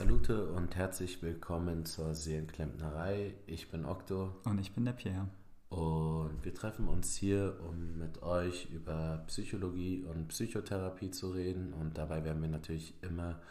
Salute 0.00 0.46
und 0.52 0.76
herzlich 0.76 1.20
willkommen 1.20 1.84
zur 1.84 2.14
Seelenklempnerei. 2.14 3.34
Ich 3.46 3.70
bin 3.70 3.84
Okto. 3.84 4.34
Und 4.44 4.58
ich 4.58 4.72
bin 4.72 4.86
der 4.86 4.94
Pierre. 4.94 5.28
Und 5.68 6.42
wir 6.42 6.54
treffen 6.54 6.88
uns 6.88 7.14
hier, 7.16 7.60
um 7.68 7.98
mit 7.98 8.22
euch 8.22 8.70
über 8.70 9.22
Psychologie 9.26 10.02
und 10.04 10.28
Psychotherapie 10.28 11.10
zu 11.10 11.32
reden. 11.32 11.74
Und 11.74 11.98
dabei 11.98 12.24
werden 12.24 12.40
wir 12.40 12.48
natürlich 12.48 12.94
immer 13.02 13.42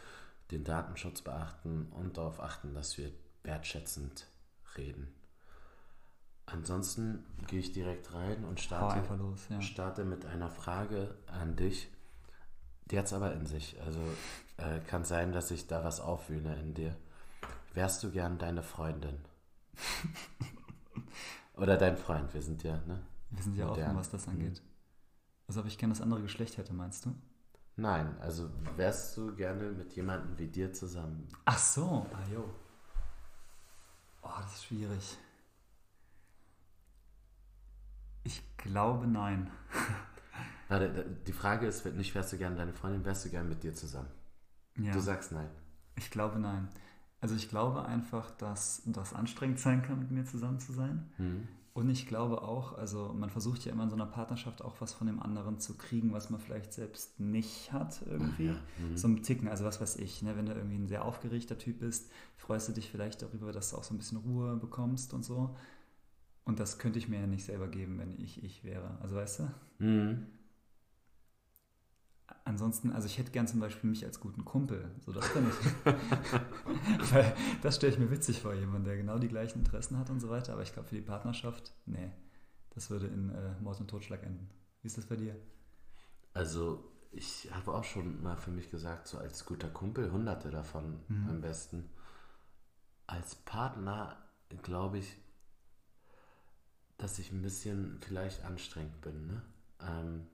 den 0.50 0.64
Datenschutz 0.64 1.22
beachten 1.22 1.86
und 1.92 2.18
darauf 2.18 2.42
achten, 2.42 2.74
dass 2.74 2.98
wir 2.98 3.12
wertschätzend 3.44 4.26
reden. 4.76 5.08
Ansonsten 6.48 7.26
gehe 7.46 7.60
ich 7.60 7.74
direkt 7.74 8.12
rein 8.16 8.44
und 8.44 8.60
starte, 8.60 9.16
los, 9.18 9.46
ja. 9.52 9.62
starte 9.62 10.04
mit 10.04 10.26
einer 10.26 10.50
Frage 10.50 11.14
an 11.28 11.56
dich. 11.56 11.92
Die 12.90 12.98
hat 12.98 13.06
es 13.06 13.14
aber 13.14 13.34
in 13.34 13.46
sich. 13.46 13.80
Also 13.86 14.02
äh, 14.60 14.80
kann 14.88 15.04
sein, 15.04 15.32
dass 15.32 15.52
ich 15.52 15.68
da 15.68 15.84
was 15.84 16.00
aufwühle 16.00 16.56
in 16.56 16.74
dir. 16.74 16.96
Wärst 17.74 18.04
du 18.04 18.12
gern 18.12 18.38
deine 18.38 18.64
Freundin? 18.64 19.18
Oder 21.56 21.78
dein 21.78 21.98
Freund? 21.98 22.34
Wir 22.34 22.42
sind 22.42 22.64
ja, 22.64 22.78
ne? 22.88 23.02
Wir 23.32 23.44
sind 23.44 23.56
ja 23.56 23.68
Modern. 23.68 23.88
offen, 23.88 23.98
was 23.98 24.10
das 24.10 24.28
angeht. 24.28 24.62
Also 25.48 25.62
ob 25.62 25.68
ich 25.68 25.78
gerne 25.78 25.94
das 25.94 26.02
andere 26.02 26.22
Geschlecht 26.22 26.58
hätte, 26.58 26.74
meinst 26.74 27.06
du? 27.06 27.14
Nein, 27.76 28.18
also 28.20 28.50
wärst 28.76 29.16
du 29.18 29.34
gerne 29.36 29.72
mit 29.72 29.94
jemandem 29.96 30.38
wie 30.38 30.48
dir 30.48 30.74
zusammen? 30.74 31.28
Ach 31.46 31.58
so, 31.58 32.06
ah 32.14 32.32
jo. 32.32 32.44
Oh, 34.22 34.30
das 34.42 34.54
ist 34.56 34.66
schwierig. 34.66 35.18
Ich 38.24 38.44
glaube 38.58 39.08
nein. 39.08 39.50
Die 41.26 41.34
Frage 41.34 41.66
ist 41.66 41.84
nicht, 41.86 42.14
wärst 42.14 42.34
du 42.34 42.38
gerne 42.38 42.56
deine 42.56 42.74
Freundin, 42.74 43.04
wärst 43.04 43.26
du 43.26 43.30
gerne 43.30 43.50
mit 43.50 43.64
dir 43.64 43.74
zusammen? 43.74 44.10
Ja. 44.80 44.94
Du 44.94 45.00
sagst 45.00 45.32
nein. 45.32 45.50
Ich 45.96 46.12
glaube 46.12 46.40
nein. 46.40 46.70
Also 47.22 47.36
ich 47.36 47.50
glaube 47.50 47.86
einfach, 47.86 48.32
dass 48.32 48.82
das 48.86 49.14
anstrengend 49.14 49.60
sein 49.60 49.82
kann, 49.82 50.00
mit 50.00 50.12
mir 50.12 50.26
zusammen 50.26 50.60
zu 50.60 50.72
sein. 50.72 51.10
Mhm. 51.18 51.48
Und 51.74 51.90
ich 51.90 52.08
glaube 52.08 52.42
auch, 52.42 52.78
also 52.78 53.14
man 53.14 53.30
versucht 53.30 53.64
ja 53.64 53.72
immer 53.72 53.84
in 53.84 53.90
so 53.90 53.96
einer 53.96 54.06
Partnerschaft 54.06 54.62
auch 54.64 54.82
was 54.82 54.94
von 54.94 55.08
dem 55.08 55.22
anderen 55.22 55.60
zu 55.60 55.78
kriegen, 55.78 56.12
was 56.12 56.30
man 56.30 56.40
vielleicht 56.40 56.74
selbst 56.74 57.20
nicht 57.20 57.72
hat 57.72 58.02
irgendwie. 58.06 58.50
Mhm. 58.50 58.98
So 58.98 59.08
ein 59.08 59.22
Ticken, 59.24 59.48
also 59.48 59.66
was 59.66 59.80
weiß 59.80 59.98
ich, 59.98 60.22
ne? 60.22 60.36
wenn 60.36 60.46
du 60.46 60.54
irgendwie 60.54 60.78
ein 60.78 60.88
sehr 60.88 61.06
aufgeregter 61.06 61.58
Typ 61.58 61.80
bist, 61.80 62.12
freust 62.38 62.68
du 62.68 62.74
dich 62.74 62.90
vielleicht 62.90 63.22
darüber, 63.22 63.52
dass 63.52 63.70
du 63.70 63.78
auch 63.78 63.84
so 63.84 63.94
ein 63.94 63.98
bisschen 63.98 64.18
Ruhe 64.18 64.56
bekommst 64.58 65.14
und 65.14 65.24
so. 65.24 65.56
Und 66.44 66.60
das 66.60 66.80
könnte 66.80 67.00
ich 67.00 67.08
mir 67.08 67.20
ja 67.20 67.28
nicht 67.28 67.46
selber 67.46 67.68
geben, 67.68 68.00
wenn 68.00 68.12
ich 68.20 68.44
ich 68.44 68.64
wäre. 68.64 68.98
Also 69.02 69.16
weißt 69.16 69.40
du? 69.40 69.86
Mhm 69.86 70.28
ansonsten, 72.46 72.92
also 72.92 73.08
ich 73.08 73.18
hätte 73.18 73.32
gern 73.32 73.48
zum 73.48 73.60
Beispiel 73.60 73.90
mich 73.90 74.06
als 74.06 74.20
guten 74.20 74.46
Kumpel. 74.46 74.92
So, 75.06 75.12
das 75.12 75.32
kann 75.32 75.48
ich. 75.48 75.94
Weil 77.14 77.34
das 77.62 77.76
stelle 77.76 77.94
ich 77.94 78.00
mir 78.00 78.12
witzig 78.12 78.42
vor, 78.42 78.54
jemand, 78.54 78.86
der 78.88 78.98
genau 78.98 79.20
die 79.20 79.28
gleichen 79.28 79.60
Interessen 79.60 79.98
hat 79.98 80.10
und 80.10 80.20
so 80.20 80.30
weiter. 80.30 80.54
Aber 80.54 80.64
ich 80.64 80.74
glaube, 80.74 80.88
für 80.88 80.96
die 80.96 81.02
Partnerschaft, 81.02 81.74
nee, 81.86 82.12
das 82.72 82.90
würde 82.90 83.08
in 83.08 83.30
äh, 83.30 83.60
Mord 83.62 83.80
und 83.80 83.90
Totschlag 83.90 84.24
enden. 84.24 84.50
Wie 84.82 84.88
ist 84.88 84.98
das 84.98 85.06
bei 85.06 85.16
dir? 85.16 85.36
Also, 86.34 86.92
ich 87.12 87.50
habe 87.52 87.74
auch 87.74 87.84
schon 87.84 88.22
mal 88.22 88.38
für 88.38 88.52
mich 88.52 88.70
gesagt, 88.70 89.08
so 89.08 89.18
als 89.18 89.46
guter 89.46 89.70
Kumpel, 89.70 90.12
hunderte 90.12 90.50
davon 90.50 91.00
mhm. 91.08 91.30
am 91.30 91.42
besten. 91.42 91.90
Als 93.08 93.36
Partner 93.36 94.18
glaube 94.62 95.00
ich, 95.00 95.18
dass 96.98 97.18
ich 97.18 97.32
ein 97.32 97.42
bisschen 97.42 98.00
vielleicht 98.02 98.44
anstrengend 98.44 99.02
bin. 99.02 99.28
Ne? 99.28 99.42
Ähm, 99.82 100.28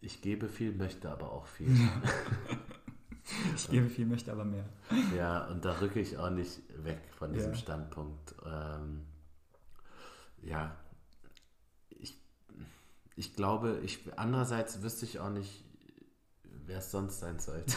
ich 0.00 0.22
gebe 0.22 0.48
viel, 0.48 0.72
möchte 0.72 1.10
aber 1.10 1.32
auch 1.32 1.46
viel. 1.46 1.68
ich 3.54 3.68
gebe 3.68 3.88
viel, 3.88 4.06
möchte 4.06 4.32
aber 4.32 4.44
mehr. 4.44 4.68
Ja, 5.16 5.46
und 5.46 5.64
da 5.64 5.80
rücke 5.80 6.00
ich 6.00 6.16
auch 6.18 6.30
nicht 6.30 6.60
weg 6.84 7.00
von 7.16 7.32
diesem 7.32 7.52
ja. 7.52 7.58
Standpunkt. 7.58 8.34
Ähm, 8.46 9.04
ja, 10.42 10.76
ich, 11.90 12.16
ich 13.16 13.34
glaube, 13.34 13.80
ich, 13.82 14.00
andererseits 14.16 14.82
wüsste 14.82 15.04
ich 15.04 15.18
auch 15.18 15.30
nicht, 15.30 15.64
wer 16.44 16.78
es 16.78 16.90
sonst 16.90 17.18
sein 17.18 17.40
sollte. 17.40 17.74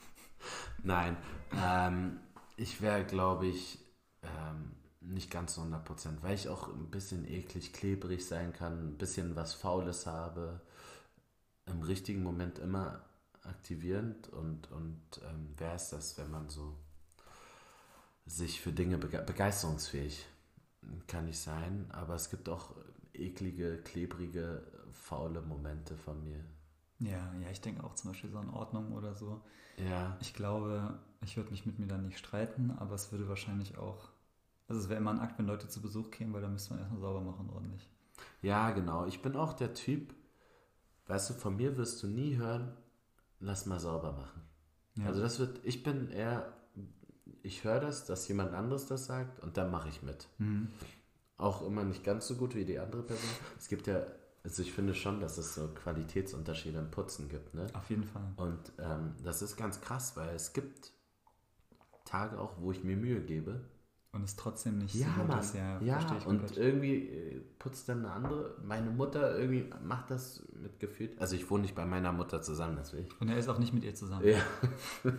Nein, 0.82 1.16
ähm, 1.56 2.18
ich 2.56 2.80
wäre, 2.80 3.04
glaube 3.04 3.46
ich, 3.46 3.78
ähm, 4.22 4.72
nicht 5.00 5.30
ganz 5.30 5.54
so 5.54 5.60
100 5.60 5.84
Prozent, 5.84 6.22
weil 6.22 6.34
ich 6.34 6.48
auch 6.48 6.68
ein 6.68 6.90
bisschen 6.90 7.24
eklig, 7.28 7.72
klebrig 7.72 8.26
sein 8.26 8.52
kann, 8.52 8.88
ein 8.88 8.98
bisschen 8.98 9.36
was 9.36 9.54
Faules 9.54 10.06
habe 10.06 10.60
im 11.66 11.82
richtigen 11.82 12.22
Moment 12.22 12.58
immer 12.58 13.02
aktivierend 13.42 14.28
und, 14.28 14.70
und 14.72 15.00
ähm, 15.22 15.54
wer 15.56 15.74
ist 15.74 15.90
das, 15.90 16.18
wenn 16.18 16.30
man 16.30 16.48
so 16.48 16.76
sich 18.26 18.60
für 18.60 18.72
Dinge 18.72 18.98
bege 18.98 19.22
begeisterungsfähig 19.22 20.26
kann 21.06 21.28
ich 21.28 21.38
sein, 21.38 21.86
aber 21.90 22.14
es 22.14 22.30
gibt 22.30 22.48
auch 22.48 22.74
eklige, 23.12 23.78
klebrige, 23.78 24.62
faule 24.90 25.42
Momente 25.42 25.96
von 25.96 26.22
mir. 26.22 26.44
Ja, 26.98 27.32
ja, 27.42 27.50
ich 27.50 27.60
denke 27.60 27.84
auch 27.84 27.94
zum 27.94 28.10
Beispiel 28.10 28.30
so 28.30 28.40
in 28.40 28.50
Ordnung 28.50 28.92
oder 28.92 29.14
so. 29.14 29.42
Ja. 29.76 30.16
Ich 30.20 30.32
glaube, 30.34 30.98
ich 31.22 31.36
würde 31.36 31.50
mich 31.50 31.66
mit 31.66 31.78
mir 31.78 31.86
dann 31.86 32.06
nicht 32.06 32.18
streiten, 32.18 32.70
aber 32.78 32.94
es 32.94 33.12
würde 33.12 33.28
wahrscheinlich 33.28 33.76
auch, 33.76 34.08
also 34.68 34.80
es 34.80 34.88
wäre 34.88 35.00
immer 35.00 35.10
ein 35.10 35.20
Akt, 35.20 35.38
wenn 35.38 35.46
Leute 35.46 35.68
zu 35.68 35.82
Besuch 35.82 36.10
kämen, 36.10 36.32
weil 36.32 36.42
da 36.42 36.48
müsste 36.48 36.72
man 36.72 36.80
erstmal 36.80 37.00
sauber 37.00 37.20
machen 37.20 37.50
ordentlich. 37.50 37.88
Ja, 38.40 38.70
genau. 38.70 39.06
Ich 39.06 39.20
bin 39.20 39.36
auch 39.36 39.52
der 39.52 39.74
Typ, 39.74 40.14
weißt 41.06 41.30
du, 41.30 41.34
von 41.34 41.56
mir 41.56 41.76
wirst 41.76 42.02
du 42.02 42.06
nie 42.06 42.36
hören, 42.36 42.72
lass 43.40 43.66
mal 43.66 43.80
sauber 43.80 44.12
machen. 44.12 44.42
Ja. 44.96 45.06
Also 45.06 45.20
das 45.20 45.38
wird, 45.38 45.60
ich 45.62 45.82
bin 45.82 46.10
eher, 46.10 46.52
ich 47.42 47.64
höre 47.64 47.80
das, 47.80 48.06
dass 48.06 48.26
jemand 48.28 48.54
anderes 48.54 48.86
das 48.86 49.06
sagt 49.06 49.40
und 49.40 49.56
dann 49.56 49.70
mache 49.70 49.88
ich 49.88 50.02
mit. 50.02 50.28
Mhm. 50.38 50.68
Auch 51.36 51.66
immer 51.66 51.84
nicht 51.84 52.02
ganz 52.02 52.26
so 52.26 52.36
gut 52.36 52.54
wie 52.54 52.64
die 52.64 52.78
andere 52.78 53.02
Person. 53.02 53.28
Es 53.58 53.68
gibt 53.68 53.86
ja, 53.86 54.06
also 54.42 54.62
ich 54.62 54.72
finde 54.72 54.94
schon, 54.94 55.20
dass 55.20 55.36
es 55.36 55.54
so 55.54 55.68
Qualitätsunterschiede 55.68 56.78
im 56.78 56.90
Putzen 56.90 57.28
gibt. 57.28 57.54
Ne? 57.54 57.66
Auf 57.74 57.90
jeden 57.90 58.04
Fall. 58.04 58.32
Und 58.36 58.72
ähm, 58.78 59.14
das 59.22 59.42
ist 59.42 59.56
ganz 59.56 59.80
krass, 59.80 60.16
weil 60.16 60.34
es 60.34 60.54
gibt 60.54 60.92
Tage 62.06 62.38
auch, 62.40 62.54
wo 62.60 62.72
ich 62.72 62.82
mir 62.84 62.96
Mühe 62.96 63.20
gebe 63.20 63.60
und 64.16 64.24
es 64.24 64.34
trotzdem 64.34 64.78
nicht 64.78 64.94
ja, 64.94 65.06
so 65.16 65.24
Mann. 65.24 65.38
ist. 65.38 65.54
Ja, 65.54 65.80
ja 65.80 65.98
und 65.98 66.24
komplett. 66.24 66.56
irgendwie 66.56 66.94
äh, 66.94 67.40
putzt 67.58 67.88
dann 67.88 67.98
eine 68.04 68.12
andere. 68.12 68.56
Meine 68.64 68.90
Mutter 68.90 69.38
irgendwie 69.38 69.70
macht 69.84 70.10
das 70.10 70.42
mit 70.60 70.80
Gefühl. 70.80 71.10
Also 71.18 71.36
ich 71.36 71.48
wohne 71.50 71.62
nicht 71.62 71.74
bei 71.74 71.84
meiner 71.84 72.12
Mutter 72.12 72.42
zusammen, 72.42 72.76
deswegen. 72.78 73.08
Und 73.20 73.28
er 73.28 73.36
ist 73.36 73.48
auch 73.48 73.58
nicht 73.58 73.72
mit 73.72 73.84
ihr 73.84 73.94
zusammen. 73.94 74.26
Ja. 74.26 74.38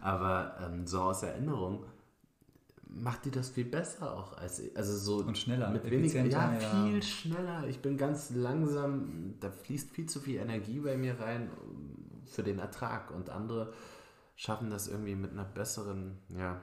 Aber 0.00 0.56
ähm, 0.60 0.86
so 0.86 1.00
aus 1.00 1.22
Erinnerung 1.22 1.84
macht 2.90 3.24
die 3.24 3.30
das 3.30 3.50
viel 3.50 3.66
besser 3.66 4.16
auch 4.16 4.36
als 4.38 4.62
also 4.74 4.96
so 4.96 5.24
und 5.24 5.36
schneller 5.36 5.70
mit 5.70 5.88
weniger 5.90 6.24
ja, 6.24 6.54
ja, 6.54 6.84
viel 6.84 7.02
schneller 7.02 7.66
ich 7.68 7.80
bin 7.80 7.98
ganz 7.98 8.30
langsam 8.30 9.34
da 9.40 9.50
fließt 9.50 9.90
viel 9.90 10.06
zu 10.06 10.20
viel 10.20 10.36
Energie 10.36 10.80
bei 10.80 10.96
mir 10.96 11.20
rein 11.20 11.50
für 12.24 12.42
den 12.42 12.58
Ertrag 12.58 13.10
und 13.10 13.28
andere 13.28 13.74
schaffen 14.36 14.70
das 14.70 14.88
irgendwie 14.88 15.16
mit 15.16 15.32
einer 15.32 15.44
besseren 15.44 16.16
ja 16.30 16.62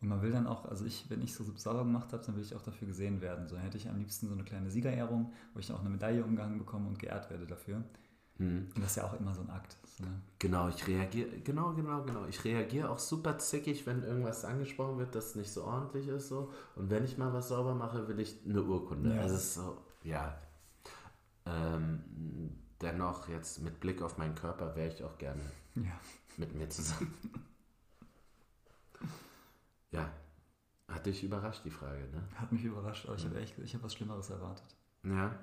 und 0.00 0.08
man 0.08 0.22
will 0.22 0.30
dann 0.30 0.46
auch, 0.46 0.66
also 0.66 0.84
ich, 0.84 1.08
wenn 1.08 1.22
ich 1.22 1.34
so 1.34 1.44
sauber 1.56 1.84
gemacht 1.84 2.12
habe, 2.12 2.22
dann 2.24 2.36
will 2.36 2.42
ich 2.42 2.54
auch 2.54 2.62
dafür 2.62 2.86
gesehen 2.86 3.20
werden. 3.20 3.48
So 3.48 3.56
hätte 3.56 3.78
ich 3.78 3.88
am 3.88 3.98
liebsten 3.98 4.28
so 4.28 4.34
eine 4.34 4.44
kleine 4.44 4.70
Siegerehrung, 4.70 5.32
wo 5.54 5.60
ich 5.60 5.72
auch 5.72 5.80
eine 5.80 5.88
Medaille 5.88 6.22
umgehangen 6.22 6.58
bekomme 6.58 6.88
und 6.88 6.98
geehrt 6.98 7.30
werde 7.30 7.46
dafür. 7.46 7.82
Mhm. 8.38 8.68
Und 8.74 8.78
das 8.82 8.90
ist 8.90 8.96
ja 8.96 9.04
auch 9.04 9.18
immer 9.18 9.34
so 9.34 9.40
ein 9.40 9.50
Akt. 9.50 9.76
So, 9.96 10.04
ne? 10.04 10.10
Genau, 10.38 10.68
ich 10.68 10.86
reagiere, 10.86 11.40
genau, 11.40 11.72
genau, 11.72 12.02
genau. 12.02 12.26
Ich 12.26 12.44
reagiere 12.44 12.90
auch 12.90 12.98
super 12.98 13.38
zickig, 13.38 13.86
wenn 13.86 14.02
irgendwas 14.02 14.44
angesprochen 14.44 14.98
wird, 14.98 15.14
das 15.14 15.34
nicht 15.34 15.50
so 15.50 15.64
ordentlich 15.64 16.08
ist. 16.08 16.28
So. 16.28 16.52
Und 16.74 16.90
wenn 16.90 17.04
ich 17.04 17.16
mal 17.16 17.32
was 17.32 17.48
sauber 17.48 17.74
mache, 17.74 18.06
will 18.08 18.20
ich 18.20 18.36
eine 18.46 18.62
Urkunde. 18.62 19.14
Ja. 19.14 19.22
Also 19.22 19.36
es 19.36 19.44
ist 19.44 19.54
so, 19.54 19.78
ja. 20.04 20.38
Ähm, 21.46 22.00
dennoch, 22.82 23.28
jetzt 23.28 23.62
mit 23.62 23.80
Blick 23.80 24.02
auf 24.02 24.18
meinen 24.18 24.34
Körper, 24.34 24.76
wäre 24.76 24.88
ich 24.92 25.02
auch 25.02 25.16
gerne 25.16 25.40
ja. 25.74 25.98
mit 26.36 26.54
mir 26.54 26.68
zusammen. 26.68 27.14
Ja. 29.96 30.12
Hat 30.88 31.06
dich 31.06 31.24
überrascht, 31.24 31.64
die 31.64 31.70
Frage, 31.70 32.06
ne? 32.08 32.22
Hat 32.36 32.52
mich 32.52 32.64
überrascht, 32.64 33.06
aber 33.06 33.16
ich 33.16 33.24
habe 33.24 33.40
echt, 33.40 33.58
ich 33.58 33.74
habe 33.74 33.84
was 33.84 33.94
Schlimmeres 33.94 34.30
erwartet. 34.30 34.76
Ja. 35.02 35.36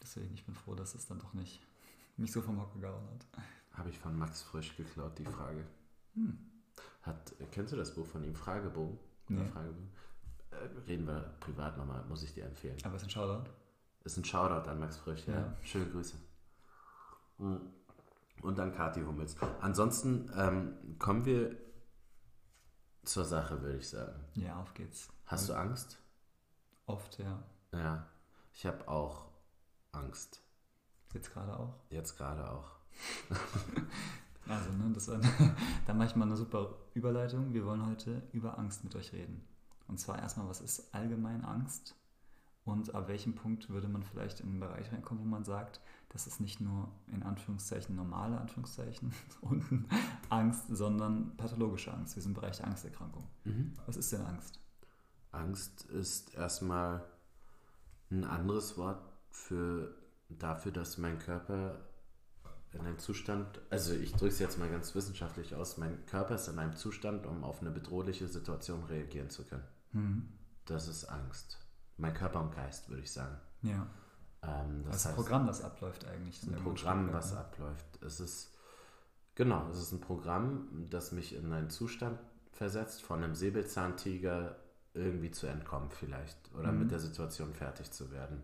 Deswegen, 0.00 0.32
ich 0.34 0.44
bin 0.44 0.54
froh, 0.54 0.74
dass 0.74 0.94
es 0.94 1.06
dann 1.06 1.18
doch 1.18 1.34
nicht 1.34 1.60
mich 2.16 2.32
so 2.32 2.40
vom 2.42 2.60
Hocker 2.60 2.78
gehauen 2.78 3.08
hat. 3.12 3.42
Habe 3.72 3.90
ich 3.90 3.98
von 3.98 4.16
Max 4.16 4.42
Frisch 4.42 4.76
geklaut, 4.76 5.18
die 5.18 5.24
Frage. 5.24 5.64
Hm. 6.14 6.38
Hat, 7.02 7.32
kennst 7.52 7.72
du 7.72 7.76
das 7.76 7.94
Buch 7.94 8.06
von 8.06 8.22
ihm, 8.24 8.34
Fragebogen? 8.34 8.98
Nee. 9.28 9.44
Fragebogen? 9.46 9.90
Äh, 10.50 10.88
reden 10.88 11.06
wir 11.06 11.34
privat 11.40 11.76
nochmal, 11.76 12.04
muss 12.08 12.22
ich 12.22 12.34
dir 12.34 12.44
empfehlen. 12.44 12.76
Aber 12.84 12.96
ist 12.96 13.04
ein 13.04 13.10
Shoutout? 13.10 13.50
Ist 14.04 14.16
ein 14.16 14.24
Shoutout 14.24 14.68
an 14.68 14.80
Max 14.80 14.96
Frisch, 14.96 15.26
ja. 15.26 15.34
ja. 15.34 15.56
Schöne 15.62 15.86
Grüße. 15.86 16.16
Hm. 17.38 17.60
Und 18.42 18.58
dann 18.58 18.72
Kati 18.72 19.02
Hummels. 19.02 19.36
Ansonsten 19.60 20.30
ähm, 20.36 20.98
kommen 20.98 21.24
wir 21.24 21.56
zur 23.08 23.24
Sache, 23.24 23.60
würde 23.62 23.78
ich 23.78 23.88
sagen. 23.88 24.24
Ja, 24.34 24.60
auf 24.60 24.74
geht's. 24.74 25.08
Hast 25.26 25.48
du 25.48 25.54
Angst? 25.54 25.98
Oft, 26.86 27.18
ja. 27.18 27.42
Ja, 27.72 28.06
ich 28.52 28.66
habe 28.66 28.86
auch 28.88 29.26
Angst. 29.92 30.42
Jetzt 31.14 31.32
gerade 31.32 31.58
auch? 31.58 31.74
Jetzt 31.90 32.16
gerade 32.16 32.50
auch. 32.50 32.70
Also, 34.48 34.70
ne, 34.70 34.90
das, 34.94 35.04
da 35.86 35.92
mache 35.92 36.08
ich 36.08 36.16
mal 36.16 36.24
eine 36.24 36.34
super 36.34 36.74
Überleitung. 36.94 37.52
Wir 37.52 37.66
wollen 37.66 37.84
heute 37.84 38.22
über 38.32 38.58
Angst 38.58 38.82
mit 38.82 38.96
euch 38.96 39.12
reden. 39.12 39.46
Und 39.88 40.00
zwar 40.00 40.18
erstmal, 40.18 40.48
was 40.48 40.62
ist 40.62 40.94
allgemein 40.94 41.44
Angst? 41.44 41.94
Und 42.64 42.94
ab 42.94 43.08
welchem 43.08 43.34
Punkt 43.34 43.68
würde 43.68 43.88
man 43.88 44.02
vielleicht 44.02 44.40
in 44.40 44.48
einen 44.48 44.60
Bereich 44.60 44.90
reinkommen, 44.90 45.22
wo 45.22 45.28
man 45.28 45.44
sagt, 45.44 45.82
das 46.10 46.26
ist 46.26 46.40
nicht 46.40 46.60
nur 46.60 46.88
in 47.08 47.22
Anführungszeichen 47.22 47.94
normale 47.94 48.38
Anführungszeichen 48.38 49.12
und 49.42 49.86
Angst, 50.28 50.64
sondern 50.68 51.36
pathologische 51.36 51.92
Angst. 51.92 52.16
Wir 52.16 52.22
sind 52.22 52.32
im 52.32 52.40
Bereich 52.40 52.56
der 52.56 52.66
Angsterkrankung. 52.66 53.28
Mhm. 53.44 53.74
Was 53.86 53.96
ist 53.96 54.12
denn 54.12 54.22
Angst? 54.22 54.60
Angst 55.32 55.84
ist 55.84 56.34
erstmal 56.34 57.04
ein 58.10 58.24
anderes 58.24 58.78
Wort 58.78 59.02
für 59.30 59.94
dafür, 60.30 60.72
dass 60.72 60.98
mein 60.98 61.18
Körper 61.18 61.78
in 62.72 62.80
einem 62.80 62.98
Zustand, 62.98 63.60
also 63.70 63.94
ich 63.94 64.12
drücke 64.12 64.28
es 64.28 64.38
jetzt 64.38 64.58
mal 64.58 64.68
ganz 64.68 64.94
wissenschaftlich 64.94 65.54
aus, 65.54 65.78
mein 65.78 66.04
Körper 66.06 66.34
ist 66.34 66.48
in 66.48 66.58
einem 66.58 66.76
Zustand, 66.76 67.26
um 67.26 67.44
auf 67.44 67.60
eine 67.60 67.70
bedrohliche 67.70 68.28
Situation 68.28 68.84
reagieren 68.84 69.30
zu 69.30 69.44
können. 69.44 69.64
Mhm. 69.92 70.28
Das 70.66 70.86
ist 70.88 71.04
Angst. 71.06 71.58
Mein 71.96 72.14
Körper 72.14 72.40
und 72.40 72.54
Geist, 72.54 72.88
würde 72.88 73.02
ich 73.02 73.10
sagen. 73.10 73.36
Ja. 73.62 73.86
Ähm, 74.42 74.82
das, 74.84 74.92
das 74.92 75.00
ist 75.00 75.06
ein 75.06 75.14
Programm, 75.14 75.46
das 75.46 75.62
abläuft 75.62 76.06
eigentlich. 76.06 76.42
Ein 76.44 76.62
Programm, 76.62 77.12
was 77.12 77.32
ne? 77.32 77.40
abläuft. 77.40 78.02
Es 78.02 78.20
ist, 78.20 78.54
genau, 79.34 79.68
es 79.70 79.78
ist 79.78 79.92
ein 79.92 80.00
Programm, 80.00 80.86
das 80.90 81.12
mich 81.12 81.34
in 81.34 81.52
einen 81.52 81.70
Zustand 81.70 82.18
versetzt, 82.52 83.02
von 83.02 83.22
einem 83.22 83.34
Säbelzahntiger 83.34 84.56
irgendwie 84.94 85.30
zu 85.30 85.46
entkommen 85.46 85.90
vielleicht. 85.90 86.36
Oder 86.54 86.72
mhm. 86.72 86.80
mit 86.80 86.90
der 86.90 86.98
Situation 86.98 87.52
fertig 87.54 87.90
zu 87.90 88.10
werden. 88.10 88.42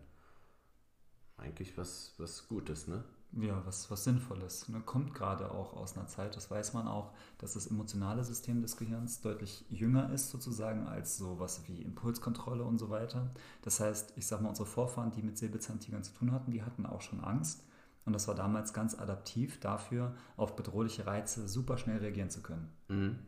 Eigentlich 1.37 1.77
was, 1.77 2.15
was 2.19 2.49
Gutes, 2.49 2.87
ne? 2.87 3.03
Ja, 3.41 3.61
was, 3.65 3.91
was 3.91 4.05
Sinnvolles. 4.05 4.69
Ne? 4.69 4.81
Kommt 4.81 5.15
gerade 5.15 5.51
auch 5.51 5.75
aus 5.75 5.97
einer 5.97 6.07
Zeit, 6.07 6.37
das 6.37 6.51
weiß 6.51 6.75
man 6.75 6.87
auch, 6.87 7.13
dass 7.39 7.55
das 7.55 7.67
emotionale 7.67 8.23
System 8.25 8.63
des 8.63 8.77
Gehirns 8.77 9.21
deutlich 9.21 9.65
jünger 9.69 10.11
ist 10.13 10.31
sozusagen 10.31 10.87
als 10.87 11.19
sowas 11.19 11.63
wie 11.67 11.83
Impulskontrolle 11.83 12.65
und 12.65 12.79
so 12.79 12.91
weiter. 12.91 13.31
Das 13.63 13.81
heißt, 13.81 14.13
ich 14.17 14.27
sag 14.27 14.41
mal, 14.41 14.51
unsere 14.51 14.67
Vorfahren, 14.67 15.11
die 15.11 15.23
mit 15.23 15.37
Säbelzahntigern 15.39 16.05
zu 16.05 16.13
tun 16.13 16.33
hatten, 16.33 16.51
die 16.51 16.63
hatten 16.63 16.87
auch 16.87 17.01
schon 17.01 17.21
Angst. 17.23 17.65
Und 18.05 18.13
das 18.13 18.29
war 18.29 18.35
damals 18.35 18.73
ganz 18.73 18.99
adaptiv 18.99 19.61
dafür, 19.61 20.15
auf 20.37 20.57
bedrohliche 20.57 21.07
Reize 21.07 21.49
super 21.49 21.79
schnell 21.79 21.99
reagieren 21.99 22.31
zu 22.31 22.43
können. 22.43 22.71
Mhm. 22.89 23.19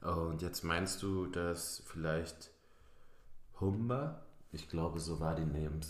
Und 0.00 0.42
jetzt 0.42 0.64
meinst 0.64 1.02
du, 1.02 1.26
dass 1.26 1.82
vielleicht 1.86 2.50
Humber, 3.60 4.22
ich 4.52 4.68
glaube, 4.68 4.98
so 4.98 5.20
war 5.20 5.34
die 5.34 5.46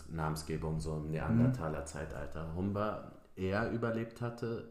Namensgebung 0.09 0.81
so 0.81 0.97
im 0.97 1.11
Neandertaler 1.11 1.81
mhm. 1.81 1.87
Zeitalter, 1.87 2.55
Humber 2.55 3.13
eher 3.37 3.71
überlebt 3.71 4.21
hatte 4.21 4.69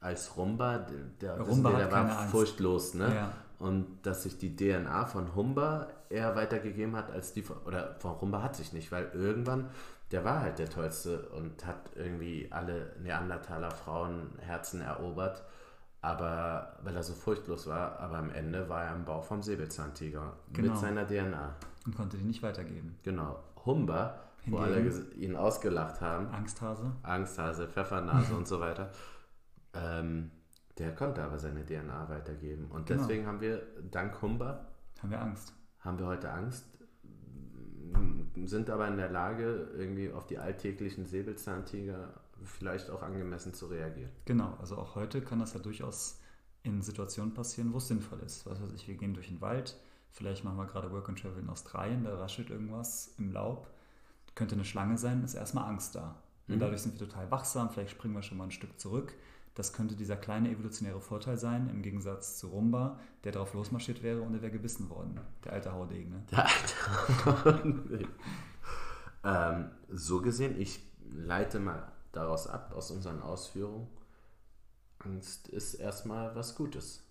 als 0.00 0.36
Rumba. 0.36 0.86
Der, 1.20 1.40
Rumba 1.40 1.70
der, 1.70 1.78
der 1.88 1.92
war 1.92 2.28
furchtlos, 2.28 2.94
ne? 2.94 3.14
Ja. 3.14 3.32
Und 3.58 4.06
dass 4.06 4.22
sich 4.22 4.38
die 4.38 4.54
DNA 4.54 5.06
von 5.06 5.34
Humba 5.34 5.88
eher 6.10 6.36
weitergegeben 6.36 6.94
hat 6.94 7.10
als 7.10 7.32
die 7.32 7.42
von, 7.42 7.56
oder 7.66 7.96
von 7.98 8.12
Rumba 8.12 8.42
hat 8.42 8.54
sich 8.54 8.72
nicht, 8.72 8.92
weil 8.92 9.10
irgendwann, 9.12 9.68
der 10.12 10.24
war 10.24 10.40
halt 10.40 10.58
der 10.60 10.70
Tollste 10.70 11.28
und 11.30 11.66
hat 11.66 11.90
irgendwie 11.96 12.48
alle 12.50 12.94
Neandertaler 13.02 13.72
Frauen 13.72 14.30
Herzen 14.38 14.80
erobert, 14.80 15.42
aber 16.00 16.78
weil 16.82 16.94
er 16.94 17.02
so 17.02 17.14
furchtlos 17.14 17.66
war, 17.66 17.98
aber 17.98 18.18
am 18.18 18.30
Ende 18.30 18.68
war 18.68 18.84
er 18.84 18.94
im 18.94 19.04
Bauch 19.04 19.24
vom 19.24 19.42
Säbelzahntiger 19.42 20.34
genau. 20.52 20.70
mit 20.70 20.80
seiner 20.80 21.04
DNA. 21.04 21.56
Und 21.84 21.96
konnte 21.96 22.16
die 22.16 22.24
nicht 22.24 22.42
weitergeben. 22.44 22.96
Genau. 23.02 23.42
Humba 23.66 24.20
wo 24.50 24.58
alle 24.58 24.80
ihn 25.14 25.36
ausgelacht 25.36 26.00
haben. 26.00 26.28
Angsthase. 26.28 26.92
Angsthase, 27.02 27.68
Pfeffernase 27.68 28.34
und 28.36 28.46
so 28.46 28.60
weiter. 28.60 28.90
Ähm, 29.74 30.30
der 30.78 30.94
konnte 30.94 31.22
aber 31.22 31.38
seine 31.38 31.64
DNA 31.64 32.08
weitergeben. 32.08 32.66
Und 32.66 32.86
genau. 32.86 33.00
deswegen 33.00 33.26
haben 33.26 33.40
wir, 33.40 33.62
dank 33.90 34.20
Humber, 34.22 34.68
haben 35.02 35.10
wir 35.10 35.20
Angst. 35.20 35.52
Haben 35.80 35.98
wir 35.98 36.06
heute 36.06 36.30
Angst, 36.30 36.64
sind 38.46 38.70
aber 38.70 38.88
in 38.88 38.96
der 38.96 39.10
Lage, 39.10 39.70
irgendwie 39.76 40.12
auf 40.12 40.26
die 40.26 40.38
alltäglichen 40.38 41.06
Säbelzahntiger 41.06 42.14
vielleicht 42.44 42.90
auch 42.90 43.02
angemessen 43.02 43.54
zu 43.54 43.66
reagieren. 43.66 44.10
Genau, 44.24 44.54
also 44.60 44.76
auch 44.76 44.94
heute 44.94 45.20
kann 45.20 45.40
das 45.40 45.54
ja 45.54 45.60
durchaus 45.60 46.20
in 46.62 46.82
Situationen 46.82 47.34
passieren, 47.34 47.72
wo 47.72 47.78
es 47.78 47.88
sinnvoll 47.88 48.20
ist. 48.20 48.46
Was 48.46 48.62
weiß 48.62 48.72
ich, 48.74 48.86
wir 48.88 48.96
gehen 48.96 49.14
durch 49.14 49.28
den 49.28 49.40
Wald, 49.40 49.76
vielleicht 50.10 50.44
machen 50.44 50.56
wir 50.56 50.66
gerade 50.66 50.90
Work 50.92 51.08
and 51.08 51.20
Travel 51.20 51.42
in 51.42 51.48
Australien, 51.48 52.04
da 52.04 52.16
raschelt 52.16 52.50
irgendwas 52.50 53.14
im 53.18 53.32
Laub 53.32 53.68
könnte 54.38 54.54
eine 54.54 54.64
Schlange 54.64 54.96
sein, 54.96 55.24
ist 55.24 55.34
erstmal 55.34 55.68
Angst 55.68 55.96
da. 55.96 56.14
Und 56.46 56.56
mhm. 56.56 56.60
dadurch 56.60 56.80
sind 56.80 56.98
wir 56.98 57.06
total 57.06 57.30
wachsam, 57.30 57.70
vielleicht 57.70 57.90
springen 57.90 58.14
wir 58.14 58.22
schon 58.22 58.38
mal 58.38 58.44
ein 58.44 58.52
Stück 58.52 58.78
zurück. 58.78 59.12
Das 59.54 59.72
könnte 59.72 59.96
dieser 59.96 60.16
kleine 60.16 60.48
evolutionäre 60.50 61.00
Vorteil 61.00 61.36
sein, 61.36 61.68
im 61.68 61.82
Gegensatz 61.82 62.38
zu 62.38 62.46
Rumba, 62.46 63.00
der 63.24 63.32
darauf 63.32 63.52
losmarschiert 63.54 64.04
wäre 64.04 64.22
und 64.22 64.32
er 64.34 64.40
wäre 64.40 64.52
gebissen 64.52 64.88
worden. 64.88 65.20
Der 65.44 65.54
alte 65.54 65.72
Haudegen. 65.72 66.10
Ne? 66.10 66.22
Der 66.30 66.46
alte 66.46 67.44
Haudegen. 67.44 68.08
ähm, 69.24 69.70
so 69.88 70.22
gesehen, 70.22 70.60
ich 70.60 70.80
leite 71.10 71.58
mal 71.58 71.90
daraus 72.12 72.46
ab, 72.46 72.72
aus 72.76 72.92
unseren 72.92 73.20
Ausführungen, 73.20 73.88
Angst 75.00 75.48
ist 75.48 75.74
erstmal 75.74 76.36
was 76.36 76.54
Gutes. 76.54 77.02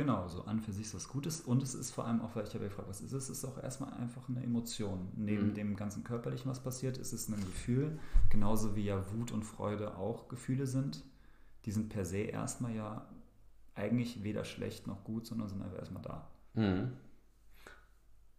Genau, 0.00 0.26
so 0.28 0.44
an 0.44 0.62
für 0.62 0.72
sich 0.72 0.86
ist 0.86 0.94
was 0.94 1.08
Gutes 1.08 1.42
und 1.42 1.62
es 1.62 1.74
ist 1.74 1.90
vor 1.90 2.06
allem 2.06 2.22
auch, 2.22 2.34
weil 2.34 2.46
ich 2.46 2.54
habe 2.54 2.64
gefragt, 2.64 2.88
was 2.88 3.02
ist 3.02 3.12
es? 3.12 3.24
Es 3.24 3.36
ist 3.36 3.44
auch 3.44 3.62
erstmal 3.62 3.92
einfach 3.92 4.26
eine 4.30 4.42
Emotion. 4.42 5.12
Neben 5.14 5.48
mhm. 5.48 5.54
dem 5.54 5.76
ganzen 5.76 6.04
körperlichen, 6.04 6.50
was 6.50 6.62
passiert, 6.62 6.96
ist 6.96 7.12
es 7.12 7.28
ein 7.28 7.36
Gefühl, 7.36 7.98
genauso 8.30 8.74
wie 8.74 8.86
ja 8.86 9.12
Wut 9.12 9.30
und 9.30 9.42
Freude 9.42 9.98
auch 9.98 10.28
Gefühle 10.28 10.66
sind. 10.66 11.04
Die 11.66 11.70
sind 11.70 11.90
per 11.90 12.06
se 12.06 12.16
erstmal 12.16 12.74
ja 12.74 13.06
eigentlich 13.74 14.22
weder 14.24 14.44
schlecht 14.44 14.86
noch 14.86 15.04
gut, 15.04 15.26
sondern 15.26 15.50
sind 15.50 15.60
einfach 15.60 15.80
erstmal 15.80 16.02
da. 16.02 16.30
Mhm. 16.54 16.92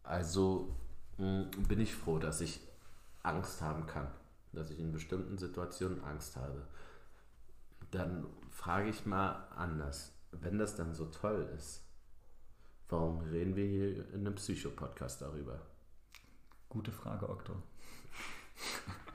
Also 0.01 0.75
mh, 1.19 1.43
bin 1.67 1.79
ich 1.79 1.93
froh, 1.93 2.17
dass 2.17 2.41
ich 2.41 2.59
Angst 3.21 3.61
haben 3.61 3.85
kann, 3.85 4.07
dass 4.51 4.71
ich 4.71 4.79
in 4.79 4.91
bestimmten 4.91 5.37
Situationen 5.37 6.03
Angst 6.03 6.37
habe. 6.37 6.65
Dann 7.91 8.25
frage 8.49 8.89
ich 8.89 9.05
mal 9.05 9.47
anders 9.55 10.11
wenn 10.31 10.57
das 10.57 10.75
dann 10.75 10.93
so 10.93 11.05
toll 11.05 11.49
ist, 11.57 11.83
warum 12.89 13.19
reden 13.19 13.55
wir 13.55 13.65
hier 13.65 14.09
in 14.13 14.21
einem 14.21 14.35
Psycho-Podcast 14.35 15.21
darüber? 15.21 15.61
Gute 16.69 16.91
Frage, 16.91 17.29
Okto. 17.29 17.53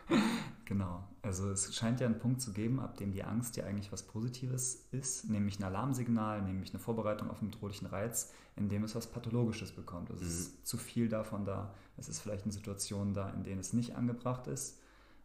genau. 0.64 1.08
Also 1.22 1.50
es 1.50 1.74
scheint 1.74 2.00
ja 2.00 2.06
einen 2.06 2.18
Punkt 2.18 2.40
zu 2.40 2.52
geben, 2.52 2.80
ab 2.80 2.96
dem 2.96 3.12
die 3.12 3.24
Angst 3.24 3.56
ja 3.56 3.64
eigentlich 3.64 3.92
was 3.92 4.02
Positives 4.02 4.86
ist, 4.92 5.30
nämlich 5.30 5.58
ein 5.58 5.64
Alarmsignal, 5.64 6.42
nämlich 6.42 6.70
eine 6.70 6.78
Vorbereitung 6.78 7.30
auf 7.30 7.40
einen 7.40 7.50
bedrohlichen 7.50 7.86
Reiz, 7.86 8.32
in 8.56 8.68
dem 8.68 8.84
es 8.84 8.94
was 8.94 9.06
Pathologisches 9.06 9.72
bekommt. 9.72 10.10
Es 10.10 10.20
mhm. 10.20 10.26
ist 10.26 10.66
zu 10.66 10.76
viel 10.76 11.08
davon 11.08 11.44
da. 11.44 11.74
Es 11.96 12.08
ist 12.08 12.20
vielleicht 12.20 12.44
eine 12.44 12.52
Situation 12.52 13.14
da, 13.14 13.30
in 13.30 13.42
denen 13.42 13.60
es 13.60 13.72
nicht 13.72 13.96
angebracht 13.96 14.46
ist. 14.46 14.80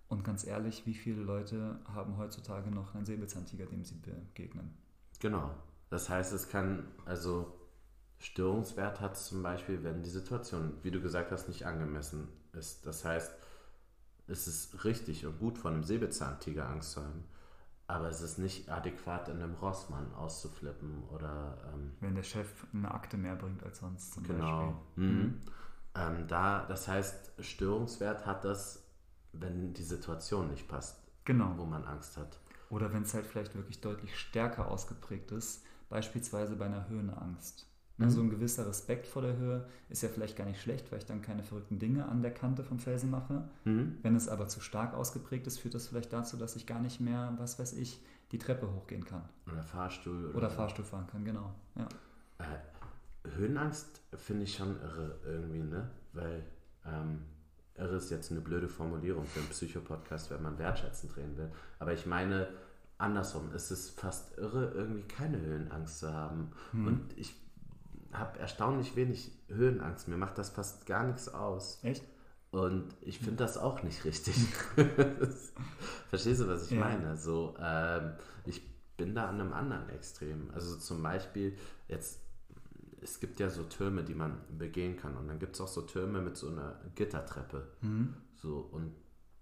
Und 0.08 0.24
ganz 0.24 0.46
ehrlich, 0.46 0.86
wie 0.86 0.94
viele 0.94 1.22
Leute 1.22 1.80
haben 1.86 2.18
heutzutage 2.18 2.70
noch 2.70 2.96
einen 2.96 3.06
Säbelzahntiger, 3.06 3.66
dem 3.66 3.86
sie 3.86 3.96
begegnen? 3.96 4.74
Genau. 5.20 5.52
Das 5.92 6.10
heißt, 6.10 6.32
es 6.34 6.50
kann, 6.50 6.88
also 7.06 7.54
Störungswert 8.18 9.02
hat 9.02 9.16
es 9.16 9.26
zum 9.26 9.44
Beispiel, 9.44 9.84
wenn 9.84 10.02
die 10.04 10.10
Situation, 10.10 10.74
wie 10.84 10.90
du 10.90 11.02
gesagt 11.02 11.32
hast, 11.32 11.50
nicht 11.50 11.66
angemessen 11.66 12.30
ist. 12.54 12.86
Das 12.88 13.04
heißt, 13.04 13.32
es 14.28 14.48
ist 14.48 14.86
richtig 14.86 15.26
und 15.26 15.38
gut, 15.38 15.58
von 15.58 15.74
einem 15.74 15.84
Säbelzahntiger 15.84 16.68
Angst 16.70 16.94
zu 16.94 17.04
haben, 17.04 17.26
aber 17.88 18.08
es 18.08 18.22
ist 18.22 18.38
nicht 18.38 18.70
adäquat, 18.70 19.28
in 19.28 19.42
einem 19.42 19.56
Rossmann 19.56 20.14
auszuflippen 20.14 21.04
oder. 21.10 21.58
Ähm, 21.74 21.92
wenn 22.00 22.16
der 22.16 22.24
Chef 22.24 22.48
eine 22.74 22.90
Akte 22.90 23.18
mehr 23.18 23.36
bringt 23.36 23.62
als 23.64 23.80
sonst 23.80 24.14
zum 24.14 24.24
genau. 24.24 24.46
Beispiel. 24.96 25.04
Mhm. 25.04 25.20
Mhm. 25.20 25.42
Ähm, 25.96 26.28
da, 26.30 26.66
das 26.68 26.88
heißt, 26.88 27.34
Störungswert 27.42 28.26
hat 28.26 28.46
das, 28.46 28.82
wenn 29.34 29.74
die 29.74 29.84
Situation 29.84 30.52
nicht 30.52 30.70
passt, 30.70 31.02
genau. 31.26 31.54
wo 31.58 31.66
man 31.66 31.84
Angst 31.84 32.16
hat. 32.16 32.40
Oder 32.70 32.94
wenn 32.94 33.04
es 33.04 33.14
halt 33.14 33.26
vielleicht 33.26 33.56
wirklich 33.56 33.82
deutlich 33.82 34.18
stärker 34.18 34.72
ausgeprägt 34.72 35.32
ist, 35.32 35.66
beispielsweise 35.92 36.56
bei 36.56 36.66
einer 36.66 36.90
Höhenangst. 36.90 37.68
Ne, 37.98 38.08
mhm. 38.08 38.10
So 38.10 38.22
ein 38.22 38.30
gewisser 38.32 38.68
Respekt 38.68 39.06
vor 39.06 39.22
der 39.22 39.38
Höhe 39.38 39.68
ist 39.90 40.02
ja 40.02 40.10
vielleicht 40.10 40.36
gar 40.36 40.46
nicht 40.46 40.60
schlecht, 40.60 40.92
weil 40.92 40.98
ich 40.98 41.06
dann 41.06 41.22
keine 41.22 41.44
verrückten 41.44 41.78
Dinge 41.78 42.08
an 42.08 42.24
der 42.24 42.34
Kante 42.34 42.64
vom 42.64 42.80
Felsen 42.80 43.12
mache. 43.12 43.48
Mhm. 43.66 43.98
Wenn 44.02 44.16
es 44.16 44.28
aber 44.28 44.48
zu 44.48 44.60
stark 44.60 44.96
ausgeprägt 44.96 45.46
ist, 45.46 45.60
führt 45.60 45.76
das 45.76 45.88
vielleicht 45.88 46.12
dazu, 46.12 46.38
dass 46.38 46.56
ich 46.56 46.66
gar 46.66 46.80
nicht 46.80 47.00
mehr, 47.00 47.36
was 47.38 47.60
weiß 47.60 47.74
ich, 47.74 48.04
die 48.32 48.40
Treppe 48.40 48.74
hochgehen 48.74 49.06
kann. 49.06 49.24
Oder 49.52 49.62
Fahrstuhl. 49.62 50.30
Oder, 50.30 50.38
oder 50.38 50.50
Fahrstuhl 50.50 50.86
fahren 50.86 51.06
kann, 51.08 51.26
genau. 51.26 51.54
Ja. 51.76 51.88
Äh, 52.40 53.30
Höhenangst 53.36 54.02
finde 54.16 54.44
ich 54.44 54.56
schon 54.56 54.80
irre 54.82 55.20
irgendwie, 55.26 55.62
ne? 55.62 55.92
Weil 56.14 56.44
ähm, 56.86 57.20
irre 57.76 57.98
ist 57.98 58.10
jetzt 58.10 58.32
eine 58.32 58.42
blöde 58.42 58.68
Formulierung 58.68 59.26
für 59.26 59.42
einen 59.42 59.50
Psychopodcast, 59.50 60.32
wenn 60.32 60.42
man 60.42 60.58
wertschätzend 60.58 61.16
drehen 61.16 61.38
will. 61.38 61.52
Aber 61.78 61.94
ich 61.94 62.06
meine, 62.06 62.48
andersrum. 63.02 63.52
Es 63.54 63.72
ist 63.72 64.00
fast 64.00 64.38
irre, 64.38 64.72
irgendwie 64.76 65.08
keine 65.08 65.40
Höhenangst 65.40 66.00
zu 66.00 66.14
haben. 66.14 66.52
Hm. 66.72 66.88
Und 66.88 67.18
ich 67.18 67.36
habe 68.14 68.40
erstaunlich 68.40 68.96
wenig 68.96 69.32
Höhenangst. 69.48 70.08
Mir 70.08 70.18
macht 70.18 70.38
das 70.38 70.50
fast 70.50 70.86
gar 70.86 71.06
nichts 71.06 71.30
aus. 71.30 71.80
Echt? 71.84 72.04
Und 72.52 72.94
ich 73.02 73.20
finde 73.20 73.38
das 73.38 73.58
auch 73.58 73.82
nicht 73.84 74.04
richtig. 74.04 74.36
Verstehst 76.10 76.42
du, 76.42 76.48
was 76.48 76.66
ich 76.66 76.72
ja. 76.72 76.80
meine? 76.80 77.16
So, 77.16 77.56
ähm, 77.60 78.14
ich 78.46 78.62
bin 78.98 79.16
da 79.16 79.30
an 79.30 79.40
einem 79.40 79.54
anderen 79.54 79.90
Extrem. 79.90 80.52
Also 80.54 80.76
zum 80.76 81.02
Beispiel 81.02 81.58
jetzt, 81.88 82.20
es 83.02 83.20
gibt 83.22 83.40
ja 83.40 83.50
so 83.50 83.64
Türme, 83.64 84.04
die 84.04 84.14
man 84.14 84.38
begehen 84.58 84.98
kann. 84.98 85.16
Und 85.16 85.30
dann 85.30 85.40
gibt 85.40 85.56
es 85.56 85.62
auch 85.62 85.68
so 85.68 85.84
Türme 85.84 86.22
mit 86.22 86.36
so 86.36 86.50
einer 86.50 86.80
Gittertreppe. 86.96 87.68
Mhm. 87.82 88.16
So, 88.36 88.70
und 88.72 88.94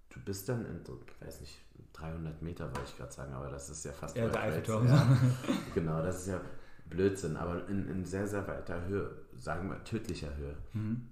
du 0.09 0.19
bist 0.19 0.47
dann 0.47 0.65
in, 0.65 0.81
ich 0.81 1.27
weiß 1.27 1.41
nicht, 1.41 1.57
300 1.93 2.41
Meter 2.41 2.65
wollte 2.65 2.89
ich 2.89 2.97
gerade 2.97 3.11
sagen, 3.11 3.33
aber 3.33 3.49
das 3.49 3.69
ist 3.69 3.83
ja 3.85 3.91
fast... 3.91 4.15
Ja, 4.15 4.27
der 4.27 4.41
Eiffelturm. 4.41 4.87
Ja. 4.87 5.17
genau, 5.73 6.01
das 6.01 6.21
ist 6.21 6.27
ja 6.27 6.41
Blödsinn, 6.89 7.37
aber 7.37 7.67
in, 7.67 7.87
in 7.87 8.05
sehr, 8.05 8.27
sehr 8.27 8.47
weiter 8.47 8.85
Höhe, 8.85 9.11
sagen 9.37 9.69
wir 9.69 9.83
tödlicher 9.83 10.35
Höhe. 10.35 10.55
Mhm. 10.73 11.07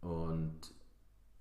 Und, 0.00 0.60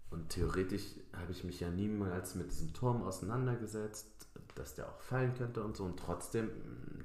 und 0.09 0.29
theoretisch 0.29 0.83
habe 1.13 1.31
ich 1.31 1.43
mich 1.43 1.59
ja 1.59 1.69
niemals 1.69 2.35
mit 2.35 2.51
diesem 2.51 2.73
Turm 2.73 3.03
auseinandergesetzt, 3.03 4.27
dass 4.55 4.75
der 4.75 4.89
auch 4.89 4.99
fallen 5.01 5.35
könnte 5.35 5.63
und 5.63 5.75
so. 5.75 5.83
Und 5.83 5.99
trotzdem 5.99 6.49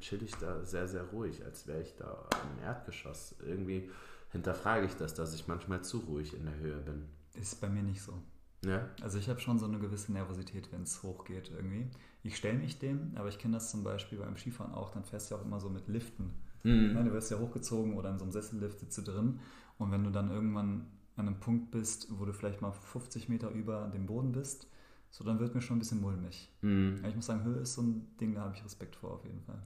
chill 0.00 0.22
ich 0.22 0.34
da 0.36 0.64
sehr, 0.64 0.88
sehr 0.88 1.02
ruhig, 1.04 1.44
als 1.44 1.66
wäre 1.66 1.82
ich 1.82 1.96
da 1.96 2.28
im 2.56 2.64
Erdgeschoss. 2.64 3.34
Irgendwie 3.44 3.90
hinterfrage 4.30 4.86
ich 4.86 4.94
das, 4.94 5.14
dass 5.14 5.34
ich 5.34 5.48
manchmal 5.48 5.82
zu 5.82 5.98
ruhig 5.98 6.34
in 6.34 6.46
der 6.46 6.56
Höhe 6.56 6.78
bin. 6.78 7.08
Ist 7.34 7.60
bei 7.60 7.68
mir 7.68 7.82
nicht 7.82 8.02
so. 8.02 8.14
Ja. 8.64 8.88
Also 9.00 9.18
ich 9.18 9.28
habe 9.28 9.40
schon 9.40 9.58
so 9.58 9.66
eine 9.66 9.78
gewisse 9.78 10.12
Nervosität, 10.12 10.70
wenn 10.72 10.82
es 10.82 11.02
hochgeht 11.02 11.50
irgendwie. 11.50 11.86
Ich 12.22 12.36
stelle 12.36 12.58
mich 12.58 12.78
dem, 12.78 13.12
aber 13.14 13.28
ich 13.28 13.38
kenne 13.38 13.54
das 13.54 13.70
zum 13.70 13.82
Beispiel 13.82 14.18
beim 14.18 14.36
Skifahren 14.36 14.74
auch, 14.74 14.90
dann 14.90 15.04
fährst 15.04 15.30
du 15.30 15.34
ja 15.34 15.40
auch 15.40 15.44
immer 15.44 15.60
so 15.60 15.70
mit 15.70 15.88
Liften. 15.88 16.34
Mhm. 16.62 16.94
Ja, 16.94 17.02
du 17.02 17.12
wirst 17.12 17.30
ja 17.30 17.38
hochgezogen 17.38 17.94
oder 17.94 18.10
in 18.10 18.18
so 18.18 18.24
einem 18.24 18.32
Sessellift 18.32 18.80
sitzt 18.80 18.98
du 18.98 19.02
drin 19.02 19.40
und 19.78 19.90
wenn 19.92 20.04
du 20.04 20.10
dann 20.10 20.30
irgendwann 20.30 20.86
an 21.16 21.26
einem 21.26 21.40
Punkt 21.40 21.70
bist, 21.70 22.08
wo 22.10 22.24
du 22.24 22.32
vielleicht 22.32 22.60
mal 22.60 22.72
50 22.72 23.28
Meter 23.28 23.50
über 23.50 23.88
dem 23.88 24.06
Boden 24.06 24.32
bist, 24.32 24.66
so 25.10 25.24
dann 25.24 25.40
wird 25.40 25.54
mir 25.54 25.62
schon 25.62 25.76
ein 25.76 25.80
bisschen 25.80 26.00
mulmig. 26.00 26.50
Mhm. 26.60 27.02
Ich 27.06 27.16
muss 27.16 27.26
sagen, 27.26 27.44
Höhe 27.44 27.60
ist 27.60 27.74
so 27.74 27.82
ein 27.82 28.06
Ding, 28.20 28.34
da 28.34 28.42
habe 28.42 28.54
ich 28.54 28.64
Respekt 28.64 28.96
vor 28.96 29.12
auf 29.12 29.24
jeden 29.24 29.40
Fall. 29.40 29.62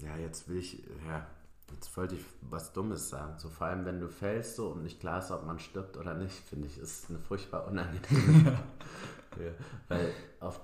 Ja, 0.00 0.16
jetzt 0.16 0.48
will 0.48 0.58
ich, 0.58 0.82
ja, 1.06 1.26
jetzt 1.70 1.96
wollte 1.96 2.16
ich 2.16 2.24
was 2.42 2.72
Dummes 2.72 3.08
sagen. 3.08 3.38
So 3.38 3.48
vor 3.48 3.68
allem, 3.68 3.84
wenn 3.84 4.00
du 4.00 4.08
fällst 4.08 4.56
so 4.56 4.68
und 4.68 4.82
nicht 4.82 5.00
klar 5.00 5.20
ist, 5.20 5.30
ob 5.30 5.46
man 5.46 5.58
stirbt 5.58 5.96
oder 5.96 6.14
nicht, 6.14 6.36
finde 6.36 6.66
ich, 6.66 6.78
ist 6.78 7.08
eine 7.10 7.18
furchtbar 7.18 7.66
unangenehme. 7.66 8.52
ja. 9.38 9.52
Weil 9.88 10.12
auf, 10.40 10.60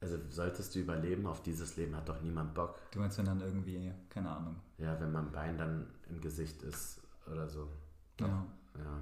also 0.00 0.18
solltest 0.28 0.74
du 0.74 0.80
überleben, 0.80 1.26
auf 1.26 1.42
dieses 1.42 1.76
Leben 1.76 1.96
hat 1.96 2.08
doch 2.08 2.20
niemand 2.20 2.54
Bock. 2.54 2.78
Du 2.92 2.98
meinst, 2.98 3.18
wenn 3.18 3.26
dann 3.26 3.40
irgendwie, 3.40 3.92
keine 4.08 4.30
Ahnung. 4.30 4.56
Ja, 4.78 5.00
wenn 5.00 5.12
mein 5.12 5.30
Bein 5.32 5.58
dann 5.58 5.86
im 6.08 6.20
Gesicht 6.20 6.62
ist 6.62 7.00
oder 7.30 7.48
so. 7.48 7.68
Doch, 8.16 8.28
ja. 8.28 8.46
ja. 8.78 9.00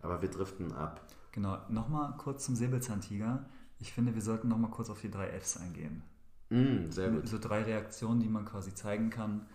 Aber 0.00 0.20
wir 0.22 0.30
driften 0.30 0.72
ab. 0.72 1.00
Genau, 1.32 1.58
nochmal 1.68 2.16
kurz 2.16 2.44
zum 2.44 2.56
Säbelzahntiger. 2.56 3.44
Ich 3.78 3.92
finde, 3.92 4.14
wir 4.14 4.22
sollten 4.22 4.48
nochmal 4.48 4.70
kurz 4.70 4.88
auf 4.88 5.00
die 5.00 5.10
drei 5.10 5.28
Fs 5.38 5.58
eingehen. 5.58 6.02
Mm, 6.48 6.90
sehr 6.90 7.10
gut. 7.10 7.28
So 7.28 7.38
drei 7.38 7.62
Reaktionen, 7.62 8.20
die 8.20 8.28
man 8.28 8.44
quasi 8.44 8.72
zeigen 8.74 9.10
kann 9.10 9.46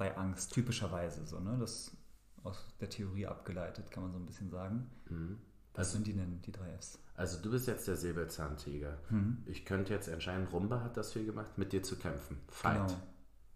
bei 0.00 0.16
Angst, 0.16 0.54
typischerweise 0.54 1.26
so, 1.26 1.38
ne? 1.40 1.58
Das 1.60 1.94
aus 2.42 2.66
der 2.80 2.88
Theorie 2.88 3.26
abgeleitet, 3.26 3.90
kann 3.90 4.04
man 4.04 4.12
so 4.12 4.18
ein 4.18 4.24
bisschen 4.24 4.48
sagen. 4.48 4.90
Mhm. 5.10 5.38
Was 5.74 5.88
also, 5.88 5.92
sind 5.92 6.06
die 6.06 6.14
denn, 6.14 6.40
die 6.40 6.52
drei 6.52 6.74
Fs? 6.78 6.98
Also 7.14 7.42
du 7.42 7.50
bist 7.50 7.66
jetzt 7.66 7.86
der 7.86 7.96
Säbelzahntiger. 7.96 8.96
Mhm. 9.10 9.42
Ich 9.44 9.66
könnte 9.66 9.92
jetzt 9.92 10.08
entscheiden, 10.08 10.46
Rumba 10.46 10.80
hat 10.80 10.96
das 10.96 11.12
viel 11.12 11.26
gemacht, 11.26 11.58
mit 11.58 11.74
dir 11.74 11.82
zu 11.82 11.96
kämpfen. 11.96 12.38
Fight. 12.48 12.96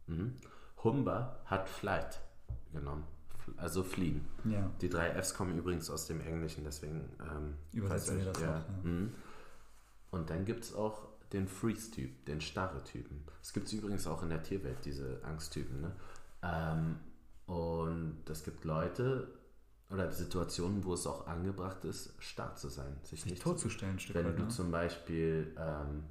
Genau. 0.06 0.22
Mhm. 0.22 0.34
Humba 0.84 1.40
hat 1.46 1.66
Flight 1.66 2.20
genommen. 2.74 3.04
Also 3.56 3.82
fliehen. 3.82 4.26
Ja. 4.44 4.70
Die 4.82 4.90
drei 4.90 5.14
Fs 5.14 5.32
kommen 5.32 5.56
übrigens 5.56 5.88
aus 5.88 6.06
dem 6.06 6.20
Englischen, 6.20 6.64
deswegen 6.64 7.08
ähm, 7.20 7.54
übersetzen 7.72 8.18
wir 8.18 8.26
das 8.26 8.42
ja. 8.42 8.50
auch. 8.50 8.68
Ja. 8.68 8.90
Mhm. 8.90 9.14
Und 10.10 10.28
dann 10.28 10.44
gibt 10.44 10.64
es 10.64 10.74
auch 10.74 11.08
den 11.32 11.48
Freeze-Typ, 11.48 12.26
den 12.26 12.42
starre 12.42 12.84
Typen. 12.84 13.24
Es 13.42 13.54
gibt 13.54 13.66
es 13.66 13.72
übrigens 13.72 14.06
auch 14.06 14.22
in 14.22 14.28
der 14.28 14.42
Tierwelt, 14.42 14.84
diese 14.84 15.20
Angsttypen. 15.24 15.80
Ne? 15.80 15.92
Ähm, 16.44 16.96
und 17.46 18.28
es 18.28 18.44
gibt 18.44 18.64
Leute 18.64 19.28
oder 19.90 20.10
Situationen, 20.10 20.84
wo 20.84 20.94
es 20.94 21.06
auch 21.06 21.26
angebracht 21.26 21.84
ist, 21.84 22.14
stark 22.22 22.58
zu 22.58 22.68
sein, 22.68 22.96
sich, 23.02 23.22
sich 23.22 23.32
nicht 23.32 23.42
totzustellen. 23.42 23.98
Zu, 23.98 24.14
wenn 24.14 24.26
weit, 24.26 24.38
du 24.38 24.42
ne? 24.42 24.48
zum 24.48 24.70
Beispiel 24.70 25.54
ähm, 25.58 26.04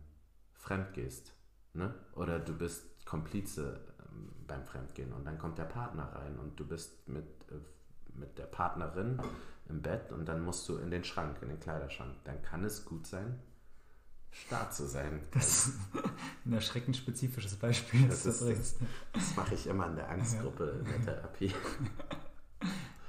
fremd 0.53 0.93
gehst, 0.93 1.33
ne? 1.73 1.93
oder 2.15 2.39
du 2.39 2.55
bist 2.55 3.05
Komplize 3.05 3.81
ähm, 3.99 4.31
beim 4.47 4.63
Fremdgehen 4.63 5.11
und 5.13 5.25
dann 5.25 5.37
kommt 5.37 5.57
der 5.57 5.65
Partner 5.65 6.05
rein 6.13 6.37
und 6.39 6.59
du 6.59 6.65
bist 6.65 7.07
mit, 7.07 7.25
äh, 7.51 7.55
mit 8.17 8.37
der 8.37 8.45
Partnerin 8.45 9.19
im 9.69 9.81
Bett 9.81 10.11
und 10.11 10.25
dann 10.25 10.43
musst 10.43 10.67
du 10.69 10.77
in 10.77 10.91
den 10.91 11.03
Schrank, 11.03 11.37
in 11.41 11.49
den 11.49 11.59
Kleiderschrank. 11.59 12.15
Dann 12.23 12.41
kann 12.41 12.63
es 12.63 12.85
gut 12.85 13.07
sein, 13.07 13.39
stark 14.33 14.73
zu 14.73 14.87
sein. 14.87 15.21
Das 15.31 15.67
ist 15.67 15.73
ein 16.45 16.53
erschreckend 16.53 16.97
spezifisches 16.97 17.55
Beispiel, 17.55 18.07
das, 18.07 18.23
das, 18.23 18.41
ist, 18.41 18.77
das 19.13 19.35
mache 19.35 19.55
ich 19.55 19.67
immer 19.67 19.87
in 19.87 19.95
der 19.95 20.09
Angstgruppe 20.09 20.81
ja. 20.83 20.95
in 20.95 21.05
der 21.05 21.15
Therapie. 21.15 21.53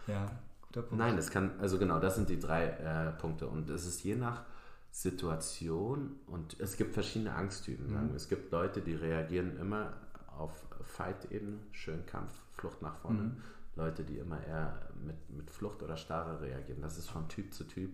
Ja, 0.06 0.30
guter 0.60 0.82
Punkt. 0.82 0.98
Nein, 0.98 1.16
das 1.16 1.30
kann, 1.30 1.58
also 1.60 1.78
genau, 1.78 1.98
das 1.98 2.16
sind 2.16 2.28
die 2.28 2.38
drei 2.38 2.66
äh, 2.66 3.12
Punkte. 3.12 3.46
Und 3.46 3.70
es 3.70 3.86
ist 3.86 4.04
je 4.04 4.16
nach 4.16 4.42
Situation 4.90 6.16
und 6.26 6.60
es 6.60 6.76
gibt 6.76 6.92
verschiedene 6.92 7.34
Angsttypen. 7.34 8.10
Mhm. 8.10 8.14
Es 8.14 8.28
gibt 8.28 8.52
Leute, 8.52 8.82
die 8.82 8.94
reagieren 8.94 9.56
immer 9.58 9.94
auf 10.36 10.52
Fight-Ebene, 10.82 11.58
schön 11.72 12.04
Kampf, 12.06 12.32
Flucht 12.52 12.82
nach 12.82 12.96
vorne. 12.96 13.22
Mhm. 13.22 13.36
Leute, 13.76 14.04
die 14.04 14.18
immer 14.18 14.44
eher 14.44 14.88
mit, 15.04 15.30
mit 15.30 15.50
Flucht 15.50 15.82
oder 15.82 15.96
Starre 15.96 16.40
reagieren. 16.40 16.80
Das 16.82 16.98
ist 16.98 17.08
von 17.08 17.28
Typ 17.28 17.52
zu 17.52 17.64
Typ 17.64 17.90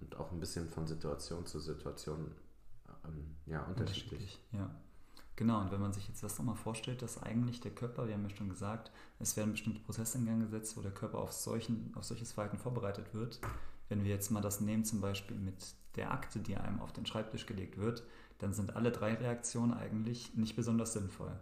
und 0.00 0.16
auch 0.16 0.30
ein 0.30 0.38
bisschen 0.38 0.68
von 0.68 0.86
Situation 0.86 1.46
zu 1.46 1.58
Situation 1.58 2.32
ja, 3.46 3.62
unterschiedlich. 3.62 4.12
unterschiedlich. 4.12 4.40
Ja. 4.52 4.70
Genau, 5.36 5.62
und 5.62 5.72
wenn 5.72 5.80
man 5.80 5.94
sich 5.94 6.06
jetzt 6.06 6.22
das 6.22 6.38
nochmal 6.38 6.54
vorstellt, 6.54 7.00
dass 7.00 7.22
eigentlich 7.22 7.60
der 7.60 7.70
Körper, 7.70 8.06
wir 8.06 8.14
haben 8.14 8.28
ja 8.28 8.36
schon 8.36 8.50
gesagt, 8.50 8.90
es 9.18 9.38
werden 9.38 9.52
bestimmte 9.52 9.80
Prozesse 9.80 10.18
in 10.18 10.26
Gang 10.26 10.42
gesetzt, 10.42 10.76
wo 10.76 10.82
der 10.82 10.90
Körper 10.90 11.18
auf, 11.18 11.32
solchen, 11.32 11.94
auf 11.96 12.04
solches 12.04 12.32
Verhalten 12.32 12.58
vorbereitet 12.58 13.14
wird. 13.14 13.40
Wenn 13.88 14.04
wir 14.04 14.10
jetzt 14.10 14.30
mal 14.30 14.42
das 14.42 14.60
nehmen, 14.60 14.84
zum 14.84 15.00
Beispiel 15.00 15.38
mit 15.38 15.74
der 15.96 16.12
Akte, 16.12 16.40
die 16.40 16.56
einem 16.56 16.80
auf 16.80 16.92
den 16.92 17.06
Schreibtisch 17.06 17.46
gelegt 17.46 17.78
wird, 17.78 18.02
dann 18.38 18.52
sind 18.52 18.76
alle 18.76 18.92
drei 18.92 19.14
Reaktionen 19.14 19.72
eigentlich 19.72 20.34
nicht 20.36 20.56
besonders 20.56 20.92
sinnvoll. 20.92 21.32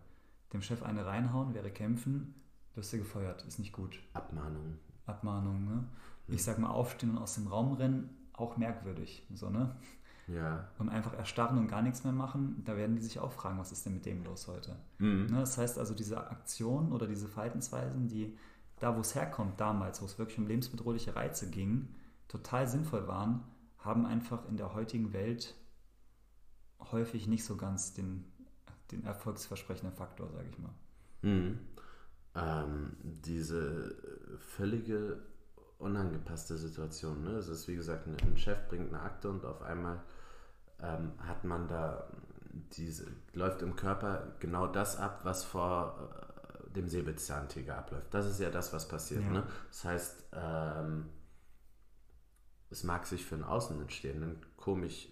Dem 0.52 0.62
Chef 0.62 0.82
eine 0.84 1.04
reinhauen 1.04 1.54
wäre 1.54 1.70
kämpfen, 1.70 2.34
wirst 2.76 2.92
du 2.92 2.98
gefeuert, 2.98 3.44
ist 3.46 3.58
nicht 3.58 3.72
gut. 3.72 3.98
Abmahnung. 4.12 4.78
Abmahnung, 5.06 5.64
ne? 5.64 5.84
Ich 6.28 6.44
sag 6.44 6.58
mal, 6.58 6.70
aufstehen 6.70 7.10
und 7.10 7.18
aus 7.18 7.34
dem 7.34 7.48
Raum 7.48 7.72
rennen, 7.72 8.10
auch 8.32 8.56
merkwürdig. 8.56 9.26
So, 9.34 9.50
ne? 9.50 9.74
Ja. 10.28 10.68
Und 10.78 10.90
einfach 10.90 11.14
erstarren 11.14 11.58
und 11.58 11.68
gar 11.68 11.82
nichts 11.82 12.04
mehr 12.04 12.12
machen, 12.12 12.62
da 12.64 12.76
werden 12.76 12.96
die 12.96 13.02
sich 13.02 13.18
auch 13.18 13.32
fragen, 13.32 13.58
was 13.58 13.72
ist 13.72 13.86
denn 13.86 13.94
mit 13.94 14.06
dem 14.06 14.24
los 14.24 14.46
heute? 14.46 14.76
Mhm. 14.98 15.26
Ne? 15.30 15.40
Das 15.40 15.56
heißt 15.56 15.78
also, 15.78 15.94
diese 15.94 16.30
Aktionen 16.30 16.92
oder 16.92 17.06
diese 17.06 17.28
Verhaltensweisen, 17.28 18.08
die 18.08 18.36
da, 18.78 18.94
wo 18.94 19.00
es 19.00 19.14
herkommt, 19.14 19.58
damals, 19.60 20.02
wo 20.02 20.06
es 20.06 20.18
wirklich 20.18 20.38
um 20.38 20.46
lebensbedrohliche 20.46 21.16
Reize 21.16 21.50
ging, 21.50 21.88
total 22.28 22.68
sinnvoll 22.68 23.08
waren, 23.08 23.42
haben 23.78 24.06
einfach 24.06 24.46
in 24.48 24.56
der 24.56 24.74
heutigen 24.74 25.12
Welt 25.12 25.54
häufig 26.92 27.26
nicht 27.26 27.44
so 27.44 27.56
ganz 27.56 27.94
den, 27.94 28.24
den 28.92 29.04
erfolgsversprechenden 29.04 29.96
Faktor, 29.96 30.28
sage 30.30 30.48
ich 30.50 30.58
mal. 30.58 30.74
Mhm. 31.22 31.58
Ähm, 32.34 32.96
diese 33.02 33.96
völlige 34.38 35.20
unangepasste 35.78 36.56
Situation. 36.56 37.22
Ne? 37.22 37.30
Es 37.30 37.48
ist 37.48 37.66
wie 37.68 37.76
gesagt, 37.76 38.06
ein 38.06 38.36
Chef 38.36 38.68
bringt 38.68 38.88
eine 38.88 39.00
Akte 39.02 39.30
und 39.30 39.44
auf 39.44 39.62
einmal 39.62 40.02
ähm, 40.80 41.12
hat 41.18 41.44
man 41.44 41.68
da 41.68 42.08
diese, 42.76 43.06
läuft 43.32 43.62
im 43.62 43.76
Körper 43.76 44.34
genau 44.40 44.66
das 44.66 44.96
ab, 44.96 45.20
was 45.24 45.44
vor 45.44 46.10
äh, 46.66 46.70
dem 46.72 46.88
Säbelzahntiger 46.88 47.78
abläuft. 47.78 48.12
Das 48.12 48.26
ist 48.26 48.40
ja 48.40 48.50
das, 48.50 48.72
was 48.72 48.88
passiert. 48.88 49.22
Ja. 49.24 49.30
Ne? 49.30 49.42
Das 49.68 49.84
heißt, 49.84 50.24
ähm, 50.32 51.08
es 52.70 52.84
mag 52.84 53.06
sich 53.06 53.24
für 53.24 53.36
einen 53.36 53.44
Außenstehenden 53.44 54.44
komisch 54.56 55.08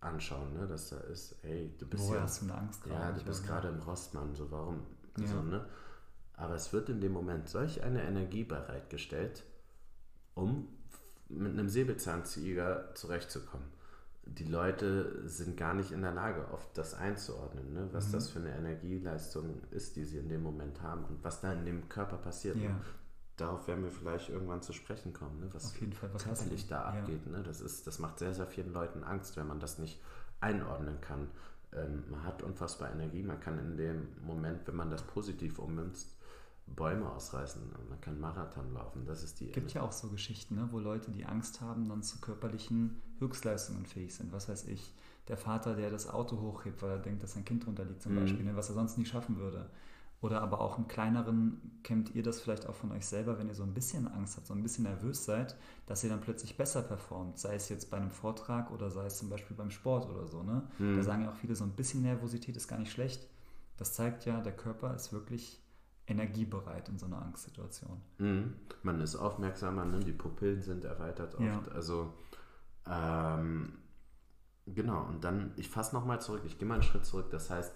anschauen, 0.00 0.54
ne? 0.54 0.66
dass 0.66 0.90
da 0.90 0.96
ist, 0.98 1.36
hey, 1.42 1.74
du 1.78 1.86
bist 1.86 2.04
Woher 2.04 2.16
ja, 2.16 2.22
hast 2.22 2.40
du 2.40 2.46
eine 2.46 2.54
Angst 2.54 2.82
gerade? 2.82 3.00
Ja, 3.00 3.12
du 3.12 3.24
bist 3.24 3.46
gerade 3.46 3.68
im 3.68 3.80
Rossmann, 3.80 4.34
so 4.34 4.50
warum? 4.50 4.86
Ja. 5.18 5.26
So, 5.26 5.42
ne? 5.42 5.66
Aber 6.34 6.54
es 6.54 6.72
wird 6.72 6.88
in 6.88 7.00
dem 7.00 7.12
Moment 7.12 7.48
solch 7.48 7.82
eine 7.82 8.02
Energie 8.02 8.44
bereitgestellt, 8.44 9.44
um 10.34 10.68
mit 11.28 11.52
einem 11.52 11.68
Säbelzahntiger 11.68 12.94
zurechtzukommen. 12.94 13.66
Die 14.24 14.44
Leute 14.44 15.28
sind 15.28 15.56
gar 15.56 15.74
nicht 15.74 15.92
in 15.92 16.02
der 16.02 16.12
Lage, 16.12 16.46
oft 16.52 16.76
das 16.76 16.94
einzuordnen, 16.94 17.72
ne? 17.72 17.88
was 17.92 18.08
mhm. 18.08 18.12
das 18.12 18.30
für 18.30 18.38
eine 18.38 18.54
Energieleistung 18.54 19.62
ist, 19.70 19.96
die 19.96 20.04
sie 20.04 20.18
in 20.18 20.28
dem 20.28 20.42
Moment 20.42 20.82
haben 20.82 21.04
und 21.04 21.24
was 21.24 21.40
da 21.40 21.52
in 21.52 21.64
dem 21.64 21.88
Körper 21.88 22.16
passiert. 22.16 22.56
Ja. 22.56 22.68
Ne? 22.70 22.80
Darauf 23.36 23.66
werden 23.66 23.82
wir 23.82 23.90
vielleicht 23.90 24.28
irgendwann 24.28 24.62
zu 24.62 24.72
sprechen 24.72 25.12
kommen, 25.12 25.40
ne? 25.40 25.48
was 25.52 25.66
Auf 25.66 25.80
jeden 25.80 25.94
Fall, 25.94 26.12
was 26.12 26.24
körperlich 26.24 26.68
da 26.68 26.82
abgeht. 26.82 27.24
Ja. 27.26 27.32
Ne? 27.32 27.42
Das, 27.42 27.60
ist, 27.60 27.86
das 27.86 27.98
macht 27.98 28.18
sehr, 28.18 28.34
sehr 28.34 28.46
vielen 28.46 28.72
Leuten 28.72 29.02
Angst, 29.02 29.36
wenn 29.36 29.46
man 29.46 29.58
das 29.58 29.78
nicht 29.78 30.00
einordnen 30.40 31.00
kann. 31.00 31.28
Ähm, 31.72 32.04
man 32.10 32.24
hat 32.24 32.42
unfassbar 32.42 32.92
Energie, 32.92 33.22
man 33.22 33.40
kann 33.40 33.58
in 33.58 33.76
dem 33.76 34.08
Moment, 34.22 34.66
wenn 34.66 34.76
man 34.76 34.90
das 34.90 35.02
positiv 35.02 35.58
ummünzt, 35.58 36.16
Bäume 36.74 37.10
ausreißen, 37.10 37.62
man 37.88 38.00
kann 38.00 38.20
Marathon 38.20 38.72
laufen. 38.72 39.04
Das 39.06 39.22
ist 39.22 39.40
die. 39.40 39.48
Es 39.48 39.52
gibt 39.52 39.72
ja 39.72 39.82
auch 39.82 39.92
so 39.92 40.08
Geschichten, 40.08 40.54
ne, 40.54 40.68
wo 40.70 40.78
Leute, 40.78 41.10
die 41.10 41.24
Angst 41.24 41.60
haben, 41.60 41.88
dann 41.88 42.02
zu 42.02 42.20
körperlichen 42.20 43.00
Höchstleistungen 43.18 43.86
fähig 43.86 44.14
sind. 44.14 44.32
Was 44.32 44.48
weiß 44.48 44.66
ich, 44.68 44.94
der 45.28 45.36
Vater, 45.36 45.74
der 45.74 45.90
das 45.90 46.08
Auto 46.08 46.40
hochhebt, 46.40 46.82
weil 46.82 46.90
er 46.90 46.98
denkt, 46.98 47.22
dass 47.22 47.32
sein 47.34 47.44
Kind 47.44 47.66
drunter 47.66 47.84
liegt 47.84 48.02
zum 48.02 48.14
mhm. 48.14 48.20
Beispiel, 48.20 48.44
ne, 48.44 48.56
was 48.56 48.68
er 48.68 48.74
sonst 48.74 48.98
nie 48.98 49.04
schaffen 49.04 49.38
würde. 49.38 49.70
Oder 50.22 50.42
aber 50.42 50.60
auch 50.60 50.76
im 50.76 50.86
kleineren, 50.86 51.80
kennt 51.82 52.14
ihr 52.14 52.22
das 52.22 52.40
vielleicht 52.40 52.66
auch 52.66 52.74
von 52.74 52.92
euch 52.92 53.06
selber, 53.06 53.38
wenn 53.38 53.48
ihr 53.48 53.54
so 53.54 53.62
ein 53.62 53.72
bisschen 53.72 54.06
Angst 54.06 54.36
habt, 54.36 54.46
so 54.46 54.52
ein 54.52 54.62
bisschen 54.62 54.84
nervös 54.84 55.24
seid, 55.24 55.56
dass 55.86 56.04
ihr 56.04 56.10
dann 56.10 56.20
plötzlich 56.20 56.58
besser 56.58 56.82
performt, 56.82 57.38
sei 57.38 57.54
es 57.54 57.70
jetzt 57.70 57.90
bei 57.90 57.96
einem 57.96 58.10
Vortrag 58.10 58.70
oder 58.70 58.90
sei 58.90 59.06
es 59.06 59.16
zum 59.16 59.30
Beispiel 59.30 59.56
beim 59.56 59.70
Sport 59.70 60.10
oder 60.10 60.26
so. 60.26 60.42
Ne? 60.42 60.68
Mhm. 60.78 60.96
Da 60.96 61.02
sagen 61.02 61.22
ja 61.22 61.30
auch 61.30 61.36
viele, 61.36 61.56
so 61.56 61.64
ein 61.64 61.72
bisschen 61.72 62.02
Nervosität 62.02 62.54
ist 62.54 62.68
gar 62.68 62.78
nicht 62.78 62.92
schlecht. 62.92 63.26
Das 63.78 63.94
zeigt 63.94 64.26
ja, 64.26 64.42
der 64.42 64.54
Körper 64.54 64.94
ist 64.94 65.10
wirklich 65.10 65.59
energiebereit 66.10 66.88
in 66.88 66.98
so 66.98 67.06
einer 67.06 67.22
Angstsituation. 67.22 68.00
Mhm. 68.18 68.54
Man 68.82 69.00
ist 69.00 69.16
aufmerksamer, 69.16 69.84
ne? 69.84 70.00
die 70.00 70.12
Pupillen 70.12 70.60
sind 70.60 70.84
erweitert 70.84 71.34
oft. 71.34 71.42
Ja. 71.42 71.62
Also 71.74 72.12
ähm, 72.86 73.72
genau, 74.66 75.04
und 75.04 75.24
dann, 75.24 75.52
ich 75.56 75.68
fasse 75.68 75.94
nochmal 75.94 76.20
zurück, 76.20 76.42
ich 76.44 76.58
gehe 76.58 76.66
mal 76.66 76.74
einen 76.74 76.82
Schritt 76.82 77.06
zurück. 77.06 77.30
Das 77.30 77.50
heißt, 77.50 77.72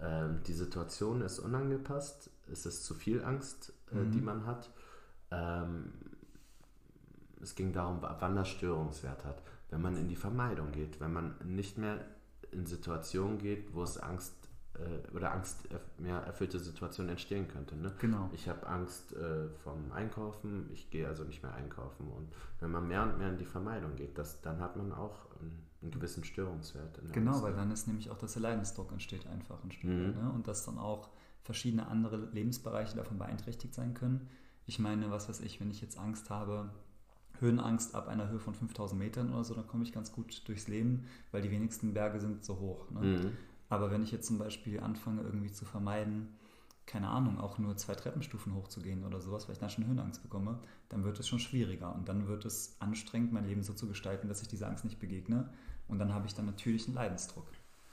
ähm, 0.00 0.40
die 0.46 0.52
Situation 0.52 1.22
ist 1.22 1.38
unangepasst, 1.38 2.30
es 2.50 2.66
ist 2.66 2.84
zu 2.84 2.94
viel 2.94 3.24
Angst, 3.24 3.72
äh, 3.90 3.96
mhm. 3.96 4.10
die 4.12 4.20
man 4.20 4.46
hat. 4.46 4.70
Ähm, 5.30 5.92
es 7.40 7.54
ging 7.54 7.72
darum, 7.72 8.02
wann 8.02 8.36
das 8.36 8.48
Störungswert 8.48 9.24
hat. 9.24 9.42
Wenn 9.70 9.82
man 9.82 9.96
in 9.96 10.08
die 10.08 10.16
Vermeidung 10.16 10.72
geht, 10.72 11.00
wenn 11.00 11.12
man 11.12 11.36
nicht 11.44 11.78
mehr 11.78 12.04
in 12.50 12.66
Situationen 12.66 13.38
geht, 13.38 13.74
wo 13.74 13.82
es 13.82 13.98
Angst 13.98 14.34
äh, 14.78 15.14
oder 15.16 15.32
Angst 15.32 15.68
mehr 15.98 16.18
erfüllte 16.18 16.58
Situationen 16.58 17.10
entstehen 17.10 17.48
könnte. 17.48 17.76
Ne? 17.76 17.92
Genau. 17.98 18.30
Ich 18.32 18.48
habe 18.48 18.66
Angst 18.66 19.14
äh, 19.14 19.48
vom 19.64 19.90
Einkaufen, 19.92 20.70
ich 20.72 20.90
gehe 20.90 21.06
also 21.06 21.24
nicht 21.24 21.42
mehr 21.42 21.54
einkaufen. 21.54 22.08
Und 22.08 22.28
wenn 22.60 22.70
man 22.70 22.86
mehr 22.86 23.02
und 23.02 23.18
mehr 23.18 23.30
in 23.30 23.38
die 23.38 23.44
Vermeidung 23.44 23.96
geht, 23.96 24.18
das, 24.18 24.40
dann 24.40 24.60
hat 24.60 24.76
man 24.76 24.92
auch 24.92 25.26
einen, 25.40 25.66
einen 25.82 25.90
gewissen 25.90 26.24
Störungswert. 26.24 27.00
genau, 27.12 27.32
Angst. 27.32 27.42
weil 27.42 27.54
dann 27.54 27.70
ist 27.70 27.86
nämlich 27.86 28.10
auch, 28.10 28.18
dass 28.18 28.34
der 28.34 28.42
Leidensdruck 28.42 28.92
entsteht 28.92 29.26
einfach 29.26 29.62
ein 29.64 29.72
Stück 29.72 29.90
mhm. 29.90 30.14
ne? 30.14 30.32
und 30.34 30.46
dass 30.48 30.64
dann 30.64 30.78
auch 30.78 31.08
verschiedene 31.42 31.88
andere 31.88 32.28
Lebensbereiche 32.32 32.96
davon 32.96 33.18
beeinträchtigt 33.18 33.74
sein 33.74 33.94
können. 33.94 34.28
Ich 34.66 34.78
meine, 34.78 35.10
was 35.10 35.28
weiß 35.28 35.40
ich, 35.40 35.60
wenn 35.60 35.70
ich 35.70 35.80
jetzt 35.80 35.98
Angst 35.98 36.30
habe, 36.30 36.70
Höhenangst 37.40 37.94
ab 37.94 38.08
einer 38.08 38.28
Höhe 38.28 38.40
von 38.40 38.54
5000 38.54 38.98
Metern 38.98 39.32
oder 39.32 39.44
so, 39.44 39.54
dann 39.54 39.66
komme 39.66 39.84
ich 39.84 39.92
ganz 39.92 40.12
gut 40.12 40.46
durchs 40.46 40.68
Leben, 40.68 41.04
weil 41.30 41.40
die 41.40 41.50
wenigsten 41.50 41.94
Berge 41.94 42.20
sind 42.20 42.44
so 42.44 42.58
hoch. 42.58 42.90
Ne? 42.90 43.00
Mhm. 43.00 43.32
Aber 43.68 43.90
wenn 43.90 44.02
ich 44.02 44.12
jetzt 44.12 44.26
zum 44.26 44.38
Beispiel 44.38 44.80
anfange, 44.80 45.22
irgendwie 45.22 45.52
zu 45.52 45.64
vermeiden, 45.64 46.36
keine 46.86 47.08
Ahnung, 47.08 47.38
auch 47.38 47.58
nur 47.58 47.76
zwei 47.76 47.94
Treppenstufen 47.94 48.54
hochzugehen 48.54 49.04
oder 49.04 49.20
sowas, 49.20 49.46
weil 49.46 49.52
ich 49.52 49.58
dann 49.58 49.68
schon 49.68 49.86
Höhenangst 49.86 50.22
bekomme, 50.22 50.58
dann 50.88 51.04
wird 51.04 51.20
es 51.20 51.28
schon 51.28 51.38
schwieriger 51.38 51.94
und 51.94 52.08
dann 52.08 52.28
wird 52.28 52.46
es 52.46 52.76
anstrengend, 52.80 53.32
mein 53.32 53.46
Leben 53.46 53.62
so 53.62 53.74
zu 53.74 53.86
gestalten, 53.86 54.28
dass 54.28 54.40
ich 54.40 54.48
dieser 54.48 54.68
Angst 54.68 54.84
nicht 54.84 54.98
begegne 54.98 55.50
und 55.86 55.98
dann 55.98 56.14
habe 56.14 56.26
ich 56.26 56.34
dann 56.34 56.46
natürlich 56.46 56.86
einen 56.86 56.94
Leidensdruck. 56.94 57.46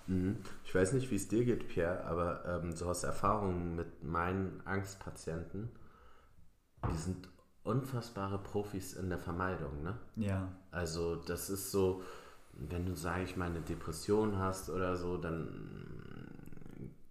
Mhm. 0.08 0.38
Ich 0.64 0.74
weiß 0.74 0.94
nicht, 0.94 1.12
wie 1.12 1.16
es 1.16 1.28
dir 1.28 1.44
geht, 1.44 1.68
Pierre, 1.68 2.06
aber 2.06 2.46
ähm, 2.46 2.72
so 2.72 2.88
aus 2.88 3.04
Erfahrungen 3.04 3.76
mit 3.76 4.04
meinen 4.04 4.62
Angstpatienten, 4.66 5.70
die 6.90 6.98
sind 6.98 7.28
unfassbare 7.64 8.38
Profis 8.38 8.94
in 8.94 9.10
der 9.10 9.18
Vermeidung, 9.18 9.82
ne? 9.82 9.98
Ja. 10.16 10.48
Also 10.72 11.16
das 11.16 11.50
ist 11.50 11.72
so, 11.72 12.04
wenn 12.56 12.86
du, 12.86 12.96
sage 12.96 13.24
ich 13.24 13.36
mal, 13.38 13.50
eine 13.50 13.62
Depression 13.62 14.38
hast 14.38 14.70
oder 14.70 14.96
so, 14.96 15.18
dann 15.18 15.86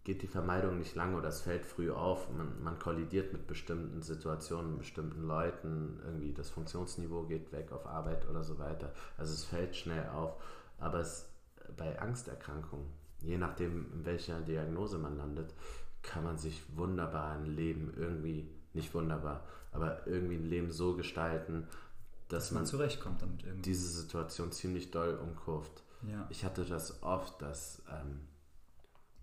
geht 0.04 0.20
die 0.20 0.26
Vermeidung 0.26 0.78
nicht 0.78 0.94
lange 0.94 1.16
oder 1.16 1.28
es 1.28 1.40
fällt 1.40 1.64
früh 1.64 1.90
auf. 1.90 2.30
Man, 2.30 2.62
man 2.62 2.78
kollidiert 2.78 3.32
mit 3.32 3.46
bestimmten 3.46 4.02
Situationen, 4.02 4.72
mit 4.72 4.80
bestimmten 4.80 5.22
Leuten, 5.22 5.98
irgendwie 6.04 6.32
das 6.34 6.50
Funktionsniveau 6.50 7.22
geht 7.22 7.52
weg 7.52 7.72
auf 7.72 7.86
Arbeit 7.86 8.28
oder 8.28 8.42
so 8.42 8.58
weiter. 8.58 8.92
Also 9.16 9.32
es 9.32 9.44
fällt 9.44 9.74
schnell 9.74 10.06
auf. 10.10 10.36
Aber 10.78 11.00
es, 11.00 11.30
bei 11.76 11.98
Angsterkrankungen, 11.98 12.86
je 13.22 13.38
nachdem, 13.38 13.86
in 13.94 14.04
welcher 14.04 14.40
Diagnose 14.40 14.98
man 14.98 15.16
landet, 15.16 15.54
kann 16.02 16.24
man 16.24 16.36
sich 16.36 16.62
wunderbar 16.76 17.32
ein 17.32 17.46
Leben 17.46 17.94
irgendwie, 17.96 18.46
nicht 18.74 18.92
wunderbar, 18.94 19.42
aber 19.72 20.06
irgendwie 20.06 20.36
ein 20.36 20.44
Leben 20.44 20.70
so 20.70 20.94
gestalten, 20.94 21.66
dass, 22.28 22.44
dass 22.44 22.52
man, 22.52 22.66
zurechtkommt 22.66 23.22
damit 23.22 23.42
irgendwie. 23.42 23.62
diese 23.62 23.88
Situation 23.88 24.52
ziemlich 24.52 24.90
doll 24.90 25.14
umkurvt. 25.16 25.82
Ja. 26.02 26.26
Ich 26.30 26.44
hatte 26.44 26.64
das 26.64 27.02
oft, 27.02 27.40
dass 27.40 27.82
ähm, 27.90 28.20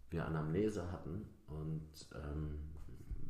wir 0.10 0.26
Anamnese 0.26 0.92
hatten 0.92 1.26
und 1.48 1.90
ähm, 2.14 2.60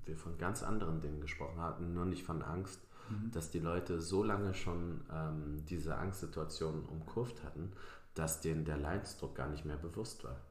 wir 0.06 0.18
von 0.18 0.38
ganz 0.38 0.64
anderen 0.64 1.02
Dingen 1.02 1.22
gesprochen 1.22 1.60
hatten, 1.60 1.94
nur 1.94 2.06
nicht 2.06 2.24
von 2.24 2.42
Angst, 2.42 2.80
mhm. 3.10 3.32
dass 3.32 3.52
die 3.52 3.60
Leute 3.60 4.02
so 4.02 4.24
lange 4.24 4.54
schon 4.54 5.02
ähm, 5.12 5.66
diese 5.66 5.98
Angstsituation 5.98 6.86
umkurvt 6.86 7.44
hatten, 7.44 7.72
dass 8.14 8.42
denen 8.42 8.66
der 8.66 8.78
Leidensdruck 8.78 9.36
gar 9.36 9.50
nicht 9.50 9.66
mehr 9.66 9.78
bewusst 9.78 10.24
war. 10.24 10.42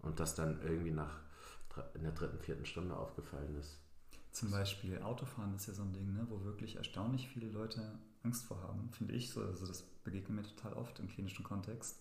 Und 0.00 0.20
das 0.20 0.34
dann 0.34 0.60
irgendwie 0.62 0.92
nach 0.92 1.20
in 1.94 2.02
der 2.02 2.12
dritten, 2.12 2.38
vierten 2.38 2.64
Stunde 2.64 2.96
aufgefallen 2.96 3.54
ist. 3.58 3.78
Zum 4.32 4.50
Beispiel 4.50 5.00
Autofahren 5.02 5.54
ist 5.54 5.66
ja 5.66 5.74
so 5.74 5.82
ein 5.82 5.92
Ding, 5.92 6.12
ne, 6.12 6.26
wo 6.28 6.42
wirklich 6.44 6.76
erstaunlich 6.76 7.28
viele 7.28 7.50
Leute 7.50 7.98
Angst 8.26 8.44
vor 8.44 8.60
haben, 8.62 8.90
finde 8.92 9.14
ich 9.14 9.30
so. 9.30 9.40
Also 9.40 9.66
das 9.66 9.82
begegnet 10.04 10.36
mir 10.36 10.42
total 10.42 10.74
oft 10.74 10.98
im 10.98 11.08
klinischen 11.08 11.44
Kontext. 11.44 12.00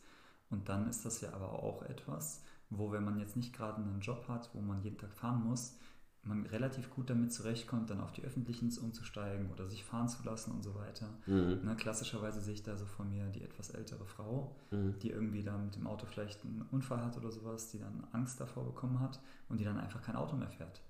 Und 0.49 0.69
dann 0.69 0.89
ist 0.89 1.05
das 1.05 1.21
ja 1.21 1.33
aber 1.33 1.63
auch 1.63 1.83
etwas, 1.83 2.43
wo, 2.69 2.91
wenn 2.91 3.03
man 3.03 3.19
jetzt 3.19 3.35
nicht 3.35 3.53
gerade 3.53 3.81
einen 3.81 4.01
Job 4.01 4.27
hat, 4.27 4.49
wo 4.53 4.61
man 4.61 4.81
jeden 4.81 4.97
Tag 4.97 5.13
fahren 5.13 5.43
muss, 5.43 5.77
man 6.23 6.45
relativ 6.47 6.89
gut 6.89 7.09
damit 7.09 7.31
zurechtkommt, 7.31 7.89
dann 7.89 8.01
auf 8.01 8.11
die 8.11 8.23
öffentlichen 8.23 8.75
umzusteigen 8.81 9.51
oder 9.51 9.67
sich 9.67 9.83
fahren 9.83 10.09
zu 10.09 10.23
lassen 10.23 10.51
und 10.51 10.63
so 10.63 10.73
weiter. 10.73 11.07
Mhm. 11.27 11.61
Ne, 11.63 11.75
klassischerweise 11.77 12.41
sehe 12.41 12.55
ich 12.55 12.63
da 12.63 12.75
so 12.75 12.85
vor 12.85 13.05
mir 13.05 13.27
die 13.27 13.43
etwas 13.43 13.69
ältere 13.69 14.05
Frau, 14.05 14.55
mhm. 14.71 14.95
die 15.03 15.11
irgendwie 15.11 15.43
da 15.43 15.55
mit 15.57 15.75
dem 15.75 15.85
Auto 15.85 16.07
vielleicht 16.07 16.43
einen 16.43 16.65
Unfall 16.71 17.05
hat 17.05 17.15
oder 17.17 17.31
sowas, 17.31 17.69
die 17.69 17.79
dann 17.79 18.07
Angst 18.11 18.39
davor 18.41 18.65
bekommen 18.65 18.99
hat 18.99 19.19
und 19.49 19.59
die 19.59 19.65
dann 19.65 19.79
einfach 19.79 20.01
kein 20.01 20.15
Auto 20.15 20.35
mehr 20.35 20.49
fährt. 20.49 20.81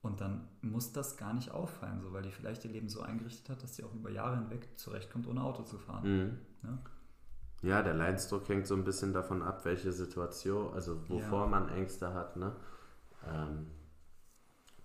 Und 0.00 0.20
dann 0.20 0.48
muss 0.62 0.92
das 0.92 1.16
gar 1.16 1.34
nicht 1.34 1.50
auffallen, 1.50 2.00
so, 2.00 2.12
weil 2.12 2.22
die 2.22 2.30
vielleicht 2.30 2.64
ihr 2.64 2.70
Leben 2.70 2.88
so 2.88 3.00
eingerichtet 3.00 3.48
hat, 3.50 3.62
dass 3.62 3.74
sie 3.74 3.84
auch 3.84 3.94
über 3.94 4.10
Jahre 4.10 4.36
hinweg 4.36 4.68
zurechtkommt, 4.76 5.26
ohne 5.26 5.42
Auto 5.42 5.62
zu 5.62 5.76
fahren. 5.76 6.04
Mhm. 6.04 6.38
Ja? 6.62 7.68
ja? 7.68 7.82
der 7.82 7.94
Leidensdruck 7.94 8.48
hängt 8.48 8.66
so 8.66 8.74
ein 8.74 8.84
bisschen 8.84 9.12
davon 9.12 9.42
ab, 9.42 9.64
welche 9.64 9.92
Situation, 9.92 10.72
also 10.72 11.08
wovor 11.08 11.42
ja. 11.42 11.46
man 11.46 11.68
Ängste 11.70 12.14
hat. 12.14 12.36
Ne? 12.36 12.54
Ähm, 13.26 13.66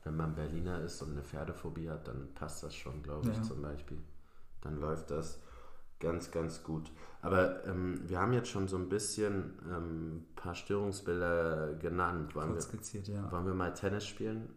wenn 0.04 0.17
man 0.17 0.34
Berliner 0.34 0.82
ist 0.82 1.02
und 1.02 1.12
eine 1.12 1.23
Pferdephobie 1.23 1.89
hat, 1.89 2.08
dann 2.08 2.34
passt 2.34 2.63
das 2.63 2.76
schon, 2.76 3.04
glaube 3.04 3.30
ich, 3.30 3.38
ja. 3.38 3.43
zum 3.43 3.62
Beispiel. 3.62 3.99
Dann 4.62 4.80
läuft 4.80 5.12
das 5.12 5.39
ganz, 5.99 6.32
ganz 6.32 6.63
gut. 6.63 6.91
Aber 7.21 7.65
ähm, 7.65 8.02
wir 8.08 8.19
haben 8.19 8.34
jetzt 8.34 8.49
schon 8.49 8.67
so 8.67 8.78
ein 8.78 8.89
bisschen 8.89 9.60
ein 9.65 9.73
ähm, 9.73 10.26
paar 10.36 10.56
Störungsbilder 10.56 11.76
genannt. 11.76 12.36
Wollen 12.36 12.49
Kurz 12.49 12.65
wir, 12.65 12.80
skizziert, 12.80 13.08
ja. 13.08 13.32
Wollen 13.32 13.45
wir 13.45 13.54
mal 13.54 13.73
Tennis 13.73 14.06
spielen? 14.06 14.49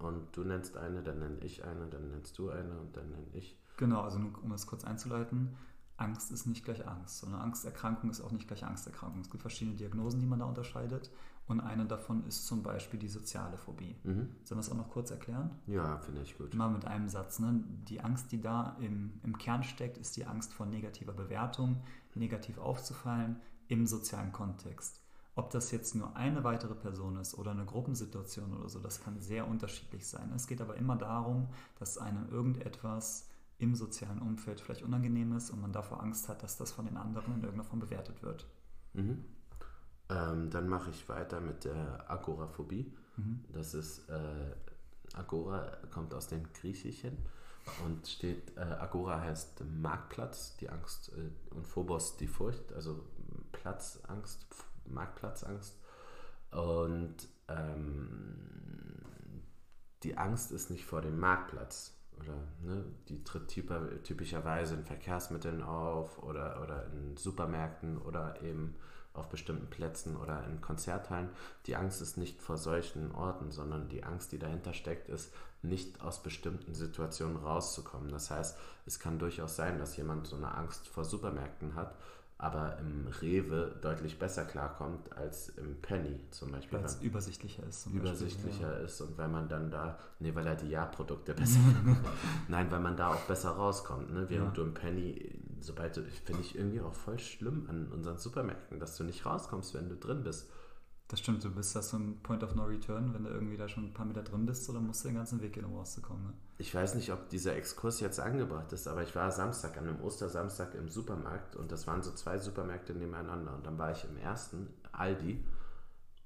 Und 0.00 0.34
du 0.36 0.44
nennst 0.44 0.76
eine, 0.76 1.02
dann 1.02 1.18
nenne 1.18 1.38
ich 1.42 1.64
eine, 1.64 1.86
dann 1.86 2.08
nennst 2.08 2.38
du 2.38 2.50
eine 2.50 2.78
und 2.78 2.96
dann 2.96 3.10
nenne 3.10 3.26
ich. 3.34 3.58
Genau, 3.76 4.00
also 4.00 4.18
nur, 4.18 4.32
um 4.42 4.50
das 4.50 4.66
kurz 4.66 4.84
einzuleiten, 4.84 5.56
Angst 5.98 6.32
ist 6.32 6.46
nicht 6.46 6.64
gleich 6.64 6.88
Angst, 6.88 7.18
sondern 7.18 7.42
Angsterkrankung 7.42 8.10
ist 8.10 8.22
auch 8.22 8.32
nicht 8.32 8.48
gleich 8.48 8.64
Angsterkrankung. 8.64 9.20
Es 9.20 9.30
gibt 9.30 9.42
verschiedene 9.42 9.76
Diagnosen, 9.76 10.18
die 10.20 10.26
man 10.26 10.38
da 10.38 10.46
unterscheidet. 10.46 11.10
Und 11.46 11.60
eine 11.60 11.84
davon 11.84 12.24
ist 12.26 12.46
zum 12.46 12.62
Beispiel 12.62 12.98
die 12.98 13.08
soziale 13.08 13.58
Phobie. 13.58 13.96
Mhm. 14.04 14.28
Sollen 14.44 14.58
wir 14.58 14.60
es 14.60 14.70
auch 14.70 14.76
noch 14.76 14.88
kurz 14.88 15.10
erklären? 15.10 15.50
Ja, 15.66 15.98
finde 15.98 16.22
ich 16.22 16.38
gut. 16.38 16.54
Mal 16.54 16.70
mit 16.70 16.86
einem 16.86 17.08
Satz. 17.08 17.38
Ne? 17.38 17.62
Die 17.88 18.00
Angst, 18.00 18.32
die 18.32 18.40
da 18.40 18.76
im, 18.80 19.20
im 19.24 19.36
Kern 19.36 19.62
steckt, 19.62 19.98
ist 19.98 20.16
die 20.16 20.24
Angst 20.24 20.54
vor 20.54 20.64
negativer 20.64 21.12
Bewertung, 21.12 21.82
negativ 22.14 22.58
aufzufallen 22.58 23.36
im 23.68 23.86
sozialen 23.86 24.32
Kontext. 24.32 25.00
Ob 25.36 25.50
das 25.50 25.70
jetzt 25.70 25.94
nur 25.94 26.16
eine 26.16 26.44
weitere 26.44 26.74
Person 26.74 27.16
ist 27.16 27.34
oder 27.38 27.52
eine 27.52 27.64
Gruppensituation 27.64 28.52
oder 28.52 28.68
so, 28.68 28.80
das 28.80 29.02
kann 29.02 29.20
sehr 29.20 29.46
unterschiedlich 29.46 30.06
sein. 30.06 30.32
Es 30.34 30.46
geht 30.46 30.60
aber 30.60 30.76
immer 30.76 30.96
darum, 30.96 31.48
dass 31.78 31.98
einem 31.98 32.28
irgendetwas 32.30 33.28
im 33.58 33.74
sozialen 33.74 34.20
Umfeld 34.20 34.60
vielleicht 34.60 34.82
unangenehm 34.82 35.36
ist 35.36 35.50
und 35.50 35.60
man 35.60 35.72
davor 35.72 36.02
Angst 36.02 36.28
hat, 36.28 36.42
dass 36.42 36.56
das 36.56 36.72
von 36.72 36.86
den 36.86 36.96
anderen 36.96 37.34
in 37.34 37.42
irgendeiner 37.42 37.64
Form 37.64 37.80
bewertet 37.80 38.22
wird. 38.22 38.46
Mhm. 38.94 39.24
Ähm, 40.08 40.50
dann 40.50 40.68
mache 40.68 40.90
ich 40.90 41.08
weiter 41.08 41.40
mit 41.40 41.64
der 41.64 42.10
Agoraphobie. 42.10 42.92
Mhm. 43.16 43.44
Das 43.52 43.74
ist, 43.74 44.08
äh, 44.08 44.54
Agora 45.14 45.76
kommt 45.90 46.14
aus 46.14 46.26
dem 46.26 46.52
Griechischen 46.52 47.18
und 47.84 48.08
steht, 48.08 48.56
äh, 48.56 48.60
Agora 48.60 49.20
heißt 49.20 49.62
Marktplatz, 49.80 50.56
die 50.56 50.68
Angst 50.68 51.12
äh, 51.12 51.54
und 51.54 51.66
Phobos 51.66 52.16
die 52.16 52.26
Furcht, 52.26 52.72
also 52.72 53.04
Platzangst, 53.52 54.46
Marktplatzangst. 54.94 55.78
Und 56.50 57.16
ähm, 57.48 59.42
die 60.02 60.16
Angst 60.16 60.52
ist 60.52 60.70
nicht 60.70 60.84
vor 60.84 61.02
dem 61.02 61.18
Marktplatz. 61.18 61.96
Oder 62.18 62.34
ne, 62.62 62.84
die 63.08 63.24
tritt 63.24 63.48
typischerweise 63.48 64.74
in 64.74 64.84
Verkehrsmitteln 64.84 65.62
auf 65.62 66.22
oder, 66.22 66.60
oder 66.62 66.86
in 66.92 67.16
Supermärkten 67.16 67.98
oder 67.98 68.42
eben 68.42 68.76
auf 69.14 69.28
bestimmten 69.28 69.68
Plätzen 69.68 70.16
oder 70.16 70.44
in 70.46 70.60
Konzerthallen. 70.60 71.30
Die 71.66 71.76
Angst 71.76 72.00
ist 72.00 72.16
nicht 72.16 72.42
vor 72.42 72.58
solchen 72.58 73.12
Orten, 73.12 73.50
sondern 73.50 73.88
die 73.88 74.04
Angst, 74.04 74.32
die 74.32 74.38
dahinter 74.38 74.72
steckt, 74.72 75.08
ist, 75.08 75.32
nicht 75.62 76.00
aus 76.00 76.22
bestimmten 76.22 76.74
Situationen 76.74 77.36
rauszukommen. 77.36 78.10
Das 78.10 78.30
heißt, 78.30 78.56
es 78.86 79.00
kann 79.00 79.18
durchaus 79.18 79.56
sein, 79.56 79.78
dass 79.78 79.96
jemand 79.96 80.26
so 80.26 80.36
eine 80.36 80.54
Angst 80.54 80.88
vor 80.88 81.04
Supermärkten 81.04 81.74
hat 81.74 81.96
aber 82.42 82.78
im 82.78 83.06
Rewe 83.20 83.76
deutlich 83.82 84.18
besser 84.18 84.46
klarkommt 84.46 85.14
als 85.14 85.50
im 85.50 85.76
Penny 85.82 86.18
zum 86.30 86.52
Beispiel. 86.52 86.78
Weil 86.78 86.86
es 86.86 86.96
übersichtlicher 87.02 87.62
ist. 87.68 87.86
übersichtlicher 87.88 88.48
Beispiel, 88.48 88.80
ja. 88.80 88.84
ist 88.86 89.00
und 89.02 89.18
weil 89.18 89.28
man 89.28 89.46
dann 89.46 89.70
da, 89.70 89.98
nee, 90.20 90.34
weil 90.34 90.46
er 90.46 90.56
die 90.56 90.70
Ja-Produkte 90.70 91.34
besser, 91.34 91.60
nein, 92.48 92.70
weil 92.70 92.80
man 92.80 92.96
da 92.96 93.08
auch 93.08 93.20
besser 93.26 93.50
rauskommt. 93.50 94.14
Ne? 94.14 94.24
Während 94.28 94.48
ja. 94.48 94.54
du 94.54 94.62
im 94.62 94.72
Penny, 94.72 95.38
sobald 95.60 95.94
du, 95.98 96.02
finde 96.24 96.40
ich 96.40 96.56
irgendwie 96.56 96.80
auch 96.80 96.94
voll 96.94 97.18
schlimm 97.18 97.66
an 97.68 97.88
unseren 97.92 98.16
Supermärkten, 98.16 98.80
dass 98.80 98.96
du 98.96 99.04
nicht 99.04 99.26
rauskommst, 99.26 99.74
wenn 99.74 99.90
du 99.90 99.96
drin 99.96 100.22
bist. 100.24 100.50
Das 101.10 101.18
stimmt, 101.18 101.42
du 101.42 101.50
bist 101.50 101.74
da 101.74 101.82
so 101.82 101.96
ein 101.96 102.20
Point 102.22 102.44
of 102.44 102.54
No 102.54 102.66
Return, 102.66 103.12
wenn 103.12 103.24
du 103.24 103.30
irgendwie 103.30 103.56
da 103.56 103.68
schon 103.68 103.86
ein 103.86 103.92
paar 103.92 104.06
Meter 104.06 104.22
drin 104.22 104.46
bist, 104.46 104.68
dann 104.68 104.86
musst 104.86 105.02
du 105.02 105.08
den 105.08 105.16
ganzen 105.16 105.42
Weg 105.42 105.54
gehen, 105.54 105.64
um 105.64 105.74
rauszukommen. 105.74 106.22
Ne? 106.22 106.32
Ich 106.58 106.72
weiß 106.72 106.94
nicht, 106.94 107.10
ob 107.10 107.28
dieser 107.28 107.56
Exkurs 107.56 107.98
jetzt 107.98 108.20
angebracht 108.20 108.72
ist, 108.72 108.86
aber 108.86 109.02
ich 109.02 109.16
war 109.16 109.32
Samstag, 109.32 109.76
an 109.76 109.88
einem 109.88 110.00
Ostersamstag 110.02 110.76
im 110.76 110.88
Supermarkt 110.88 111.56
und 111.56 111.72
das 111.72 111.88
waren 111.88 112.04
so 112.04 112.12
zwei 112.12 112.38
Supermärkte 112.38 112.94
nebeneinander 112.94 113.56
und 113.56 113.66
dann 113.66 113.76
war 113.76 113.90
ich 113.90 114.04
im 114.04 114.16
ersten, 114.18 114.68
Aldi, 114.92 115.44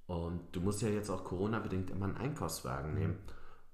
und 0.06 0.40
du 0.52 0.60
musst 0.60 0.82
ja 0.82 0.88
jetzt 0.88 1.08
auch 1.08 1.24
Corona-bedingt 1.24 1.90
immer 1.90 2.04
einen 2.04 2.18
Einkaufswagen 2.18 2.92
mhm. 2.92 2.98
nehmen. 2.98 3.16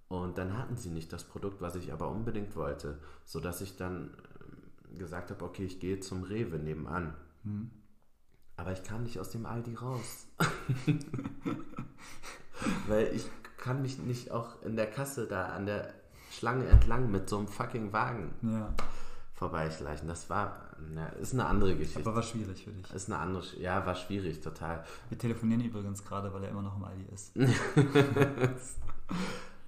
Und 0.07 0.38
dann 0.38 0.57
hatten 0.57 0.77
sie 0.77 0.90
nicht 0.90 1.12
das 1.12 1.25
Produkt, 1.25 1.61
was 1.61 1.75
ich 1.75 1.92
aber 1.92 2.09
unbedingt 2.09 2.55
wollte, 2.57 2.99
sodass 3.25 3.61
ich 3.61 3.77
dann 3.77 4.11
äh, 4.92 4.96
gesagt 4.96 5.31
habe, 5.31 5.44
okay, 5.44 5.64
ich 5.64 5.81
gehe 5.81 6.01
zum 6.01 6.23
Rewe 6.23 6.59
nebenan. 6.59 7.14
Mhm. 7.42 7.70
Aber 8.61 8.73
ich 8.73 8.83
kam 8.83 9.05
nicht 9.05 9.18
aus 9.18 9.31
dem 9.31 9.46
Aldi 9.46 9.75
raus. 9.75 10.27
Weil 12.88 13.07
ich 13.14 13.25
kann 13.57 13.81
mich 13.81 13.99
nicht 13.99 14.31
auch 14.31 14.61
in 14.62 14.77
der 14.77 14.87
Kasse 14.87 15.27
da 15.27 15.46
an 15.46 15.64
der 15.64 15.94
Schlange 16.31 16.66
entlang 16.66 17.11
mit 17.11 17.29
so 17.29 17.38
einem 17.38 17.49
fucking 17.49 17.94
Wagen 17.94 18.35
ja. 18.42 18.68
vorbeischleichen. 19.33 20.07
Das 20.09 20.29
war, 20.29 20.61
na, 20.94 21.07
ist 21.09 21.33
eine 21.33 21.46
andere 21.46 21.75
Geschichte. 21.75 22.01
Aber 22.01 22.16
war 22.16 22.23
schwierig 22.23 22.64
für 22.64 22.70
dich. 22.70 22.92
Ist 22.92 23.11
eine 23.11 23.18
andere, 23.18 23.44
ja, 23.59 23.87
war 23.87 23.94
schwierig, 23.94 24.40
total. 24.40 24.85
Wir 25.09 25.16
telefonieren 25.16 25.62
übrigens 25.62 26.05
gerade, 26.05 26.31
weil 26.35 26.44
er 26.44 26.51
immer 26.51 26.62
noch 26.62 26.77
im 26.77 26.85
Aldi 26.85 27.07
ist. 27.14 27.33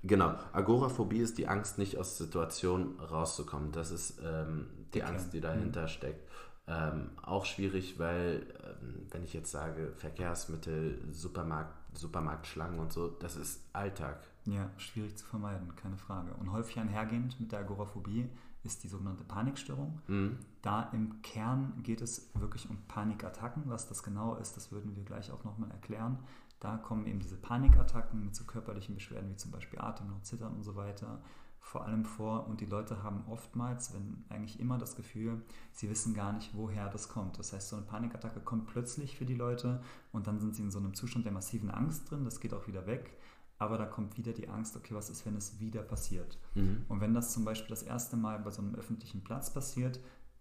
genau. 0.03 0.35
Agoraphobie 0.53 1.21
ist 1.21 1.39
die 1.39 1.49
Angst, 1.49 1.79
nicht 1.79 1.97
aus 1.97 2.19
Situationen 2.19 3.01
rauszukommen. 3.01 3.73
Das 3.73 3.91
ist 3.91 4.21
ähm, 4.23 4.67
die 4.93 5.03
okay. 5.03 5.13
Angst, 5.13 5.33
die 5.33 5.41
dahinter 5.41 5.85
mhm. 5.85 5.89
steckt. 5.89 6.29
Ähm, 6.69 7.11
auch 7.23 7.45
schwierig, 7.45 7.99
weil, 7.99 8.47
ähm, 8.65 9.07
wenn 9.11 9.25
ich 9.25 9.33
jetzt 9.33 9.51
sage, 9.51 9.93
Verkehrsmittel, 9.97 11.03
Supermarkt, 11.13 11.75
Supermarktschlangen 11.99 12.79
und 12.79 12.93
so, 12.93 13.09
das 13.09 13.37
ist 13.37 13.63
Alltag. 13.73 14.21
Ja, 14.45 14.71
schwierig 14.77 15.17
zu 15.17 15.27
vermeiden, 15.27 15.75
keine 15.77 15.97
Frage. 15.97 16.33
Und 16.35 16.53
häufig 16.53 16.79
einhergehend 16.79 17.41
mit 17.41 17.53
der 17.53 17.61
Agoraphobie 17.61 18.29
ist 18.63 18.85
die 18.85 18.89
sogenannte 18.89 19.25
Panikstörung. 19.25 20.01
Mhm. 20.07 20.39
Da 20.63 20.89
im 20.93 21.21
Kern 21.23 21.75
geht 21.83 22.01
es 22.01 22.31
wirklich 22.35 22.71
um 22.71 22.79
Panikattacken. 22.87 23.65
Was 23.67 23.89
das 23.89 24.05
genau 24.05 24.37
ist, 24.37 24.57
das 24.57 24.71
würden 24.71 24.95
wir 24.95 25.03
gleich 25.03 25.33
auch 25.33 25.43
nochmal 25.43 25.71
erklären. 25.73 26.19
Da 26.61 26.77
kommen 26.77 27.07
eben 27.07 27.19
diese 27.19 27.37
Panikattacken 27.37 28.25
mit 28.25 28.37
so 28.37 28.45
körperlichen 28.45 28.95
Beschwerden 28.95 29.31
wie 29.31 29.37
zum 29.37 29.51
Beispiel 29.51 29.81
Atemnot, 29.81 30.25
Zittern 30.25 30.55
und 30.55 30.63
so 30.63 30.77
weiter 30.77 31.19
vor 31.63 31.87
allem 31.87 32.05
vor 32.05 32.47
und 32.49 32.61
die 32.61 32.67
Leute 32.67 33.03
haben 33.03 33.25
oftmals, 33.29 33.95
wenn 33.95 34.25
eigentlich 34.29 34.61
immer 34.61 34.79
das 34.79 34.97
Gefühl, 34.97 35.41
sie 35.73 35.89
wissen 35.89 36.13
gar 36.13 36.33
nicht, 36.33 36.51
woher 36.55 36.91
das 36.91 37.09
kommt. 37.09 37.39
Das 37.39 37.53
heißt, 37.53 37.69
so 37.71 37.77
eine 37.77 37.87
Panikattacke 37.87 38.41
kommt 38.41 38.67
plötzlich 38.67 39.17
für 39.17 39.25
die 39.25 39.35
Leute 39.35 39.81
und 40.13 40.27
dann 40.27 40.39
sind 40.39 40.55
sie 40.55 40.63
in 40.63 40.71
so 40.71 40.79
einem 40.79 40.93
Zustand 40.93 41.25
der 41.25 41.33
massiven 41.33 41.71
Angst 41.71 42.11
drin, 42.11 42.25
das 42.25 42.41
geht 42.41 42.53
auch 42.53 42.67
wieder 42.67 42.87
weg, 42.87 43.17
aber 43.59 43.79
da 43.79 43.87
kommt 43.87 44.19
wieder 44.19 44.33
die 44.33 44.49
Angst, 44.49 44.77
okay, 44.77 44.95
was 44.95 45.09
ist, 45.09 45.25
wenn 45.25 45.37
es 45.37 45.61
wieder 45.61 45.83
passiert? 45.83 46.37
Mhm. 46.55 46.85
Und 46.89 47.01
wenn 47.01 47.15
das 47.15 47.33
zum 47.33 47.45
Beispiel 47.45 47.71
das 47.71 47.85
erste 47.85 48.17
Mal 48.17 48.41
bei 48.41 48.51
so 48.51 48.61
einem 48.61 48.75
öffentlichen 48.75 49.23
Platz 49.23 49.55
passiert, 49.55 50.01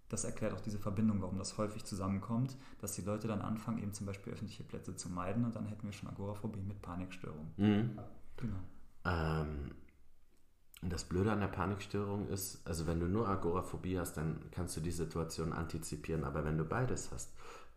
das 0.10 0.26
erklärt 0.26 0.54
auch 0.54 0.60
diese 0.60 0.80
Verbindung, 0.80 1.22
warum 1.22 1.38
das 1.38 1.58
häufig 1.58 1.86
zusammenkommt, 1.86 2.58
dass 2.80 2.94
die 2.94 3.04
Leute 3.04 3.28
dann 3.30 3.42
anfangen, 3.42 3.78
eben 3.78 3.94
zum 3.94 4.08
Beispiel 4.08 4.34
öffentliche 4.34 4.64
Plätze 4.64 4.96
zu 4.96 5.10
meiden 5.10 5.46
und 5.46 5.56
dann 5.56 5.68
hätten 5.68 5.86
wir 5.86 5.94
schon 5.94 6.10
Agoraphobie 6.10 6.64
mit 6.64 6.82
Panikstörung. 6.82 7.54
Mhm. 7.56 7.98
Genau. 8.36 8.60
Ähm, 9.06 9.72
und 10.82 10.92
das 10.92 11.04
Blöde 11.04 11.32
an 11.32 11.40
der 11.40 11.48
Panikstörung 11.48 12.28
ist, 12.30 12.60
also 12.66 12.88
wenn 12.88 13.00
du 13.00 13.08
nur 13.08 13.28
Agoraphobie 13.28 14.00
hast, 14.00 14.18
dann 14.18 14.40
kannst 14.52 14.76
du 14.78 14.82
die 14.82 14.92
Situation 14.92 15.54
antizipieren, 15.54 16.24
aber 16.24 16.44
wenn 16.44 16.58
du 16.58 16.66
beides 16.66 17.12
hast, 17.12 17.32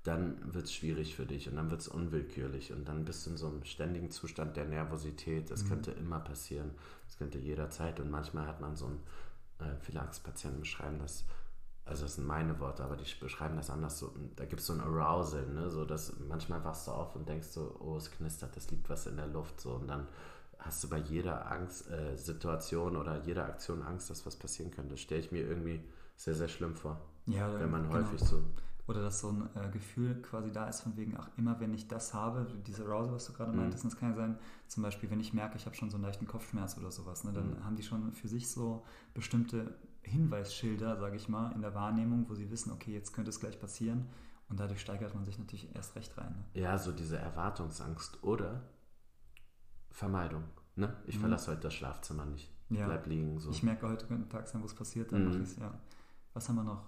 dann 0.04 0.36
wird 0.54 0.64
es 0.64 0.74
schwierig 0.74 1.14
für 1.14 1.26
dich 1.26 1.48
und 1.48 1.56
dann 1.56 1.70
wird 1.70 1.80
es 1.80 1.88
unwillkürlich 1.88 2.72
und 2.72 2.86
dann 2.88 3.04
bist 3.04 3.26
du 3.26 3.30
in 3.30 3.36
so 3.36 3.46
einem 3.46 3.64
ständigen 3.64 4.10
Zustand 4.10 4.56
der 4.56 4.66
Nervosität. 4.66 5.50
Das 5.50 5.64
mhm. 5.64 5.68
könnte 5.68 5.90
immer 5.92 6.20
passieren, 6.20 6.70
das 7.06 7.18
könnte 7.18 7.38
jederzeit 7.38 8.00
und 8.00 8.10
manchmal 8.10 8.46
hat 8.46 8.60
man 8.60 8.76
so 8.76 8.86
einen, 8.86 9.00
äh, 9.58 9.76
viele 9.80 10.00
Angstpatienten 10.00 10.60
beschreiben 10.60 10.98
das, 10.98 11.24
also 11.86 12.04
das 12.04 12.14
sind 12.14 12.26
meine 12.26 12.58
Worte, 12.60 12.84
aber 12.84 12.96
die 12.96 13.04
beschreiben 13.18 13.56
das 13.56 13.68
anders 13.68 13.98
so, 13.98 14.14
da 14.36 14.46
gibt 14.46 14.60
es 14.60 14.66
so 14.66 14.72
ein 14.72 14.80
Arousal, 14.80 15.46
ne? 15.46 15.70
so 15.70 15.84
dass 15.84 16.14
manchmal 16.20 16.64
wachst 16.64 16.86
du 16.86 16.92
auf 16.92 17.16
und 17.16 17.28
denkst 17.28 17.48
so, 17.48 17.76
oh 17.80 17.96
es 17.96 18.10
knistert, 18.10 18.56
es 18.56 18.70
liegt 18.70 18.88
was 18.88 19.06
in 19.06 19.16
der 19.16 19.26
Luft 19.26 19.60
so 19.60 19.72
und 19.72 19.88
dann 19.88 20.06
hast 20.64 20.82
du 20.82 20.88
bei 20.88 20.98
jeder 20.98 21.50
Angstsituation 21.50 22.94
äh, 22.94 22.98
oder 22.98 23.22
jeder 23.22 23.44
Aktion 23.44 23.82
Angst, 23.82 24.10
dass 24.10 24.24
was 24.26 24.36
passieren 24.36 24.70
könnte. 24.70 24.92
Das 24.92 25.00
stelle 25.00 25.20
ich 25.20 25.32
mir 25.32 25.46
irgendwie 25.46 25.82
sehr, 26.16 26.34
sehr 26.34 26.48
schlimm 26.48 26.74
vor. 26.74 27.00
Ja, 27.26 27.48
wenn 27.58 27.70
man 27.70 27.82
genau. 27.82 27.94
häufig 27.94 28.20
so. 28.20 28.42
Oder 28.86 29.02
dass 29.02 29.20
so 29.20 29.30
ein 29.30 29.48
äh, 29.54 29.70
Gefühl 29.70 30.20
quasi 30.20 30.52
da 30.52 30.68
ist, 30.68 30.82
von 30.82 30.96
wegen, 30.96 31.16
ach, 31.18 31.30
immer 31.38 31.58
wenn 31.58 31.72
ich 31.72 31.88
das 31.88 32.12
habe, 32.12 32.46
diese 32.66 32.84
Arousal, 32.84 33.14
was 33.14 33.26
du 33.26 33.32
gerade 33.32 33.52
mhm. 33.52 33.58
meintest, 33.58 33.84
das 33.84 33.96
kann 33.96 34.10
ja 34.10 34.16
sein, 34.16 34.38
zum 34.68 34.82
Beispiel, 34.82 35.10
wenn 35.10 35.20
ich 35.20 35.32
merke, 35.32 35.56
ich 35.56 35.64
habe 35.64 35.74
schon 35.74 35.90
so 35.90 35.96
einen 35.96 36.04
leichten 36.04 36.26
Kopfschmerz 36.26 36.76
oder 36.76 36.90
sowas, 36.90 37.24
ne, 37.24 37.32
dann 37.32 37.50
mhm. 37.50 37.64
haben 37.64 37.76
die 37.76 37.82
schon 37.82 38.12
für 38.12 38.28
sich 38.28 38.50
so 38.50 38.84
bestimmte 39.14 39.74
Hinweisschilder, 40.02 40.98
sage 40.98 41.16
ich 41.16 41.30
mal, 41.30 41.52
in 41.52 41.62
der 41.62 41.74
Wahrnehmung, 41.74 42.26
wo 42.28 42.34
sie 42.34 42.50
wissen, 42.50 42.72
okay, 42.72 42.92
jetzt 42.92 43.14
könnte 43.14 43.30
es 43.30 43.40
gleich 43.40 43.58
passieren. 43.58 44.06
Und 44.50 44.60
dadurch 44.60 44.82
steigert 44.82 45.14
man 45.14 45.24
sich 45.24 45.38
natürlich 45.38 45.74
erst 45.74 45.96
recht 45.96 46.16
rein. 46.18 46.44
Ne? 46.52 46.60
Ja, 46.60 46.76
so 46.76 46.92
diese 46.92 47.16
Erwartungsangst. 47.16 48.22
Oder 48.22 48.60
Vermeidung. 49.94 50.42
Ne? 50.74 50.92
Ich 51.06 51.16
mhm. 51.16 51.20
verlasse 51.20 51.52
heute 51.52 51.62
das 51.62 51.74
Schlafzimmer 51.74 52.26
nicht. 52.26 52.50
Ja. 52.68 52.86
Bleib 52.86 53.06
liegen. 53.06 53.38
So. 53.38 53.50
Ich 53.50 53.62
merke, 53.62 53.88
heute 53.88 54.06
könnte 54.06 54.26
ein 54.26 54.28
Tag 54.28 54.48
sein, 54.48 54.60
wo 54.60 54.66
es 54.66 54.74
passiert, 54.74 55.12
dann 55.12 55.22
mhm. 55.22 55.28
mache 55.28 55.38
ich 55.38 55.50
es, 55.50 55.56
ja. 55.56 55.72
Was 56.34 56.48
haben 56.48 56.56
wir 56.56 56.64
noch? 56.64 56.82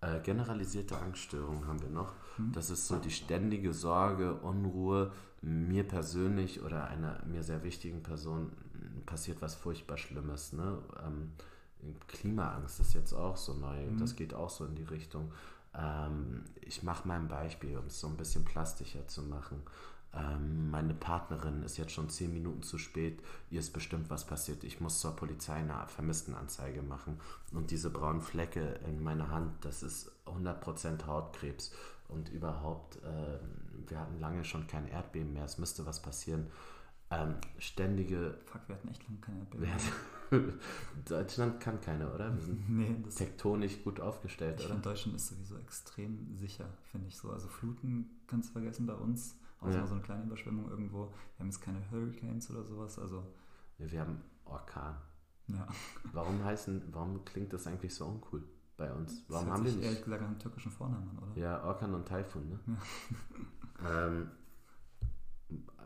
Äh, 0.00 0.20
generalisierte 0.20 0.96
Angststörungen 0.96 1.66
haben 1.66 1.82
wir 1.82 1.90
noch. 1.90 2.12
Mhm. 2.38 2.52
Das 2.52 2.70
ist 2.70 2.86
so 2.86 2.96
die 2.96 3.10
ständige 3.10 3.72
Sorge, 3.72 4.34
Unruhe. 4.34 5.10
Mir 5.42 5.82
persönlich 5.86 6.62
oder 6.62 6.86
einer 6.86 7.24
mir 7.26 7.42
sehr 7.42 7.64
wichtigen 7.64 8.02
Person 8.02 8.52
passiert 9.04 9.42
was 9.42 9.56
furchtbar 9.56 9.98
Schlimmes. 9.98 10.52
Ne? 10.52 10.78
Ähm, 11.04 11.32
Klimaangst 12.06 12.80
ist 12.80 12.94
jetzt 12.94 13.12
auch 13.12 13.36
so 13.36 13.54
neu. 13.54 13.84
Mhm. 13.84 13.98
Das 13.98 14.14
geht 14.14 14.32
auch 14.32 14.48
so 14.48 14.64
in 14.64 14.76
die 14.76 14.84
Richtung. 14.84 15.32
Ähm, 15.74 16.44
ich 16.60 16.84
mache 16.84 17.08
mal 17.08 17.18
ein 17.18 17.28
Beispiel, 17.28 17.76
um 17.76 17.86
es 17.86 17.98
so 17.98 18.06
ein 18.06 18.16
bisschen 18.16 18.44
plastischer 18.44 19.08
zu 19.08 19.22
machen 19.22 19.60
ähm, 20.16 20.70
meine 20.70 20.94
Partnerin 20.94 21.62
ist 21.62 21.76
jetzt 21.76 21.92
schon 21.92 22.08
zehn 22.08 22.32
Minuten 22.32 22.62
zu 22.62 22.78
spät, 22.78 23.20
ihr 23.50 23.60
ist 23.60 23.72
bestimmt 23.72 24.10
was 24.10 24.24
passiert, 24.24 24.62
ich 24.62 24.80
muss 24.80 25.00
zur 25.00 25.16
Polizei 25.16 25.54
eine 25.54 25.86
Vermisstenanzeige 25.88 26.82
machen. 26.82 27.18
Und 27.52 27.70
diese 27.70 27.90
braunen 27.90 28.20
Flecke 28.20 28.78
in 28.86 29.02
meiner 29.02 29.30
Hand, 29.30 29.52
das 29.64 29.82
ist 29.82 30.12
100% 30.26 31.06
Hautkrebs. 31.06 31.72
Und 32.08 32.28
überhaupt, 32.28 32.96
äh, 32.96 33.38
wir 33.88 33.98
hatten 33.98 34.20
lange 34.20 34.44
schon 34.44 34.66
kein 34.66 34.86
Erdbeben 34.86 35.32
mehr, 35.32 35.44
es 35.44 35.58
müsste 35.58 35.84
was 35.86 36.00
passieren. 36.00 36.46
Ähm, 37.10 37.34
ständige. 37.58 38.38
Fuck, 38.44 38.62
wir 38.68 38.76
hatten 38.76 38.88
echt 38.88 39.02
lange 39.08 39.20
keine 39.20 39.40
Erdbeben. 39.40 40.60
Deutschland 41.08 41.60
kann 41.60 41.80
keine, 41.80 42.12
oder? 42.12 42.34
Wir 42.34 42.42
sind 42.42 42.68
nee, 42.70 42.96
tektonisch 43.16 43.82
gut 43.82 44.00
aufgestellt, 44.00 44.56
ich 44.58 44.66
oder? 44.66 44.74
Finde, 44.74 44.88
Deutschland 44.90 45.16
ist 45.16 45.28
sowieso 45.28 45.56
extrem 45.58 46.36
sicher, 46.36 46.66
finde 46.90 47.08
ich 47.08 47.16
so. 47.16 47.30
Also 47.30 47.48
Fluten 47.48 48.10
kannst 48.26 48.50
du 48.50 48.52
vergessen 48.52 48.86
bei 48.86 48.94
uns 48.94 49.36
außer 49.64 49.78
ja. 49.78 49.86
so 49.86 49.94
eine 49.94 50.02
kleine 50.02 50.24
Überschwemmung 50.24 50.68
irgendwo. 50.68 51.08
Wir 51.36 51.40
haben 51.40 51.46
jetzt 51.46 51.60
keine 51.60 51.90
Hurricanes 51.90 52.50
oder 52.50 52.64
sowas, 52.64 52.98
also. 52.98 53.24
Ja, 53.78 53.90
wir 53.90 54.00
haben 54.00 54.22
Orkan. 54.44 54.96
Ja. 55.48 55.66
Warum 56.12 56.44
heißen, 56.44 56.82
warum 56.92 57.24
klingt 57.24 57.52
das 57.52 57.66
eigentlich 57.66 57.94
so 57.94 58.06
uncool 58.06 58.42
bei 58.76 58.92
uns? 58.92 59.24
Warum 59.28 59.46
das 59.46 59.54
haben 59.54 59.64
wir 59.64 59.72
nicht? 59.72 59.84
ehrlich 59.84 60.04
gesagt 60.04 60.22
einen 60.22 60.38
türkischen 60.38 60.72
Vornamen 60.72 61.08
an, 61.08 61.18
oder? 61.18 61.40
Ja, 61.40 61.64
Orkan 61.64 61.94
und 61.94 62.08
Taifun, 62.08 62.48
ne? 62.48 62.60
Ja. 63.82 64.06
ähm, 64.08 64.30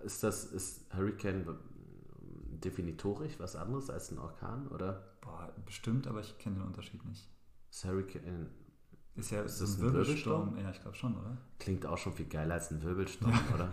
ist 0.04 0.22
das, 0.22 0.44
ist 0.46 0.94
Hurricane 0.94 1.44
definitorisch 2.50 3.38
was 3.38 3.56
anderes 3.56 3.90
als 3.90 4.10
ein 4.10 4.18
Orkan, 4.18 4.68
oder? 4.68 5.16
Boah, 5.20 5.52
bestimmt, 5.64 6.06
aber 6.06 6.20
ich 6.20 6.38
kenne 6.38 6.56
den 6.56 6.66
Unterschied 6.66 7.04
nicht. 7.04 7.28
Ist 7.70 7.84
Hurricane 7.84 8.48
ist 9.18 9.30
ja 9.30 9.42
ist 9.42 9.60
das 9.60 9.76
ein, 9.76 9.82
Wirbelsturm? 9.82 10.54
Wirbelsturm? 10.54 10.64
Ja, 10.64 10.70
ich 10.70 10.80
glaube 10.80 10.96
schon, 10.96 11.16
oder? 11.16 11.36
Klingt 11.58 11.86
auch 11.86 11.98
schon 11.98 12.12
viel 12.12 12.26
geiler 12.26 12.54
als 12.54 12.70
ein 12.70 12.82
Wirbelsturm, 12.82 13.32
ja. 13.32 13.54
oder? 13.54 13.72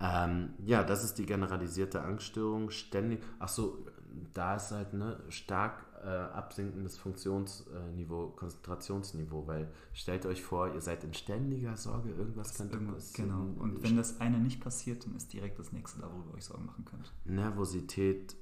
ähm, 0.24 0.50
ja, 0.64 0.84
das 0.84 1.04
ist 1.04 1.14
die 1.18 1.26
generalisierte 1.26 2.02
Angststörung. 2.02 2.70
Ständig. 2.70 3.22
Ach 3.38 3.48
so, 3.48 3.86
da 4.32 4.56
ist 4.56 4.70
halt 4.70 4.92
ne, 4.94 5.18
stark 5.28 5.84
äh, 6.02 6.08
absinkendes 6.08 6.96
Funktionsniveau, 6.96 8.28
Konzentrationsniveau, 8.28 9.46
weil 9.46 9.72
stellt 9.92 10.24
euch 10.26 10.42
vor, 10.42 10.72
ihr 10.72 10.80
seid 10.80 11.02
in 11.04 11.14
ständiger 11.14 11.76
Sorge, 11.76 12.10
irgendwas 12.10 12.48
Das 12.48 12.58
könnte 12.58 12.78
passieren. 12.78 13.28
genau. 13.28 13.62
Und 13.62 13.82
wenn 13.82 13.96
das 13.96 14.20
eine 14.20 14.38
nicht 14.38 14.60
passiert, 14.60 15.04
dann 15.04 15.16
ist 15.16 15.32
direkt 15.32 15.58
das 15.58 15.72
nächste 15.72 16.00
da, 16.00 16.10
worüber 16.10 16.30
ihr 16.30 16.34
euch 16.36 16.44
Sorgen 16.44 16.66
machen 16.66 16.84
könnt. 16.84 17.12
Nervosität 17.24 18.36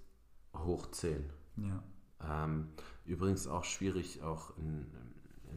hoch 0.55 0.91
10. 0.91 1.31
Ja. 1.57 1.83
Ähm, 2.21 2.69
übrigens 3.07 3.47
auch 3.47 3.65
schwierig, 3.65 4.23
auch 4.23 4.57
in, 4.57 4.87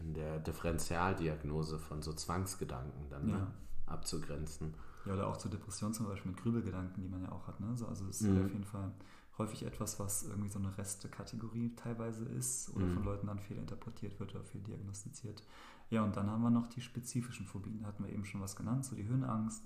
in 0.02 0.14
der 0.14 0.40
Differentialdiagnose 0.40 1.80
von 1.80 2.02
so 2.02 2.14
Zwangsgedanken 2.14 3.10
dann 3.10 3.30
Ja. 3.30 3.38
ne, 3.38 3.48
abzugrenzen. 3.86 4.74
Ja, 5.06 5.14
oder 5.14 5.28
auch 5.28 5.38
zur 5.38 5.50
Depression 5.52 5.94
zum 5.94 6.08
Beispiel 6.08 6.32
mit 6.32 6.42
Grübelgedanken, 6.42 7.02
die 7.02 7.08
man 7.10 7.22
ja 7.24 7.32
auch 7.32 7.48
hat. 7.48 7.60
Ne? 7.60 7.76
So, 7.78 7.88
also 7.88 8.06
es 8.10 8.22
Mhm. 8.22 8.38
ist 8.38 8.46
auf 8.46 8.54
jeden 8.54 8.66
Fall 8.66 8.92
häufig 9.38 9.64
etwas, 9.64 10.00
was 10.00 10.24
irgendwie 10.24 10.50
so 10.50 10.60
eine 10.60 10.76
Reste-Kategorie 10.78 11.74
teilweise 11.76 12.26
ist 12.26 12.70
oder 12.76 12.86
Mhm. 12.86 12.92
von 12.94 13.04
Leuten 13.06 13.28
dann 13.28 13.40
fehlinterpretiert 13.40 14.20
wird 14.20 14.34
oder 14.36 14.44
fehldiagnostiziert. 14.44 15.44
Ja, 15.90 16.04
und 16.04 16.18
dann 16.18 16.30
haben 16.30 16.42
wir 16.42 16.50
noch 16.50 16.68
die 16.68 16.82
spezifischen 16.82 17.46
Phobien. 17.46 17.80
Da 17.82 17.88
hatten 17.88 18.04
wir 18.04 18.12
eben 18.12 18.26
schon 18.26 18.42
was 18.42 18.56
genannt, 18.56 18.84
so 18.86 18.96
die 18.96 19.06
Höhenangst, 19.08 19.64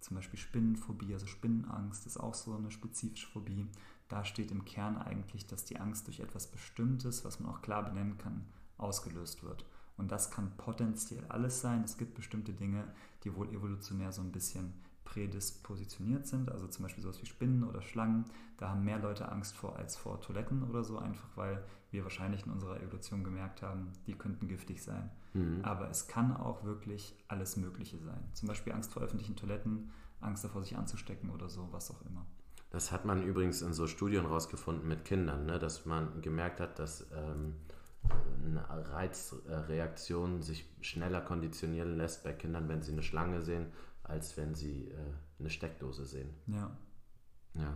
zum 0.00 0.16
Beispiel 0.16 0.38
Spinnenphobie, 0.38 1.12
also 1.12 1.26
Spinnenangst 1.26 2.06
ist 2.06 2.18
auch 2.18 2.34
so 2.34 2.54
eine 2.56 2.70
spezifische 2.70 3.26
Phobie. 3.28 3.66
Da 4.08 4.24
steht 4.24 4.50
im 4.50 4.64
Kern 4.64 4.96
eigentlich, 4.96 5.46
dass 5.46 5.64
die 5.64 5.78
Angst 5.78 6.06
durch 6.06 6.20
etwas 6.20 6.46
Bestimmtes, 6.46 7.24
was 7.24 7.40
man 7.40 7.52
auch 7.52 7.62
klar 7.62 7.84
benennen 7.84 8.18
kann, 8.18 8.46
ausgelöst 8.78 9.42
wird. 9.42 9.64
Und 9.96 10.12
das 10.12 10.30
kann 10.30 10.56
potenziell 10.56 11.24
alles 11.28 11.60
sein. 11.60 11.82
Es 11.84 11.98
gibt 11.98 12.14
bestimmte 12.14 12.52
Dinge, 12.52 12.84
die 13.24 13.34
wohl 13.34 13.48
evolutionär 13.52 14.12
so 14.12 14.22
ein 14.22 14.32
bisschen 14.32 14.72
prädispositioniert 15.04 16.26
sind, 16.26 16.50
also 16.50 16.68
zum 16.68 16.82
Beispiel 16.82 17.02
sowas 17.02 17.20
wie 17.22 17.26
Spinnen 17.26 17.64
oder 17.64 17.80
Schlangen. 17.80 18.26
Da 18.58 18.68
haben 18.68 18.84
mehr 18.84 18.98
Leute 18.98 19.30
Angst 19.30 19.56
vor 19.56 19.76
als 19.76 19.96
vor 19.96 20.20
Toiletten 20.20 20.62
oder 20.62 20.84
so, 20.84 20.98
einfach 20.98 21.28
weil 21.34 21.64
wir 21.90 22.02
wahrscheinlich 22.02 22.44
in 22.44 22.52
unserer 22.52 22.80
Evolution 22.82 23.24
gemerkt 23.24 23.62
haben, 23.62 23.92
die 24.06 24.12
könnten 24.12 24.48
giftig 24.48 24.82
sein. 24.82 25.10
Mhm. 25.32 25.60
Aber 25.62 25.88
es 25.88 26.08
kann 26.08 26.36
auch 26.36 26.62
wirklich 26.64 27.16
alles 27.26 27.56
Mögliche 27.56 27.98
sein. 27.98 28.20
Zum 28.34 28.48
Beispiel 28.48 28.74
Angst 28.74 28.92
vor 28.92 29.02
öffentlichen 29.02 29.36
Toiletten, 29.36 29.90
Angst 30.20 30.44
davor, 30.44 30.62
sich 30.62 30.76
anzustecken 30.76 31.30
oder 31.30 31.48
so, 31.48 31.68
was 31.72 31.90
auch 31.90 32.02
immer. 32.02 32.26
Das 32.70 32.92
hat 32.92 33.04
man 33.04 33.22
übrigens 33.22 33.62
in 33.62 33.72
so 33.72 33.86
Studien 33.86 34.26
rausgefunden 34.26 34.86
mit 34.86 35.04
Kindern, 35.04 35.46
ne, 35.46 35.58
dass 35.58 35.86
man 35.86 36.20
gemerkt 36.20 36.60
hat, 36.60 36.78
dass 36.78 37.06
ähm, 37.12 37.54
eine 38.44 38.64
Reizreaktion 38.92 40.42
sich 40.42 40.68
schneller 40.80 41.20
konditionieren 41.20 41.96
lässt 41.96 42.24
bei 42.24 42.32
Kindern, 42.32 42.68
wenn 42.68 42.82
sie 42.82 42.92
eine 42.92 43.02
Schlange 43.02 43.40
sehen, 43.42 43.66
als 44.02 44.36
wenn 44.36 44.54
sie 44.54 44.88
äh, 44.88 44.94
eine 45.38 45.50
Steckdose 45.50 46.04
sehen. 46.04 46.30
Ja, 46.46 46.70
Ja. 47.54 47.74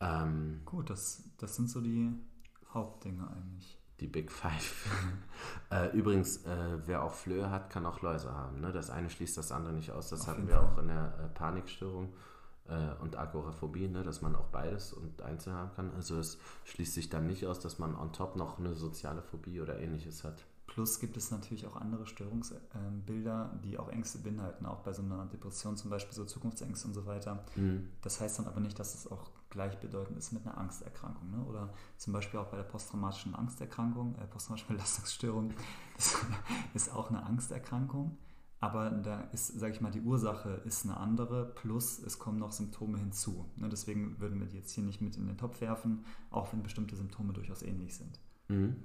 Ähm, 0.00 0.62
gut, 0.64 0.88
das, 0.88 1.24
das 1.36 1.56
sind 1.56 1.68
so 1.68 1.80
die 1.80 2.10
Hauptdinge 2.72 3.28
eigentlich. 3.30 3.78
die 4.00 4.06
Big 4.06 4.32
Five. 4.32 4.86
äh, 5.70 5.94
übrigens, 5.94 6.44
äh, 6.46 6.78
wer 6.86 7.02
auch 7.02 7.12
Flöhe 7.12 7.50
hat, 7.50 7.68
kann 7.70 7.84
auch 7.84 8.00
Läuse 8.00 8.32
haben. 8.32 8.60
Ne? 8.60 8.72
Das 8.72 8.88
eine 8.88 9.10
schließt 9.10 9.36
das 9.36 9.52
andere 9.52 9.74
nicht 9.74 9.90
aus. 9.90 10.08
Das 10.08 10.22
Auf 10.22 10.28
hatten 10.28 10.48
wir 10.48 10.56
Fall. 10.56 10.64
auch 10.64 10.78
in 10.78 10.88
der 10.88 11.18
äh, 11.22 11.28
Panikstörung 11.28 12.14
und 13.02 13.16
Agoraphobie, 13.16 13.88
ne? 13.88 14.02
dass 14.02 14.22
man 14.22 14.36
auch 14.36 14.46
beides 14.46 14.92
und 14.92 15.22
einzeln 15.22 15.54
haben 15.54 15.72
kann. 15.74 15.90
Also 15.94 16.18
es 16.18 16.38
schließt 16.64 16.94
sich 16.94 17.08
dann 17.08 17.26
nicht 17.26 17.46
aus, 17.46 17.60
dass 17.60 17.78
man 17.78 17.94
on 17.94 18.12
top 18.12 18.36
noch 18.36 18.58
eine 18.58 18.74
soziale 18.74 19.22
Phobie 19.22 19.60
oder 19.60 19.78
ähnliches 19.78 20.24
hat. 20.24 20.44
Plus 20.66 21.00
gibt 21.00 21.16
es 21.16 21.32
natürlich 21.32 21.66
auch 21.66 21.74
andere 21.74 22.06
Störungsbilder, 22.06 23.58
die 23.64 23.76
auch 23.76 23.88
Ängste 23.88 24.18
beinhalten, 24.18 24.66
auch 24.66 24.80
bei 24.80 24.92
so 24.92 25.02
einer 25.02 25.26
Depression 25.26 25.76
zum 25.76 25.90
Beispiel 25.90 26.14
so 26.14 26.24
Zukunftsängste 26.24 26.86
und 26.86 26.94
so 26.94 27.06
weiter. 27.06 27.44
Mhm. 27.56 27.88
Das 28.02 28.20
heißt 28.20 28.38
dann 28.38 28.46
aber 28.46 28.60
nicht, 28.60 28.78
dass 28.78 28.94
es 28.94 29.10
auch 29.10 29.30
gleichbedeutend 29.50 30.16
ist 30.16 30.32
mit 30.32 30.46
einer 30.46 30.56
Angsterkrankung. 30.56 31.28
Ne? 31.32 31.44
Oder 31.44 31.70
zum 31.96 32.12
Beispiel 32.12 32.38
auch 32.38 32.46
bei 32.46 32.56
der 32.56 32.62
posttraumatischen 32.62 33.34
Angsterkrankung, 33.34 34.14
äh, 34.14 34.26
posttraumatische 34.26 34.72
Belastungsstörung, 34.72 35.52
das 35.96 36.16
ist 36.74 36.92
auch 36.94 37.10
eine 37.10 37.26
Angsterkrankung. 37.26 38.16
Aber 38.62 38.90
da 38.90 39.22
ist, 39.32 39.58
sage 39.58 39.72
ich 39.72 39.80
mal, 39.80 39.90
die 39.90 40.02
Ursache 40.02 40.60
ist 40.66 40.84
eine 40.84 40.98
andere, 40.98 41.46
plus 41.54 41.98
es 41.98 42.18
kommen 42.18 42.38
noch 42.38 42.52
Symptome 42.52 42.98
hinzu. 42.98 43.46
Ne? 43.56 43.68
Deswegen 43.70 44.20
würden 44.20 44.38
wir 44.38 44.46
die 44.46 44.56
jetzt 44.58 44.72
hier 44.72 44.84
nicht 44.84 45.00
mit 45.00 45.16
in 45.16 45.26
den 45.26 45.38
Topf 45.38 45.60
werfen, 45.62 46.04
auch 46.30 46.52
wenn 46.52 46.62
bestimmte 46.62 46.94
Symptome 46.94 47.32
durchaus 47.32 47.62
ähnlich 47.62 47.94
sind. 47.94 48.20
Mhm. 48.48 48.76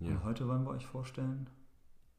Ja. 0.00 0.10
Und 0.10 0.24
heute 0.24 0.48
wollen 0.48 0.64
wir 0.64 0.70
euch 0.70 0.86
vorstellen, 0.86 1.50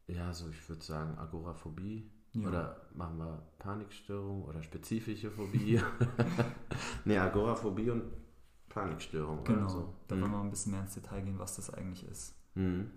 ja, 0.07 0.31
so 0.31 0.47
ich 0.49 0.69
würde 0.69 0.83
sagen 0.83 1.17
Agoraphobie. 1.17 2.11
Ja. 2.33 2.47
Oder 2.49 2.81
machen 2.93 3.17
wir 3.17 3.41
Panikstörung 3.59 4.43
oder 4.43 4.61
spezifische 4.61 5.31
Phobie? 5.31 5.81
nee, 7.05 7.17
Agoraphobie 7.17 7.89
und 7.89 8.03
Panikstörung. 8.69 9.43
Genau, 9.45 9.61
Oder 9.61 9.69
so. 9.69 9.93
da 10.07 10.15
Mhm. 10.15 10.21
wollen 10.21 10.31
wir 10.31 10.37
mal 10.37 10.43
ein 10.43 10.49
bisschen 10.49 10.73
mehr 10.73 10.81
ins 10.81 10.93
Detail 10.93 11.21
gehen, 11.23 11.39
was 11.39 11.55
das 11.55 11.73
eigentlich 11.73 12.05
ist. 12.07 12.35
Mhm. 12.55 12.91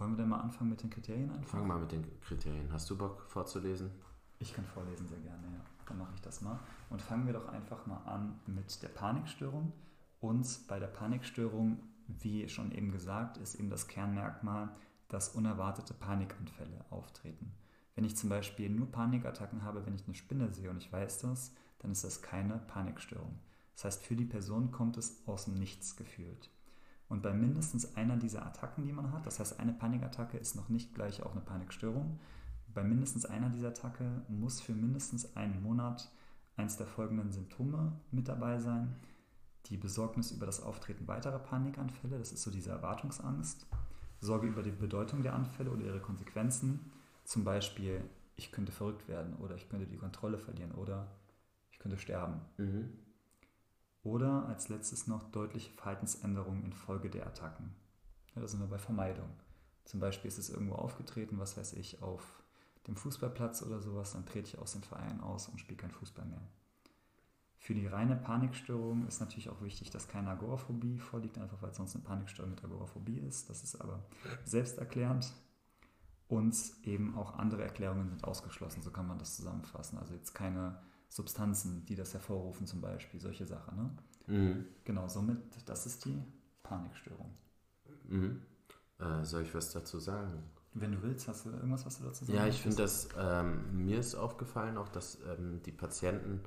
Wollen 0.00 0.12
wir 0.12 0.16
denn 0.16 0.30
mal 0.30 0.40
anfangen 0.40 0.70
mit 0.70 0.82
den 0.82 0.88
Kriterien 0.88 1.30
einfach? 1.30 1.58
Fang 1.58 1.66
mal 1.66 1.78
mit 1.78 1.92
den 1.92 2.02
Kriterien. 2.22 2.72
Hast 2.72 2.88
du 2.88 2.96
Bock 2.96 3.22
vorzulesen? 3.28 3.90
Ich 4.38 4.54
kann 4.54 4.64
vorlesen 4.64 5.06
sehr 5.06 5.18
gerne, 5.18 5.42
ja. 5.52 5.60
Dann 5.86 5.98
mache 5.98 6.12
ich 6.14 6.22
das 6.22 6.40
mal. 6.40 6.58
Und 6.88 7.02
fangen 7.02 7.26
wir 7.26 7.34
doch 7.34 7.46
einfach 7.48 7.84
mal 7.84 7.98
an 8.06 8.40
mit 8.46 8.82
der 8.82 8.88
Panikstörung. 8.88 9.74
Und 10.20 10.66
bei 10.68 10.78
der 10.78 10.86
Panikstörung, 10.86 11.80
wie 12.06 12.48
schon 12.48 12.72
eben 12.72 12.92
gesagt, 12.92 13.36
ist 13.36 13.56
eben 13.56 13.68
das 13.68 13.88
Kernmerkmal, 13.88 14.70
dass 15.08 15.34
unerwartete 15.34 15.92
Panikanfälle 15.92 16.82
auftreten. 16.88 17.52
Wenn 17.94 18.04
ich 18.04 18.16
zum 18.16 18.30
Beispiel 18.30 18.70
nur 18.70 18.90
Panikattacken 18.90 19.64
habe, 19.64 19.84
wenn 19.84 19.96
ich 19.96 20.06
eine 20.06 20.14
Spinne 20.14 20.50
sehe 20.50 20.70
und 20.70 20.78
ich 20.78 20.90
weiß 20.90 21.18
das, 21.18 21.52
dann 21.80 21.90
ist 21.90 22.04
das 22.04 22.22
keine 22.22 22.56
Panikstörung. 22.56 23.38
Das 23.74 23.84
heißt, 23.84 24.02
für 24.02 24.16
die 24.16 24.24
Person 24.24 24.70
kommt 24.70 24.96
es 24.96 25.22
aus 25.26 25.44
dem 25.44 25.54
Nichts 25.54 25.96
gefühlt. 25.96 26.48
Und 27.10 27.22
bei 27.22 27.34
mindestens 27.34 27.96
einer 27.96 28.16
dieser 28.16 28.46
Attacken, 28.46 28.86
die 28.86 28.92
man 28.92 29.12
hat, 29.12 29.26
das 29.26 29.40
heißt, 29.40 29.58
eine 29.58 29.72
Panikattacke 29.72 30.38
ist 30.38 30.54
noch 30.54 30.68
nicht 30.68 30.94
gleich 30.94 31.22
auch 31.24 31.32
eine 31.32 31.40
Panikstörung, 31.40 32.20
bei 32.72 32.84
mindestens 32.84 33.26
einer 33.26 33.50
dieser 33.50 33.68
Attacke 33.68 34.22
muss 34.28 34.60
für 34.60 34.72
mindestens 34.72 35.36
einen 35.36 35.60
Monat 35.60 36.08
eins 36.56 36.76
der 36.76 36.86
folgenden 36.86 37.32
Symptome 37.32 37.92
mit 38.12 38.28
dabei 38.28 38.60
sein. 38.60 38.94
Die 39.66 39.76
Besorgnis 39.76 40.30
über 40.30 40.46
das 40.46 40.62
Auftreten 40.62 41.08
weiterer 41.08 41.40
Panikanfälle, 41.40 42.16
das 42.16 42.30
ist 42.30 42.42
so 42.42 42.50
diese 42.52 42.70
Erwartungsangst. 42.70 43.66
Sorge 44.20 44.46
über 44.46 44.62
die 44.62 44.70
Bedeutung 44.70 45.24
der 45.24 45.34
Anfälle 45.34 45.72
oder 45.72 45.84
ihre 45.84 46.00
Konsequenzen. 46.00 46.92
Zum 47.24 47.42
Beispiel, 47.42 48.04
ich 48.36 48.52
könnte 48.52 48.70
verrückt 48.70 49.08
werden 49.08 49.34
oder 49.36 49.56
ich 49.56 49.68
könnte 49.68 49.88
die 49.88 49.96
Kontrolle 49.96 50.38
verlieren 50.38 50.72
oder 50.72 51.08
ich 51.72 51.80
könnte 51.80 51.98
sterben. 51.98 52.40
Mhm. 52.56 52.90
Oder 54.02 54.46
als 54.46 54.68
letztes 54.68 55.06
noch 55.06 55.30
deutliche 55.30 55.70
Verhaltensänderungen 55.72 56.64
infolge 56.64 57.10
der 57.10 57.26
Attacken. 57.26 57.74
Ja, 58.34 58.40
da 58.40 58.48
sind 58.48 58.60
wir 58.60 58.66
bei 58.66 58.78
Vermeidung. 58.78 59.28
Zum 59.84 60.00
Beispiel 60.00 60.28
ist 60.28 60.38
es 60.38 60.50
irgendwo 60.50 60.74
aufgetreten, 60.74 61.38
was 61.38 61.56
weiß 61.56 61.74
ich, 61.74 62.02
auf 62.02 62.42
dem 62.86 62.96
Fußballplatz 62.96 63.62
oder 63.62 63.80
sowas, 63.80 64.12
dann 64.12 64.24
trete 64.24 64.48
ich 64.48 64.58
aus 64.58 64.72
dem 64.72 64.82
Verein 64.82 65.20
aus 65.20 65.48
und 65.48 65.60
spiele 65.60 65.76
kein 65.76 65.90
Fußball 65.90 66.24
mehr. 66.24 66.40
Für 67.58 67.74
die 67.74 67.86
reine 67.86 68.16
Panikstörung 68.16 69.06
ist 69.06 69.20
natürlich 69.20 69.50
auch 69.50 69.60
wichtig, 69.60 69.90
dass 69.90 70.08
keine 70.08 70.30
Agoraphobie 70.30 70.98
vorliegt, 70.98 71.36
einfach 71.36 71.60
weil 71.60 71.74
sonst 71.74 71.94
eine 71.94 72.04
Panikstörung 72.04 72.52
mit 72.52 72.64
Agoraphobie 72.64 73.18
ist. 73.18 73.50
Das 73.50 73.62
ist 73.62 73.78
aber 73.80 74.02
selbsterklärend. 74.44 75.30
Und 76.26 76.56
eben 76.84 77.16
auch 77.18 77.38
andere 77.38 77.64
Erklärungen 77.64 78.08
sind 78.08 78.24
ausgeschlossen, 78.24 78.82
so 78.82 78.90
kann 78.90 79.06
man 79.06 79.18
das 79.18 79.36
zusammenfassen. 79.36 79.98
Also 79.98 80.14
jetzt 80.14 80.32
keine 80.32 80.80
Substanzen, 81.10 81.84
die 81.84 81.94
das 81.96 82.14
hervorrufen, 82.14 82.66
zum 82.66 82.80
Beispiel, 82.80 83.20
solche 83.20 83.44
Sachen. 83.44 83.76
Ne? 83.76 83.90
Mhm. 84.38 84.64
Genau, 84.84 85.06
somit, 85.08 85.38
das 85.66 85.84
ist 85.84 86.04
die 86.06 86.22
Panikstörung. 86.62 87.34
Mhm. 88.08 88.40
Äh, 88.98 89.24
soll 89.24 89.42
ich 89.42 89.54
was 89.54 89.70
dazu 89.72 89.98
sagen? 89.98 90.42
Wenn 90.72 90.92
du 90.92 91.02
willst, 91.02 91.26
hast 91.26 91.44
du 91.46 91.50
irgendwas, 91.50 91.84
was 91.84 91.98
du 91.98 92.04
dazu 92.04 92.24
sagen 92.24 92.38
Ja, 92.38 92.46
ich 92.46 92.62
finde 92.62 92.80
möchtest? 92.82 93.10
das, 93.16 93.42
ähm, 93.44 93.84
mir 93.84 93.98
ist 93.98 94.14
aufgefallen 94.14 94.78
auch, 94.78 94.88
dass 94.88 95.18
ähm, 95.26 95.60
die 95.66 95.72
Patienten 95.72 96.40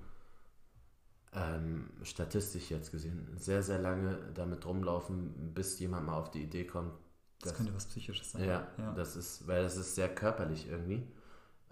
ähm, 1.33 1.89
statistisch 2.03 2.69
jetzt 2.69 2.91
gesehen 2.91 3.27
sehr, 3.37 3.63
sehr 3.63 3.79
lange 3.79 4.17
damit 4.35 4.65
rumlaufen, 4.65 5.53
bis 5.53 5.79
jemand 5.79 6.05
mal 6.05 6.15
auf 6.17 6.31
die 6.31 6.43
Idee 6.43 6.65
kommt, 6.65 6.93
Das 7.41 7.49
dass- 7.49 7.57
könnte 7.57 7.73
was 7.73 7.87
Psychisches 7.87 8.31
sein. 8.31 8.45
Ja, 8.45 8.67
ja. 8.77 8.93
das 8.93 9.15
ist, 9.15 9.45
weil 9.47 9.63
das 9.63 9.75
ist 9.77 9.95
sehr 9.95 10.13
körperlich 10.13 10.67
irgendwie. 10.69 11.05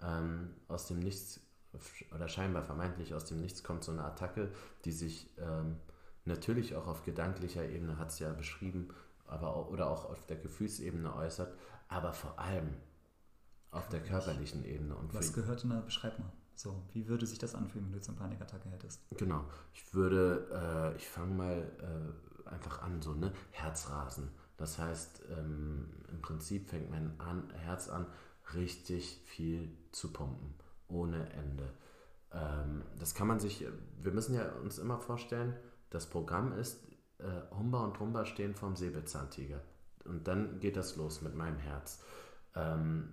Ähm, 0.02 0.50
aus 0.68 0.88
dem 0.88 0.98
Nichts, 0.98 1.40
oder 2.14 2.28
scheinbar 2.28 2.62
vermeintlich 2.62 3.14
aus 3.14 3.24
dem 3.24 3.40
Nichts 3.40 3.62
kommt 3.62 3.84
so 3.84 3.92
eine 3.92 4.04
Attacke, 4.04 4.50
die 4.84 4.92
sich 4.92 5.30
ähm, 5.38 5.76
natürlich 6.24 6.76
auch 6.76 6.86
auf 6.86 7.04
gedanklicher 7.04 7.68
Ebene, 7.68 7.98
hat 7.98 8.10
es 8.10 8.18
ja 8.18 8.32
beschrieben, 8.32 8.88
aber 9.26 9.56
auch, 9.56 9.70
oder 9.70 9.88
auch 9.90 10.04
auf 10.04 10.26
der 10.26 10.36
Gefühlsebene 10.36 11.14
äußert, 11.14 11.56
aber 11.88 12.12
vor 12.12 12.38
allem 12.38 12.74
auf 13.70 13.88
der 13.88 14.02
körperlichen 14.02 14.64
Ebene. 14.64 14.94
Und 14.94 15.14
Was 15.14 15.32
gehört 15.32 15.64
in 15.64 15.70
der 15.70 15.76
Beschreib 15.76 16.18
mal. 16.18 16.30
So, 16.54 16.82
wie 16.92 17.08
würde 17.08 17.26
sich 17.26 17.38
das 17.38 17.54
anfühlen, 17.54 17.86
wenn 17.86 17.92
du 17.92 17.98
jetzt 17.98 18.08
eine 18.08 18.18
Panikattacke 18.18 18.68
hättest? 18.68 19.00
Genau. 19.16 19.44
Ich 19.72 19.94
würde, 19.94 20.92
äh, 20.92 20.96
ich 20.96 21.08
fange 21.08 21.34
mal 21.34 21.72
äh, 22.46 22.48
einfach 22.50 22.82
an, 22.82 23.00
so, 23.00 23.14
ne? 23.14 23.32
Herzrasen. 23.50 24.28
Das 24.58 24.78
heißt, 24.78 25.22
ähm, 25.36 25.88
im 26.08 26.20
Prinzip 26.20 26.68
fängt 26.68 26.90
mein 26.90 27.18
an, 27.18 27.50
Herz 27.54 27.88
an, 27.88 28.06
richtig 28.54 29.22
viel 29.24 29.76
zu 29.92 30.12
pumpen. 30.12 30.54
Ohne 30.92 31.30
Ende. 31.32 31.72
Ähm, 32.32 32.82
das 32.98 33.14
kann 33.14 33.26
man 33.26 33.40
sich, 33.40 33.66
wir 34.02 34.12
müssen 34.12 34.34
ja 34.34 34.50
uns 34.62 34.78
immer 34.78 34.98
vorstellen, 34.98 35.56
das 35.90 36.06
Programm 36.06 36.52
ist, 36.52 36.82
äh, 37.18 37.54
Humba 37.56 37.84
und 37.84 37.98
Rumba 38.00 38.24
stehen 38.24 38.54
vorm 38.54 38.76
Säbelzahntiger. 38.76 39.60
Und 40.04 40.26
dann 40.26 40.58
geht 40.60 40.76
das 40.76 40.96
los 40.96 41.22
mit 41.22 41.34
meinem 41.34 41.58
Herz. 41.58 42.02
Ähm, 42.54 43.12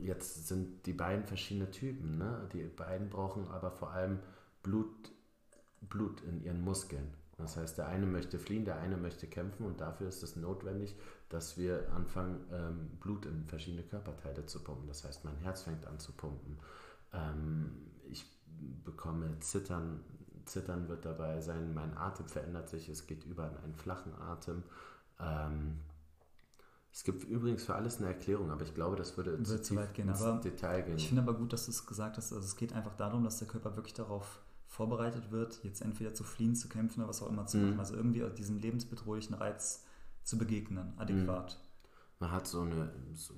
jetzt 0.00 0.48
sind 0.48 0.86
die 0.86 0.92
beiden 0.92 1.24
verschiedene 1.24 1.70
Typen. 1.70 2.18
Ne? 2.18 2.48
Die 2.52 2.62
beiden 2.62 3.10
brauchen 3.10 3.48
aber 3.48 3.70
vor 3.70 3.90
allem 3.90 4.20
Blut, 4.62 5.12
Blut 5.80 6.22
in 6.22 6.42
ihren 6.42 6.62
Muskeln. 6.62 7.12
Das 7.38 7.56
heißt, 7.56 7.76
der 7.76 7.88
eine 7.88 8.06
möchte 8.06 8.38
fliehen, 8.38 8.64
der 8.64 8.78
eine 8.78 8.96
möchte 8.96 9.26
kämpfen 9.26 9.66
und 9.66 9.80
dafür 9.80 10.08
ist 10.08 10.22
es 10.22 10.36
notwendig, 10.36 10.96
dass 11.28 11.58
wir 11.58 11.92
anfangen, 11.92 12.46
ähm, 12.50 12.90
Blut 12.98 13.26
in 13.26 13.44
verschiedene 13.44 13.82
Körperteile 13.82 14.46
zu 14.46 14.64
pumpen. 14.64 14.88
Das 14.88 15.04
heißt, 15.04 15.24
mein 15.24 15.36
Herz 15.38 15.62
fängt 15.62 15.86
an 15.86 15.98
zu 15.98 16.12
pumpen. 16.12 16.58
Ähm, 17.12 17.72
ich 18.08 18.24
bekomme 18.84 19.38
Zittern, 19.40 20.00
Zittern 20.44 20.88
wird 20.88 21.04
dabei 21.04 21.40
sein, 21.40 21.74
mein 21.74 21.96
Atem 21.96 22.28
verändert 22.28 22.68
sich, 22.68 22.88
es 22.88 23.06
geht 23.06 23.24
über 23.24 23.50
in 23.50 23.56
einen 23.58 23.74
flachen 23.74 24.14
Atem. 24.14 24.62
Ähm, 25.18 25.80
es 26.92 27.04
gibt 27.04 27.24
übrigens 27.24 27.64
für 27.64 27.74
alles 27.74 27.98
eine 27.98 28.06
Erklärung, 28.06 28.50
aber 28.50 28.62
ich 28.62 28.74
glaube, 28.74 28.96
das 28.96 29.18
würde 29.18 29.42
zu, 29.42 29.60
zu 29.60 29.76
weit 29.76 29.92
gehen. 29.92 30.08
Aber 30.08 30.40
Detail 30.40 30.82
gehen. 30.82 30.96
Ich 30.96 31.08
finde 31.08 31.22
aber 31.22 31.34
gut, 31.34 31.52
dass 31.52 31.66
du 31.66 31.70
es 31.70 31.84
gesagt 31.84 32.16
hast. 32.16 32.32
Also 32.32 32.42
es 32.42 32.56
geht 32.56 32.72
einfach 32.72 32.94
darum, 32.94 33.22
dass 33.22 33.38
der 33.38 33.48
Körper 33.48 33.76
wirklich 33.76 33.92
darauf 33.92 34.40
vorbereitet 34.66 35.30
wird, 35.30 35.62
jetzt 35.62 35.82
entweder 35.82 36.14
zu 36.14 36.24
fliehen, 36.24 36.54
zu 36.54 36.68
kämpfen 36.68 37.00
oder 37.00 37.10
was 37.10 37.22
auch 37.22 37.28
immer 37.28 37.46
zu 37.46 37.58
machen. 37.58 37.74
Mhm. 37.74 37.80
Also 37.80 37.96
irgendwie 37.96 38.26
diesem 38.30 38.58
lebensbedrohlichen 38.58 39.34
Reiz 39.34 39.84
zu 40.22 40.38
begegnen, 40.38 40.94
adäquat. 40.96 41.58
Mhm. 41.60 41.86
Man 42.18 42.32
hat 42.32 42.46
so 42.46 42.62
eine, 42.62 42.90
so 43.12 43.34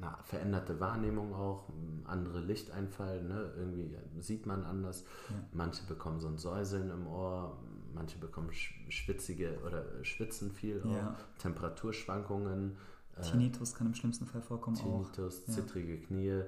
eine, 0.00 0.18
veränderte 0.22 0.80
Wahrnehmung 0.80 1.34
auch, 1.34 1.68
andere 2.04 2.40
Lichteinfall, 2.40 3.22
ne? 3.22 3.52
irgendwie 3.56 3.96
sieht 4.20 4.46
man 4.46 4.64
anders. 4.64 5.04
Ja. 5.28 5.36
Manche 5.52 5.84
bekommen 5.86 6.20
so 6.20 6.28
ein 6.28 6.38
Säuseln 6.38 6.90
im 6.90 7.06
Ohr, 7.06 7.58
manche 7.94 8.18
bekommen 8.18 8.50
schwitzige 8.52 9.58
oder 9.66 9.84
schwitzen 10.04 10.52
viel, 10.52 10.82
ja. 10.86 11.16
Temperaturschwankungen. 11.38 12.76
Äh, 13.16 13.22
Tinnitus 13.22 13.74
kann 13.74 13.88
im 13.88 13.94
schlimmsten 13.94 14.26
Fall 14.26 14.42
vorkommen 14.42 14.76
Tinnitus, 14.76 15.42
auch. 15.42 15.52
zittrige 15.52 15.96
ja. 15.96 16.06
Knie, 16.06 16.42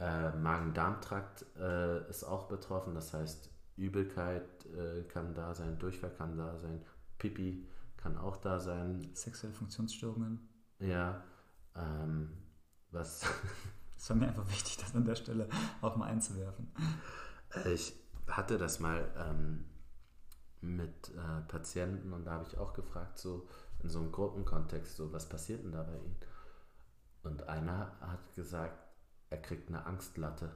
äh, 0.00 0.36
Magen-Darm-Trakt 0.36 1.46
äh, 1.58 2.08
ist 2.08 2.24
auch 2.24 2.48
betroffen, 2.48 2.94
das 2.94 3.12
heißt 3.12 3.50
Übelkeit 3.76 4.66
äh, 4.66 5.02
kann 5.08 5.34
da 5.34 5.54
sein, 5.54 5.78
Durchfall 5.78 6.10
kann 6.10 6.36
da 6.36 6.58
sein, 6.58 6.80
Pipi 7.18 7.66
kann 7.96 8.16
auch 8.18 8.36
da 8.36 8.58
sein. 8.58 9.08
Sexuelle 9.14 9.54
Funktionsstörungen. 9.54 10.48
Ja, 10.78 11.22
ähm, 11.76 12.30
was... 12.92 13.24
Es 13.96 14.10
war 14.10 14.16
mir 14.16 14.26
einfach 14.26 14.48
wichtig, 14.48 14.78
das 14.78 14.96
an 14.96 15.04
der 15.04 15.14
Stelle 15.14 15.48
auch 15.80 15.94
mal 15.94 16.06
einzuwerfen. 16.06 16.72
Ich 17.72 17.94
hatte 18.26 18.58
das 18.58 18.80
mal 18.80 19.08
ähm, 19.16 19.64
mit 20.60 21.10
äh, 21.10 21.40
Patienten 21.46 22.12
und 22.12 22.24
da 22.24 22.32
habe 22.32 22.46
ich 22.48 22.58
auch 22.58 22.72
gefragt, 22.72 23.18
so 23.18 23.46
in 23.80 23.88
so 23.88 24.00
einem 24.00 24.10
Gruppenkontext, 24.10 24.96
so 24.96 25.12
was 25.12 25.28
passiert 25.28 25.62
denn 25.62 25.70
da 25.70 25.84
bei 25.84 25.96
Ihnen? 25.96 26.16
Und 27.22 27.48
einer 27.48 27.92
hat 28.00 28.34
gesagt, 28.34 28.76
er 29.30 29.38
kriegt 29.38 29.68
eine 29.68 29.84
Angstlatte. 29.86 30.50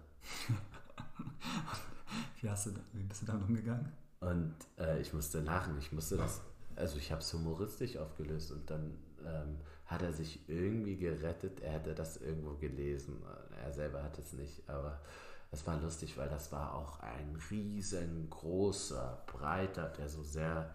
wie, 2.40 2.50
hast 2.50 2.66
du, 2.66 2.70
wie 2.92 3.02
bist 3.02 3.22
du 3.22 3.26
damit 3.26 3.48
umgegangen? 3.48 3.92
Und 4.20 4.54
äh, 4.78 5.00
ich 5.00 5.12
musste 5.12 5.40
lachen, 5.40 5.76
ich 5.78 5.92
musste 5.92 6.16
das, 6.16 6.40
also 6.74 6.98
ich 6.98 7.10
habe 7.12 7.20
es 7.20 7.32
humoristisch 7.32 7.96
aufgelöst 7.96 8.52
und 8.52 8.68
dann 8.70 8.98
ähm, 9.24 9.58
hat 9.86 10.02
er 10.02 10.12
sich 10.12 10.48
irgendwie 10.48 10.96
gerettet, 10.96 11.60
er 11.60 11.72
hätte 11.72 11.94
das 11.94 12.16
irgendwo 12.16 12.54
gelesen, 12.54 13.22
er 13.64 13.72
selber 13.72 14.02
hat 14.02 14.18
es 14.18 14.32
nicht, 14.32 14.68
aber 14.68 15.00
es 15.52 15.66
war 15.66 15.80
lustig, 15.80 16.18
weil 16.18 16.28
das 16.28 16.50
war 16.50 16.74
auch 16.74 17.00
ein 17.00 17.38
riesengroßer, 17.50 19.22
breiter, 19.26 19.88
der 19.96 20.08
so 20.08 20.22
sehr 20.22 20.74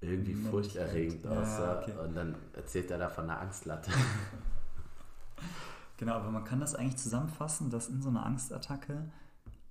irgendwie 0.00 0.34
furchterregend 0.34 1.26
aussah. 1.26 1.74
Ja, 1.74 1.80
okay. 1.80 1.92
Und 2.02 2.14
dann 2.14 2.34
erzählt 2.54 2.90
er 2.90 2.98
da 2.98 3.08
von 3.10 3.24
einer 3.24 3.40
Angstlatte. 3.40 3.90
genau, 5.98 6.14
aber 6.14 6.30
man 6.30 6.44
kann 6.44 6.60
das 6.60 6.74
eigentlich 6.74 6.96
zusammenfassen, 6.96 7.70
dass 7.70 7.88
in 7.88 8.00
so 8.00 8.08
einer 8.08 8.24
Angstattacke 8.24 9.10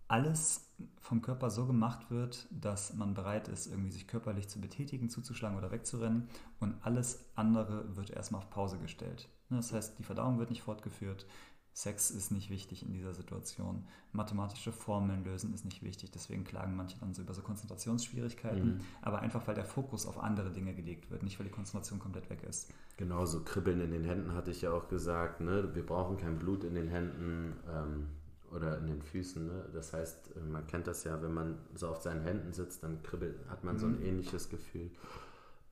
alles 0.10 0.70
vom 1.00 1.22
Körper 1.22 1.50
so 1.50 1.66
gemacht 1.66 2.12
wird, 2.12 2.48
dass 2.52 2.94
man 2.94 3.14
bereit 3.14 3.48
ist, 3.48 3.68
irgendwie 3.68 3.92
sich 3.92 4.08
körperlich 4.08 4.50
zu 4.50 4.60
betätigen, 4.60 5.10
zuzuschlagen 5.10 5.58
oder 5.58 5.72
wegzurennen 5.72 6.28
und 6.60 6.76
alles 6.82 7.26
andere 7.36 7.96
wird 7.96 8.10
erstmal 8.10 8.42
auf 8.42 8.50
Pause 8.50 8.78
gestellt. 8.80 9.30
Das 9.50 9.72
heißt, 9.72 9.98
die 9.98 10.04
Verdauung 10.04 10.38
wird 10.38 10.50
nicht 10.50 10.62
fortgeführt, 10.62 11.26
Sex 11.74 12.12
ist 12.12 12.32
nicht 12.32 12.50
wichtig 12.50 12.84
in 12.84 12.92
dieser 12.92 13.14
Situation. 13.14 13.86
Mathematische 14.12 14.74
Formeln 14.74 15.24
lösen 15.24 15.54
ist 15.54 15.64
nicht 15.64 15.82
wichtig. 15.82 16.12
Deswegen 16.12 16.44
klagen 16.44 16.76
manche 16.76 16.98
dann 17.00 17.14
so 17.14 17.22
über 17.22 17.34
so 17.34 17.42
Konzentrationsschwierigkeiten. 17.42 18.76
Mhm. 18.76 18.82
Aber 19.02 19.20
einfach, 19.20 19.48
weil 19.48 19.56
der 19.56 19.64
Fokus 19.64 20.06
auf 20.06 20.22
andere 20.22 20.52
Dinge 20.52 20.74
gelegt 20.74 21.10
wird, 21.10 21.24
nicht 21.24 21.40
weil 21.40 21.46
die 21.46 21.54
Konzentration 21.54 22.00
komplett 22.00 22.30
weg 22.30 22.44
ist. 22.44 22.74
Genau, 22.98 23.26
so 23.26 23.44
Kribbeln 23.44 23.80
in 23.80 23.92
den 23.92 24.04
Händen 24.04 24.34
hatte 24.34 24.52
ich 24.52 24.62
ja 24.62 24.74
auch 24.74 24.90
gesagt. 24.90 25.40
Ne? 25.40 25.74
Wir 25.74 25.86
brauchen 25.86 26.18
kein 26.18 26.38
Blut 26.38 26.66
in 26.66 26.76
den 26.76 26.90
Händen 26.90 27.56
ähm, 27.74 28.08
oder 28.52 28.78
in 28.78 28.88
den 28.88 29.02
Füßen. 29.02 29.46
Ne? 29.46 29.70
Das 29.74 29.94
heißt, 29.94 30.36
man 30.50 30.66
kennt 30.68 30.88
das 30.88 31.04
ja, 31.04 31.22
wenn 31.22 31.34
man 31.34 31.58
so 31.76 31.88
auf 31.88 32.02
seinen 32.02 32.22
Händen 32.22 32.54
sitzt, 32.54 32.84
dann 32.84 33.04
kribbelt, 33.04 33.38
hat 33.50 33.64
man 33.64 33.76
mhm. 33.76 33.80
so 33.80 33.86
ein 33.88 34.00
mhm. 34.00 34.06
ähnliches 34.06 34.50
Gefühl. 34.50 34.92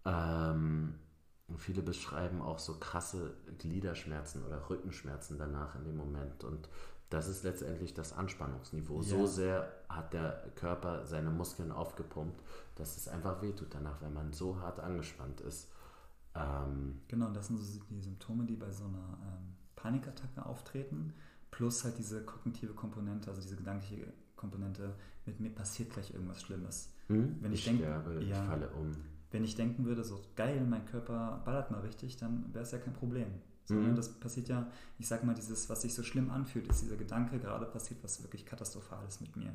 Ähm, 0.06 0.96
und 1.48 1.60
viele 1.60 1.82
beschreiben 1.82 2.42
auch 2.42 2.60
so 2.60 2.78
krasse 2.78 3.34
Gliederschmerzen 3.58 4.44
oder 4.46 4.70
Rückenschmerzen 4.70 5.38
danach 5.38 5.76
in 5.76 5.86
dem 5.86 5.96
Moment. 5.96 6.44
Und 6.44 6.68
das 7.10 7.30
ist 7.30 7.44
letztendlich 7.44 7.94
das 7.94 8.12
Anspannungsniveau. 8.12 9.02
Ja. 9.02 9.08
So 9.08 9.28
sehr 9.28 9.72
hat 9.88 10.14
der 10.14 10.52
Körper 10.56 11.06
seine 11.06 11.30
Muskeln 11.30 11.72
aufgepumpt, 11.72 12.42
dass 12.76 12.98
es 12.98 13.08
einfach 13.08 13.42
wehtut 13.42 13.74
danach, 13.74 14.02
wenn 14.02 14.14
man 14.14 14.34
so 14.34 14.60
hart 14.60 14.82
angespannt 14.82 15.40
ist. 15.42 15.72
Ähm, 16.36 17.02
genau, 17.08 17.30
das 17.30 17.48
sind 17.48 17.58
so 17.58 17.80
die 17.90 18.02
Symptome, 18.02 18.46
die 18.46 18.58
bei 18.58 18.72
so 18.72 18.84
einer 18.84 19.18
ähm, 19.22 19.56
Panikattacke 19.76 20.46
auftreten. 20.46 21.14
Plus 21.58 21.84
halt 21.84 21.98
diese 21.98 22.24
kognitive 22.24 22.74
Komponente, 22.74 23.32
also 23.32 23.42
diese 23.42 23.56
gedankliche 23.56 24.14
Komponente, 24.36 24.94
mit 25.26 25.40
mir 25.40 25.50
passiert 25.50 25.90
gleich 25.90 26.14
irgendwas 26.14 26.44
Schlimmes. 26.44 26.94
Hm? 27.08 27.38
Wenn 27.42 27.52
ich, 27.52 27.62
ich 27.62 27.66
denke, 27.66 27.86
sterbe, 27.86 28.24
ja, 28.24 28.44
ich 28.44 28.48
falle 28.48 28.70
um 28.70 28.92
wenn 29.32 29.44
ich 29.44 29.56
denken 29.56 29.86
würde, 29.86 30.04
so 30.04 30.22
geil, 30.36 30.66
mein 30.70 30.86
Körper 30.86 31.42
ballert 31.44 31.72
mal 31.72 31.82
richtig, 31.82 32.18
dann 32.18 32.46
wäre 32.54 32.64
es 32.64 32.72
ja 32.72 32.78
kein 32.78 32.94
Problem. 32.94 33.28
Sondern 33.66 33.92
mhm. 33.92 33.96
das 33.96 34.14
passiert 34.14 34.48
ja, 34.48 34.68
ich 34.98 35.08
sag 35.08 35.26
mal, 35.26 35.36
dieses, 35.36 35.68
was 35.68 35.82
sich 35.82 35.94
so 35.94 36.04
schlimm 36.04 36.30
anfühlt, 36.30 36.68
ist 36.70 36.84
dieser 36.84 36.96
Gedanke, 36.96 37.40
gerade 37.40 37.66
passiert 37.66 38.02
was 38.04 38.22
wirklich 38.24 38.46
Katastrophales 38.46 39.20
mit 39.20 39.36
mir. 39.36 39.54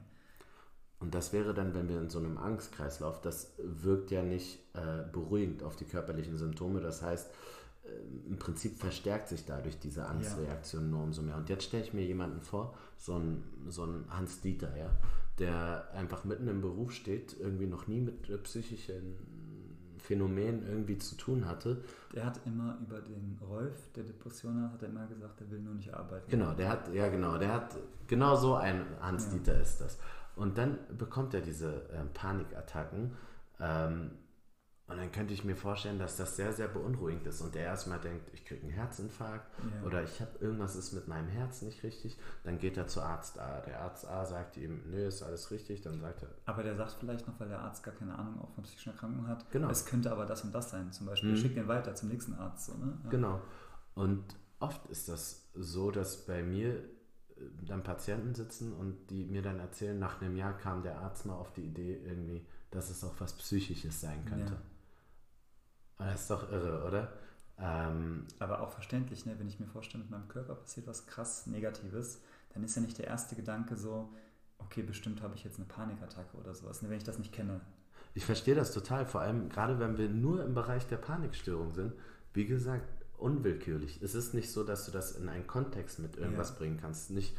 Und 0.99 1.15
das 1.15 1.33
wäre 1.33 1.55
dann, 1.55 1.73
wenn 1.75 1.88
wir 1.88 2.01
in 2.01 2.11
so 2.11 2.19
einem 2.19 2.37
Angstkreislauf, 2.37 3.23
das 3.23 3.55
wirkt 3.59 4.11
ja 4.11 4.23
nicht 4.23 4.59
äh, 4.75 5.11
beruhigend 5.11 5.62
auf 5.62 5.77
die 5.77 5.87
körperlichen 5.87 6.37
Symptome. 6.37 6.81
Das 6.81 7.01
heißt, 7.01 7.31
im 8.29 8.38
Prinzip 8.38 8.79
verstärkt 8.79 9.29
sich 9.29 9.45
dadurch 9.45 9.79
diese 9.79 10.07
Angstreaktion 10.07 10.85
ja. 10.85 10.88
nur 10.88 11.03
umso 11.03 11.23
mehr. 11.23 11.37
Und 11.37 11.49
jetzt 11.49 11.64
stelle 11.64 11.83
ich 11.83 11.92
mir 11.92 12.05
jemanden 12.05 12.40
vor, 12.40 12.75
so 12.97 13.16
ein, 13.18 13.42
so 13.68 13.85
ein 13.85 14.05
Hans 14.09 14.40
Dieter, 14.40 14.77
ja, 14.77 14.90
der 15.38 15.88
einfach 15.95 16.25
mitten 16.25 16.47
im 16.49 16.61
Beruf 16.61 16.92
steht, 16.92 17.37
irgendwie 17.38 17.66
noch 17.66 17.88
nie 17.88 18.01
mit 18.01 18.31
äh, 18.31 18.38
psychischen 18.38 19.16
Phänomen 19.99 20.66
irgendwie 20.66 20.99
zu 20.99 21.16
tun 21.16 21.47
hatte. 21.47 21.83
Der 22.14 22.27
hat 22.27 22.40
immer 22.45 22.77
über 22.81 23.01
den 23.01 23.38
Rolf, 23.49 23.92
der 23.95 24.05
Depression 24.05 24.62
hat, 24.62 24.73
hat 24.73 24.83
er 24.83 24.88
immer 24.88 25.07
gesagt, 25.07 25.40
er 25.40 25.51
will 25.51 25.61
nur 25.61 25.75
nicht 25.75 25.92
arbeiten. 25.92 26.31
Genau, 26.31 26.53
der 26.55 26.68
hat, 26.68 26.92
ja 26.92 27.09
genau, 27.09 27.38
der 27.38 27.53
hat, 27.53 27.77
genau 28.07 28.37
so 28.37 28.55
ein 28.55 28.85
Hans-Dieter 29.01 29.55
ja. 29.55 29.61
ist 29.61 29.81
das. 29.81 29.99
Und 30.35 30.59
dann 30.59 30.79
bekommt 30.97 31.35
er 31.35 31.40
diese 31.40 31.88
äh, 31.90 32.05
Panikattacken. 32.14 33.12
Ähm, 33.61 34.11
und 34.92 34.98
dann 34.98 35.11
könnte 35.11 35.33
ich 35.33 35.44
mir 35.44 35.57
vorstellen, 35.57 35.98
dass 35.98 36.16
das 36.16 36.37
sehr, 36.37 36.52
sehr 36.52 36.68
beunruhigend 36.68 37.26
ist 37.26 37.40
und 37.40 37.57
er 37.57 37.64
erstmal 37.64 37.98
denkt, 37.98 38.31
ich 38.35 38.44
kriege 38.44 38.62
einen 38.62 38.70
Herzinfarkt 38.70 39.50
ja. 39.59 39.87
oder 39.87 40.02
ich 40.02 40.20
habe 40.20 40.31
irgendwas 40.40 40.76
ist 40.76 40.92
mit 40.92 41.09
meinem 41.09 41.28
Herz 41.28 41.62
nicht 41.62 41.83
richtig. 41.83 42.18
Dann 42.44 42.59
geht 42.59 42.76
er 42.76 42.87
zu 42.87 43.00
Arzt 43.00 43.38
A. 43.38 43.61
Der 43.61 43.81
Arzt 43.81 44.07
A 44.07 44.24
sagt 44.24 44.57
ihm, 44.57 44.83
nö, 44.90 45.07
ist 45.07 45.22
alles 45.22 45.50
richtig. 45.50 45.81
Dann 45.81 46.00
sagt 46.00 46.22
er. 46.22 46.28
Aber 46.44 46.62
der 46.62 46.76
sagt 46.76 46.96
vielleicht 47.00 47.26
noch, 47.26 47.40
weil 47.40 47.48
der 47.48 47.61
Arzt 47.61 47.83
gar 47.83 47.94
keine 47.94 48.16
Ahnung 48.18 48.40
auch 48.40 48.50
von 48.50 48.64
psychischen 48.64 48.92
Erkrankungen 48.92 49.26
hat. 49.28 49.50
Genau. 49.50 49.70
Es 49.70 49.87
könnte 49.87 50.12
aber 50.12 50.26
das 50.26 50.44
und 50.44 50.55
das 50.55 50.70
sein. 50.70 50.92
Zum 50.92 51.07
Beispiel, 51.07 51.31
mhm. 51.31 51.37
schickt 51.37 51.57
ihn 51.57 51.68
weiter 51.68 51.94
zum 51.94 52.11
nächsten 52.11 52.35
Arzt. 52.35 52.66
So, 52.66 52.74
ne? 52.74 52.98
ja. 53.05 53.11
Genau. 53.11 53.40
Und 53.94 54.24
oft 54.61 54.87
ist 54.88 55.09
das 55.09 55.48
so, 55.55 55.90
dass 55.90 56.26
bei 56.26 56.42
mir 56.42 56.74
äh, 56.74 56.85
dann 57.66 57.83
Patienten 57.83 58.35
sitzen 58.35 58.72
und 58.72 59.11
die 59.11 59.24
mir 59.24 59.42
dann 59.42 59.59
erzählen, 59.59 59.98
nach 59.98 60.20
einem 60.20 60.37
Jahr 60.37 60.57
kam 60.57 60.83
der 60.83 60.98
Arzt 60.98 61.26
mal 61.26 61.35
auf 61.35 61.52
die 61.52 61.62
Idee 61.62 62.00
irgendwie, 62.05 62.46
dass 62.70 62.90
es 62.90 63.05
auch 63.05 63.14
was 63.18 63.35
Psychisches 63.35 64.00
sein 64.00 64.24
könnte. 64.24 64.55
Ja. 64.55 64.62
Das 66.07 66.23
ist 66.23 66.31
doch 66.31 66.51
irre, 66.51 66.85
oder? 66.87 67.12
Ähm, 67.59 68.27
Aber 68.38 68.61
auch 68.61 68.71
verständlich, 68.71 69.27
ne? 69.27 69.35
wenn 69.38 69.49
ich 69.49 69.61
mir 69.61 69.67
vorstelle, 69.67 70.03
mit 70.03 70.11
meinem 70.11 70.29
Körper 70.29 70.55
passiert 70.55 70.87
was 70.87 71.07
krass 71.07 71.47
Negatives, 71.47 72.21
dann 72.55 72.65
ist 72.65 72.75
ja 72.75 72.83
nicht 72.83 72.99
der 72.99 73.07
erste 73.07 73.37
Gedanke 73.37 73.77
so, 73.77 74.12
okay, 74.59 74.83
bestimmt 74.83 75.22
habe 75.22 75.35
ich 75.35 75.45
jetzt 75.45 75.59
eine 75.59 75.66
Panikattacke 75.66 76.37
oder 76.37 76.55
sowas, 76.55 76.83
ne? 76.83 76.91
wenn 76.91 76.99
ich 76.99 77.05
das 77.05 77.18
nicht 77.18 77.33
kenne. 77.33 77.61
Ich 78.14 78.24
verstehe 78.24 78.55
das 78.55 78.72
total, 78.72 79.07
vor 79.07 79.20
allem 79.20 79.49
gerade 79.49 79.79
wenn 79.79 79.97
wir 79.97 80.09
nur 80.09 80.45
im 80.45 80.55
Bereich 80.55 80.87
der 80.87 80.99
Panikstörung 80.99 81.72
sind. 81.72 81.95
Wie 82.35 82.47
gesagt, 82.47 82.87
unwillkürlich. 83.18 84.03
Es 84.03 84.14
ist 84.14 84.35
nicht 84.35 84.51
so, 84.51 84.64
dass 84.64 84.85
du 84.85 84.93
das 84.93 85.12
in 85.12 85.29
einen 85.29 85.47
Kontext 85.47 85.99
mit 85.99 86.16
irgendwas 86.16 86.51
ja. 86.51 86.57
bringen 86.57 86.79
kannst. 86.81 87.11
Nicht 87.11 87.37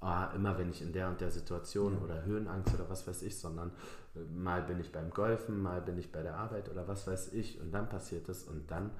ah, 0.00 0.30
immer, 0.34 0.58
wenn 0.58 0.70
ich 0.70 0.82
in 0.82 0.92
der 0.92 1.08
und 1.08 1.20
der 1.20 1.30
Situation 1.30 1.94
ja. 1.94 2.00
oder 2.00 2.24
Höhenangst 2.24 2.74
oder 2.74 2.88
was 2.88 3.06
weiß 3.06 3.22
ich, 3.22 3.38
sondern 3.38 3.70
mal 4.34 4.62
bin 4.62 4.80
ich 4.80 4.92
beim 4.92 5.10
Golfen, 5.10 5.60
mal 5.60 5.80
bin 5.80 5.98
ich 5.98 6.12
bei 6.12 6.22
der 6.22 6.36
Arbeit 6.36 6.68
oder 6.70 6.88
was 6.88 7.06
weiß 7.06 7.32
ich 7.32 7.60
und 7.60 7.72
dann 7.72 7.88
passiert 7.88 8.28
es 8.28 8.44
und 8.44 8.70
dann 8.70 8.90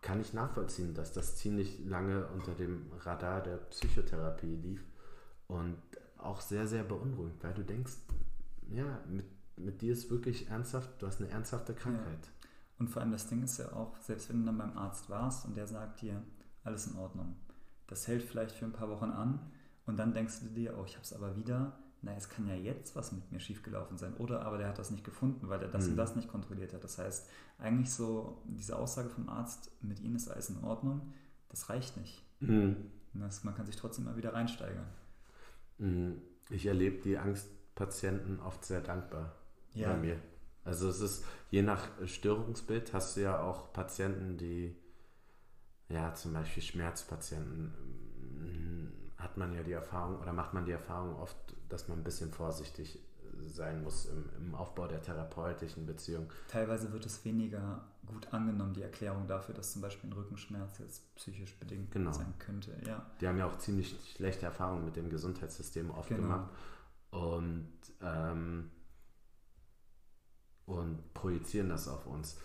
kann 0.00 0.20
ich 0.20 0.32
nachvollziehen, 0.32 0.94
dass 0.94 1.12
das 1.12 1.36
ziemlich 1.36 1.84
lange 1.84 2.26
unter 2.28 2.54
dem 2.54 2.90
Radar 3.00 3.42
der 3.42 3.56
Psychotherapie 3.56 4.56
lief 4.56 4.84
und 5.48 5.76
auch 6.18 6.40
sehr, 6.40 6.66
sehr 6.66 6.84
beunruhigend, 6.84 7.42
weil 7.42 7.54
du 7.54 7.64
denkst, 7.64 7.94
ja, 8.70 9.00
mit, 9.08 9.26
mit 9.56 9.80
dir 9.80 9.92
ist 9.92 10.10
wirklich 10.10 10.48
ernsthaft, 10.48 10.90
du 11.00 11.06
hast 11.06 11.20
eine 11.20 11.30
ernsthafte 11.30 11.74
Krankheit. 11.74 12.26
Ja. 12.26 12.48
Und 12.78 12.88
vor 12.88 13.02
allem 13.02 13.10
das 13.10 13.26
Ding 13.26 13.42
ist 13.42 13.58
ja 13.58 13.72
auch, 13.72 13.96
selbst 13.98 14.28
wenn 14.28 14.40
du 14.40 14.46
dann 14.46 14.58
beim 14.58 14.76
Arzt 14.78 15.10
warst 15.10 15.46
und 15.46 15.56
der 15.56 15.66
sagt 15.66 16.00
dir, 16.00 16.22
alles 16.62 16.86
in 16.86 16.96
Ordnung, 16.96 17.34
das 17.88 18.06
hält 18.06 18.22
vielleicht 18.22 18.54
für 18.54 18.66
ein 18.66 18.72
paar 18.72 18.88
Wochen 18.88 19.10
an 19.10 19.40
und 19.86 19.96
dann 19.96 20.12
denkst 20.12 20.40
du 20.40 20.46
dir, 20.48 20.78
oh, 20.78 20.84
ich 20.84 20.94
habe 20.94 21.04
es 21.04 21.12
aber 21.12 21.36
wieder, 21.36 21.76
na, 22.02 22.14
es 22.14 22.28
kann 22.28 22.46
ja 22.46 22.54
jetzt 22.54 22.94
was 22.94 23.12
mit 23.12 23.30
mir 23.32 23.40
schiefgelaufen 23.40 23.98
sein. 23.98 24.14
Oder 24.14 24.42
aber 24.42 24.58
der 24.58 24.68
hat 24.68 24.78
das 24.78 24.90
nicht 24.90 25.04
gefunden, 25.04 25.48
weil 25.48 25.60
er 25.60 25.68
das 25.68 25.84
mhm. 25.84 25.92
und 25.92 25.96
das 25.96 26.16
nicht 26.16 26.28
kontrolliert 26.28 26.72
hat. 26.72 26.84
Das 26.84 26.98
heißt, 26.98 27.28
eigentlich 27.58 27.90
so 27.90 28.40
diese 28.44 28.78
Aussage 28.78 29.08
vom 29.08 29.28
Arzt, 29.28 29.70
mit 29.80 30.00
Ihnen 30.00 30.16
ist 30.16 30.28
alles 30.28 30.50
in 30.50 30.62
Ordnung, 30.62 31.12
das 31.48 31.68
reicht 31.68 31.96
nicht. 31.96 32.22
Mhm. 32.40 32.76
Das, 33.14 33.42
man 33.42 33.54
kann 33.54 33.66
sich 33.66 33.76
trotzdem 33.76 34.04
mal 34.04 34.16
wieder 34.16 34.32
reinsteigern. 34.32 34.86
Mhm. 35.78 36.22
Ich 36.50 36.66
erlebe 36.66 37.02
die 37.02 37.18
Angstpatienten 37.18 38.38
oft 38.40 38.64
sehr 38.64 38.80
dankbar 38.80 39.34
ja. 39.74 39.92
bei 39.92 39.98
mir. 39.98 40.16
Also 40.64 40.88
es 40.88 41.00
ist, 41.00 41.24
je 41.50 41.62
nach 41.62 41.88
Störungsbild 42.06 42.92
hast 42.92 43.16
du 43.16 43.22
ja 43.22 43.40
auch 43.40 43.72
Patienten, 43.72 44.36
die, 44.36 44.76
ja, 45.88 46.14
zum 46.14 46.34
Beispiel 46.34 46.62
Schmerzpatienten, 46.62 47.72
hat 49.18 49.36
man 49.36 49.52
ja 49.52 49.62
die 49.62 49.72
Erfahrung 49.72 50.18
oder 50.18 50.32
macht 50.32 50.54
man 50.54 50.64
die 50.64 50.72
Erfahrung 50.72 51.16
oft, 51.16 51.36
dass 51.68 51.88
man 51.88 51.98
ein 51.98 52.04
bisschen 52.04 52.30
vorsichtig 52.30 53.00
sein 53.46 53.82
muss 53.82 54.06
im, 54.06 54.28
im, 54.36 54.54
Aufbau 54.54 54.86
der 54.86 55.00
therapeutischen 55.02 55.86
Beziehung. 55.86 56.28
Teilweise 56.48 56.92
wird 56.92 57.06
es 57.06 57.24
weniger 57.24 57.84
gut 58.06 58.32
angenommen, 58.32 58.74
die 58.74 58.82
Erklärung 58.82 59.26
dafür, 59.26 59.54
dass 59.54 59.72
zum 59.72 59.82
Beispiel 59.82 60.10
ein 60.10 60.12
Rückenschmerz 60.12 60.78
jetzt 60.78 61.14
psychisch 61.14 61.56
bedingt 61.58 61.90
genau. 61.90 62.12
sein 62.12 62.32
könnte. 62.38 62.76
Ja. 62.86 63.06
Die 63.20 63.28
haben 63.28 63.38
ja 63.38 63.46
auch 63.46 63.58
ziemlich 63.58 63.96
schlechte 64.16 64.46
Erfahrungen 64.46 64.84
mit 64.84 64.96
dem 64.96 65.10
Gesundheitssystem 65.10 65.90
oft 65.90 66.08
genau. 66.08 66.22
gemacht 66.22 66.50
und, 67.10 67.68
ähm, 68.02 68.70
und 70.66 71.14
projizieren 71.14 71.68
das 71.68 71.88
auf 71.88 72.06
uns 72.06 72.38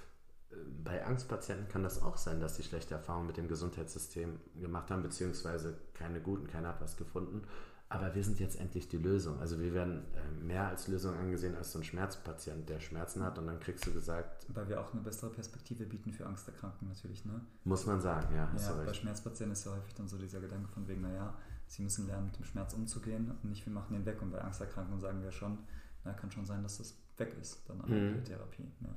bei 0.83 1.05
Angstpatienten 1.05 1.67
kann 1.67 1.83
das 1.83 2.01
auch 2.01 2.17
sein, 2.17 2.39
dass 2.39 2.55
sie 2.55 2.63
schlechte 2.63 2.95
Erfahrungen 2.95 3.27
mit 3.27 3.37
dem 3.37 3.47
Gesundheitssystem 3.47 4.39
gemacht 4.59 4.91
haben, 4.91 5.03
beziehungsweise 5.03 5.77
keine 5.93 6.19
guten, 6.19 6.47
keiner 6.47 6.69
hat 6.69 6.81
was 6.81 6.97
gefunden. 6.97 7.43
Aber 7.89 8.15
wir 8.15 8.23
sind 8.23 8.39
jetzt 8.39 8.59
endlich 8.59 8.89
die 8.89 8.97
Lösung. 8.97 9.39
Also 9.39 9.59
wir 9.59 9.71
werden 9.71 10.03
äh, 10.15 10.43
mehr 10.43 10.67
als 10.67 10.87
Lösung 10.87 11.15
angesehen 11.15 11.55
als 11.55 11.73
so 11.73 11.79
ein 11.79 11.83
Schmerzpatient, 11.83 12.67
der 12.67 12.79
Schmerzen 12.79 13.23
hat 13.23 13.37
und 13.37 13.45
dann 13.45 13.59
kriegst 13.59 13.85
du 13.85 13.93
gesagt. 13.93 14.47
Weil 14.51 14.67
wir 14.67 14.81
auch 14.81 14.91
eine 14.93 15.01
bessere 15.03 15.29
Perspektive 15.29 15.85
bieten 15.85 16.11
für 16.11 16.25
Angsterkrankten 16.25 16.87
natürlich, 16.87 17.23
ne? 17.23 17.39
Muss 17.65 17.85
man 17.85 18.01
sagen, 18.01 18.33
ja. 18.35 18.51
ja 18.57 18.83
bei 18.83 18.93
Schmerzpatienten 18.93 19.53
ist 19.53 19.65
ja 19.65 19.73
häufig 19.73 19.93
dann 19.93 20.07
so 20.07 20.17
dieser 20.17 20.39
Gedanke 20.39 20.69
von 20.69 20.87
wegen, 20.87 21.01
naja, 21.01 21.35
sie 21.67 21.83
müssen 21.83 22.07
lernen, 22.07 22.25
mit 22.27 22.37
dem 22.39 22.45
Schmerz 22.45 22.73
umzugehen 22.73 23.29
und 23.29 23.45
nicht, 23.45 23.63
wir 23.63 23.73
machen 23.73 23.93
den 23.93 24.05
weg. 24.07 24.19
Und 24.23 24.31
bei 24.31 24.41
Angsterkrankungen 24.41 24.99
sagen 24.99 25.21
wir 25.21 25.31
schon, 25.31 25.59
na, 26.03 26.13
kann 26.13 26.31
schon 26.31 26.45
sein, 26.45 26.63
dass 26.63 26.79
das 26.79 26.97
weg 27.17 27.35
ist, 27.39 27.69
dann 27.69 27.79
an 27.81 27.89
mhm. 27.91 28.13
der 28.15 28.23
Therapie. 28.23 28.71
Ne? 28.79 28.89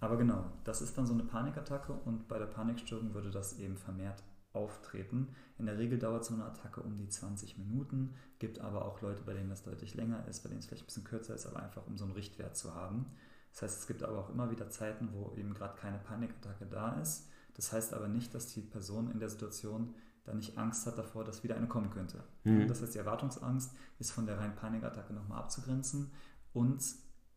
Aber 0.00 0.16
genau, 0.16 0.44
das 0.64 0.82
ist 0.82 0.96
dann 0.98 1.06
so 1.06 1.14
eine 1.14 1.24
Panikattacke 1.24 1.92
und 1.92 2.28
bei 2.28 2.38
der 2.38 2.46
Panikstörung 2.46 3.14
würde 3.14 3.30
das 3.30 3.58
eben 3.58 3.76
vermehrt 3.76 4.22
auftreten. 4.52 5.28
In 5.58 5.66
der 5.66 5.78
Regel 5.78 5.98
dauert 5.98 6.24
so 6.24 6.34
eine 6.34 6.44
Attacke 6.44 6.80
um 6.80 6.96
die 6.96 7.08
20 7.08 7.58
Minuten, 7.58 8.14
gibt 8.38 8.60
aber 8.60 8.84
auch 8.84 9.00
Leute, 9.02 9.22
bei 9.22 9.34
denen 9.34 9.50
das 9.50 9.62
deutlich 9.62 9.94
länger 9.94 10.26
ist, 10.28 10.42
bei 10.42 10.48
denen 10.48 10.58
es 10.58 10.66
vielleicht 10.66 10.84
ein 10.84 10.86
bisschen 10.86 11.04
kürzer 11.04 11.34
ist, 11.34 11.46
aber 11.46 11.62
einfach 11.62 11.86
um 11.86 11.96
so 11.96 12.04
einen 12.04 12.14
Richtwert 12.14 12.56
zu 12.56 12.74
haben. 12.74 13.06
Das 13.52 13.62
heißt, 13.62 13.80
es 13.80 13.86
gibt 13.86 14.02
aber 14.02 14.18
auch 14.18 14.30
immer 14.30 14.50
wieder 14.50 14.68
Zeiten, 14.68 15.10
wo 15.12 15.32
eben 15.36 15.54
gerade 15.54 15.78
keine 15.78 15.98
Panikattacke 15.98 16.66
da 16.66 17.00
ist. 17.00 17.28
Das 17.54 17.72
heißt 17.72 17.94
aber 17.94 18.08
nicht, 18.08 18.34
dass 18.34 18.48
die 18.48 18.60
Person 18.60 19.10
in 19.10 19.18
der 19.18 19.30
Situation 19.30 19.94
da 20.24 20.34
nicht 20.34 20.58
Angst 20.58 20.86
hat 20.86 20.98
davor, 20.98 21.24
dass 21.24 21.44
wieder 21.44 21.56
eine 21.56 21.68
kommen 21.68 21.90
könnte. 21.90 22.22
Mhm. 22.44 22.66
Das 22.66 22.82
heißt, 22.82 22.94
die 22.94 22.98
Erwartungsangst 22.98 23.74
ist 23.98 24.10
von 24.10 24.26
der 24.26 24.38
reinen 24.38 24.56
Panikattacke 24.56 25.14
nochmal 25.14 25.38
abzugrenzen 25.38 26.10
und 26.52 26.82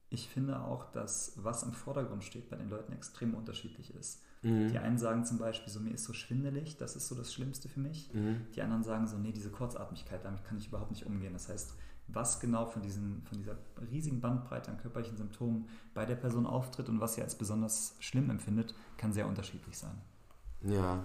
ich 0.09 0.27
finde 0.27 0.61
auch, 0.61 0.91
dass 0.91 1.33
was 1.35 1.63
im 1.63 1.73
Vordergrund 1.73 2.23
steht 2.23 2.49
bei 2.49 2.55
den 2.55 2.69
Leuten 2.69 2.93
extrem 2.93 3.35
unterschiedlich 3.35 3.93
ist. 3.95 4.23
Mhm. 4.41 4.69
Die 4.69 4.79
einen 4.79 4.97
sagen 4.97 5.25
zum 5.25 5.37
Beispiel 5.37 5.71
so, 5.71 5.79
mir 5.79 5.91
ist 5.91 6.05
so 6.05 6.13
schwindelig, 6.13 6.77
das 6.77 6.95
ist 6.95 7.07
so 7.07 7.15
das 7.15 7.33
Schlimmste 7.33 7.69
für 7.69 7.79
mich. 7.79 8.11
Mhm. 8.13 8.41
Die 8.55 8.61
anderen 8.61 8.83
sagen 8.83 9.07
so, 9.07 9.17
nee, 9.17 9.31
diese 9.31 9.49
Kurzatmigkeit, 9.49 10.23
damit 10.23 10.43
kann 10.45 10.57
ich 10.57 10.67
überhaupt 10.67 10.91
nicht 10.91 11.05
umgehen. 11.05 11.33
Das 11.33 11.49
heißt, 11.49 11.73
was 12.07 12.39
genau 12.39 12.65
von, 12.65 12.81
diesen, 12.81 13.21
von 13.23 13.37
dieser 13.37 13.55
riesigen 13.91 14.19
Bandbreite 14.19 14.71
an 14.71 14.77
körperlichen 14.77 15.17
Symptomen 15.17 15.67
bei 15.93 16.05
der 16.05 16.15
Person 16.15 16.47
auftritt 16.47 16.89
und 16.89 16.99
was 16.99 17.15
sie 17.15 17.21
als 17.21 17.35
besonders 17.35 17.95
schlimm 17.99 18.29
empfindet, 18.29 18.73
kann 18.97 19.13
sehr 19.13 19.27
unterschiedlich 19.27 19.77
sein. 19.77 20.01
Ja, 20.61 21.03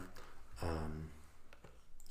ähm, 0.62 1.10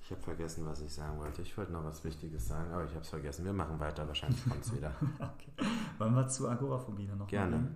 ich 0.03 0.11
habe 0.11 0.21
vergessen, 0.21 0.65
was 0.65 0.81
ich 0.81 0.93
sagen 0.93 1.17
wollte. 1.17 1.41
Ich 1.41 1.57
wollte 1.57 1.71
noch 1.71 1.85
was 1.85 2.03
Wichtiges 2.03 2.49
sagen, 2.49 2.71
aber 2.73 2.83
ich 2.83 2.91
habe 2.91 3.01
es 3.01 3.09
vergessen. 3.09 3.45
Wir 3.45 3.53
machen 3.53 3.79
weiter, 3.79 4.05
wahrscheinlich 4.05 4.43
kommt 4.43 4.63
es 4.63 4.75
wieder. 4.75 4.93
okay. 5.19 5.53
Wollen 5.97 6.13
wir 6.13 6.27
zu 6.27 6.49
Agoraphobie 6.49 7.07
noch 7.07 7.27
Gerne. 7.27 7.57
Mal 7.57 7.71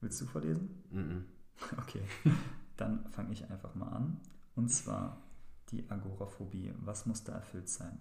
Willst 0.00 0.20
du 0.22 0.26
vorlesen? 0.26 0.82
Mm 0.90 0.98
-mm. 0.98 1.22
Okay, 1.78 2.02
dann 2.76 3.06
fange 3.10 3.32
ich 3.32 3.50
einfach 3.50 3.74
mal 3.74 3.88
an. 3.88 4.20
Und 4.54 4.70
zwar 4.70 5.22
die 5.70 5.88
Agoraphobie. 5.90 6.72
Was 6.78 7.04
muss 7.04 7.24
da 7.24 7.32
erfüllt 7.32 7.68
sein? 7.68 7.98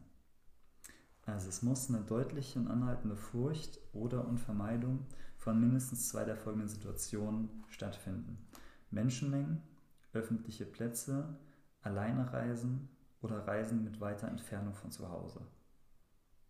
Also 1.25 1.49
es 1.49 1.61
muss 1.61 1.89
eine 1.89 2.01
deutliche 2.01 2.59
und 2.59 2.69
anhaltende 2.69 3.17
Furcht 3.17 3.79
oder 3.91 4.25
Unvermeidung 4.25 5.05
von 5.37 5.59
mindestens 5.59 6.07
zwei 6.09 6.23
der 6.23 6.37
folgenden 6.37 6.69
Situationen 6.69 7.49
stattfinden. 7.67 8.37
Menschenmengen, 8.89 9.61
öffentliche 10.13 10.65
Plätze, 10.65 11.37
Alleinereisen, 11.81 12.89
oder 13.25 13.45
Reisen 13.47 13.83
mit 13.83 13.99
weiter 13.99 14.27
Entfernung 14.27 14.73
von 14.73 14.91
zu 14.91 15.09
Hause. 15.09 15.41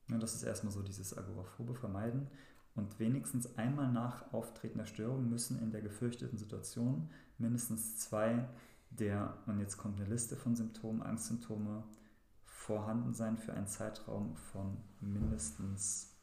Ja, 0.10 0.18
das 0.18 0.36
ist 0.36 0.44
erstmal 0.44 0.72
so 0.72 0.84
dieses 0.84 1.18
Agoraphobe 1.18 1.74
vermeiden. 1.74 2.28
Und 2.76 3.00
wenigstens 3.00 3.58
einmal 3.58 3.92
nach 3.92 4.34
Auftreten 4.34 4.78
der 4.78 4.86
Störung 4.86 5.30
müssen 5.30 5.60
in 5.62 5.72
der 5.72 5.82
gefürchteten 5.82 6.38
Situation 6.38 7.10
mindestens 7.38 7.98
zwei 7.98 8.48
der, 8.90 9.38
und 9.46 9.60
jetzt 9.60 9.78
kommt 9.78 10.00
eine 10.00 10.10
Liste 10.10 10.36
von 10.36 10.56
Symptomen, 10.56 11.02
Angstsymptome, 11.02 11.84
vorhanden 12.44 13.14
sein 13.14 13.38
für 13.38 13.54
einen 13.54 13.68
Zeitraum 13.68 14.36
von 14.36 14.78
mindestens. 15.00 16.16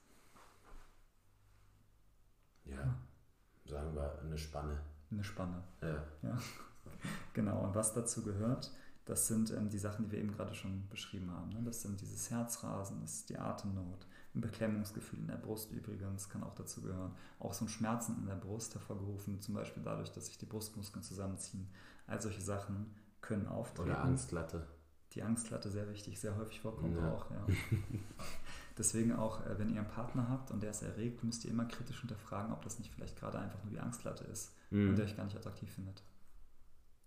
Ja, 2.64 2.94
sagen 3.64 3.94
wir 3.94 4.20
eine 4.20 4.38
Spanne. 4.38 4.80
Eine 5.10 5.24
Spanne. 5.24 5.62
Ja. 5.80 6.04
ja. 6.22 6.38
Genau, 7.32 7.64
und 7.64 7.74
was 7.74 7.94
dazu 7.94 8.22
gehört, 8.22 8.70
das 9.12 9.28
sind 9.28 9.50
ähm, 9.50 9.68
die 9.68 9.76
Sachen, 9.76 10.06
die 10.06 10.12
wir 10.12 10.18
eben 10.18 10.32
gerade 10.32 10.54
schon 10.54 10.88
beschrieben 10.88 11.30
haben. 11.30 11.50
Ne? 11.50 11.60
Das 11.66 11.82
sind 11.82 12.00
dieses 12.00 12.30
Herzrasen, 12.30 13.02
das 13.02 13.16
ist 13.16 13.28
die 13.28 13.36
Atemnot, 13.36 14.06
ein 14.34 14.40
Beklemmungsgefühl 14.40 15.18
in 15.18 15.26
der 15.26 15.36
Brust 15.36 15.70
übrigens 15.70 16.30
kann 16.30 16.42
auch 16.42 16.54
dazu 16.54 16.80
gehören. 16.80 17.12
Auch 17.38 17.52
so 17.52 17.66
ein 17.66 17.68
Schmerzen 17.68 18.16
in 18.18 18.26
der 18.26 18.36
Brust 18.36 18.74
hervorgerufen, 18.74 19.42
zum 19.42 19.54
Beispiel 19.54 19.82
dadurch, 19.82 20.10
dass 20.12 20.26
sich 20.26 20.38
die 20.38 20.46
Brustmuskeln 20.46 21.02
zusammenziehen. 21.02 21.68
All 22.06 22.22
solche 22.22 22.40
Sachen 22.40 22.94
können 23.20 23.46
auftreten. 23.46 23.90
Oder 23.90 24.02
Angstlatte. 24.02 24.66
Die 25.12 25.22
Angstlatte 25.22 25.70
sehr 25.70 25.90
wichtig, 25.90 26.18
sehr 26.18 26.34
häufig 26.38 26.60
vorkommt 26.60 26.96
ja. 26.96 27.12
auch. 27.12 27.30
Ja. 27.30 27.46
Deswegen 28.78 29.12
auch, 29.12 29.44
äh, 29.44 29.58
wenn 29.58 29.68
ihr 29.68 29.82
einen 29.82 29.90
Partner 29.90 30.30
habt 30.30 30.50
und 30.50 30.62
der 30.62 30.70
ist 30.70 30.80
erregt, 30.80 31.22
müsst 31.22 31.44
ihr 31.44 31.50
immer 31.50 31.66
kritisch 31.66 32.00
hinterfragen, 32.00 32.50
ob 32.50 32.62
das 32.62 32.78
nicht 32.78 32.90
vielleicht 32.90 33.18
gerade 33.18 33.38
einfach 33.38 33.62
nur 33.62 33.72
die 33.72 33.80
Angstlatte 33.80 34.24
ist 34.24 34.54
mhm. 34.70 34.88
und 34.88 34.96
der 34.96 35.04
euch 35.04 35.16
gar 35.18 35.24
nicht 35.24 35.36
attraktiv 35.36 35.70
findet. 35.70 36.02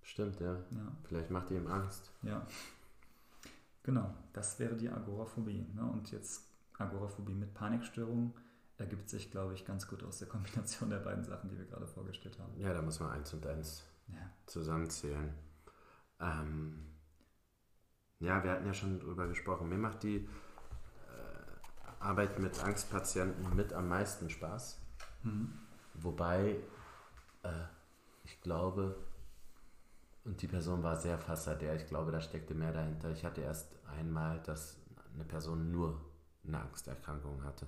Stimmt, 0.05 0.39
ja. 0.39 0.53
ja. 0.53 0.91
Vielleicht 1.03 1.31
macht 1.31 1.49
ihr 1.49 1.57
ihm 1.57 1.67
Angst. 1.67 2.11
Ja. 2.21 2.45
Genau, 3.83 4.13
das 4.33 4.59
wäre 4.59 4.75
die 4.75 4.87
Agoraphobie. 4.87 5.65
Ne? 5.73 5.83
Und 5.83 6.11
jetzt 6.11 6.43
Agoraphobie 6.77 7.33
mit 7.33 7.53
Panikstörung 7.53 8.33
ergibt 8.77 9.09
sich, 9.09 9.31
glaube 9.31 9.55
ich, 9.55 9.65
ganz 9.65 9.87
gut 9.87 10.03
aus 10.03 10.19
der 10.19 10.27
Kombination 10.27 10.91
der 10.91 10.99
beiden 10.99 11.23
Sachen, 11.23 11.49
die 11.49 11.57
wir 11.57 11.65
gerade 11.65 11.87
vorgestellt 11.87 12.37
haben. 12.39 12.53
Ja, 12.59 12.73
da 12.73 12.81
muss 12.81 12.99
man 12.99 13.11
eins 13.11 13.33
und 13.33 13.45
eins 13.47 13.83
ja. 14.07 14.29
zusammenzählen. 14.45 15.33
Ähm, 16.19 16.85
ja, 18.19 18.43
wir 18.43 18.51
hatten 18.51 18.65
ja 18.67 18.73
schon 18.73 18.99
drüber 18.99 19.27
gesprochen. 19.27 19.69
Mir 19.69 19.77
macht 19.77 20.03
die 20.03 20.17
äh, 20.17 20.27
Arbeit 21.99 22.37
mit 22.39 22.63
Angstpatienten 22.63 23.55
mit 23.55 23.73
am 23.73 23.87
meisten 23.87 24.29
Spaß. 24.29 24.79
Mhm. 25.23 25.51
Wobei 25.95 26.59
äh, 27.41 27.65
ich 28.23 28.39
glaube, 28.41 28.95
und 30.25 30.41
die 30.41 30.47
Person 30.47 30.83
war 30.83 30.97
sehr 30.97 31.17
fassadär. 31.17 31.75
Ich 31.75 31.87
glaube, 31.87 32.11
da 32.11 32.19
steckte 32.19 32.53
mehr 32.53 32.73
dahinter. 32.73 33.11
Ich 33.11 33.23
hatte 33.23 33.41
erst 33.41 33.77
einmal, 33.97 34.41
dass 34.41 34.77
eine 35.13 35.23
Person 35.23 35.71
nur 35.71 36.01
eine 36.45 36.59
Angsterkrankung 36.59 37.43
hatte. 37.43 37.67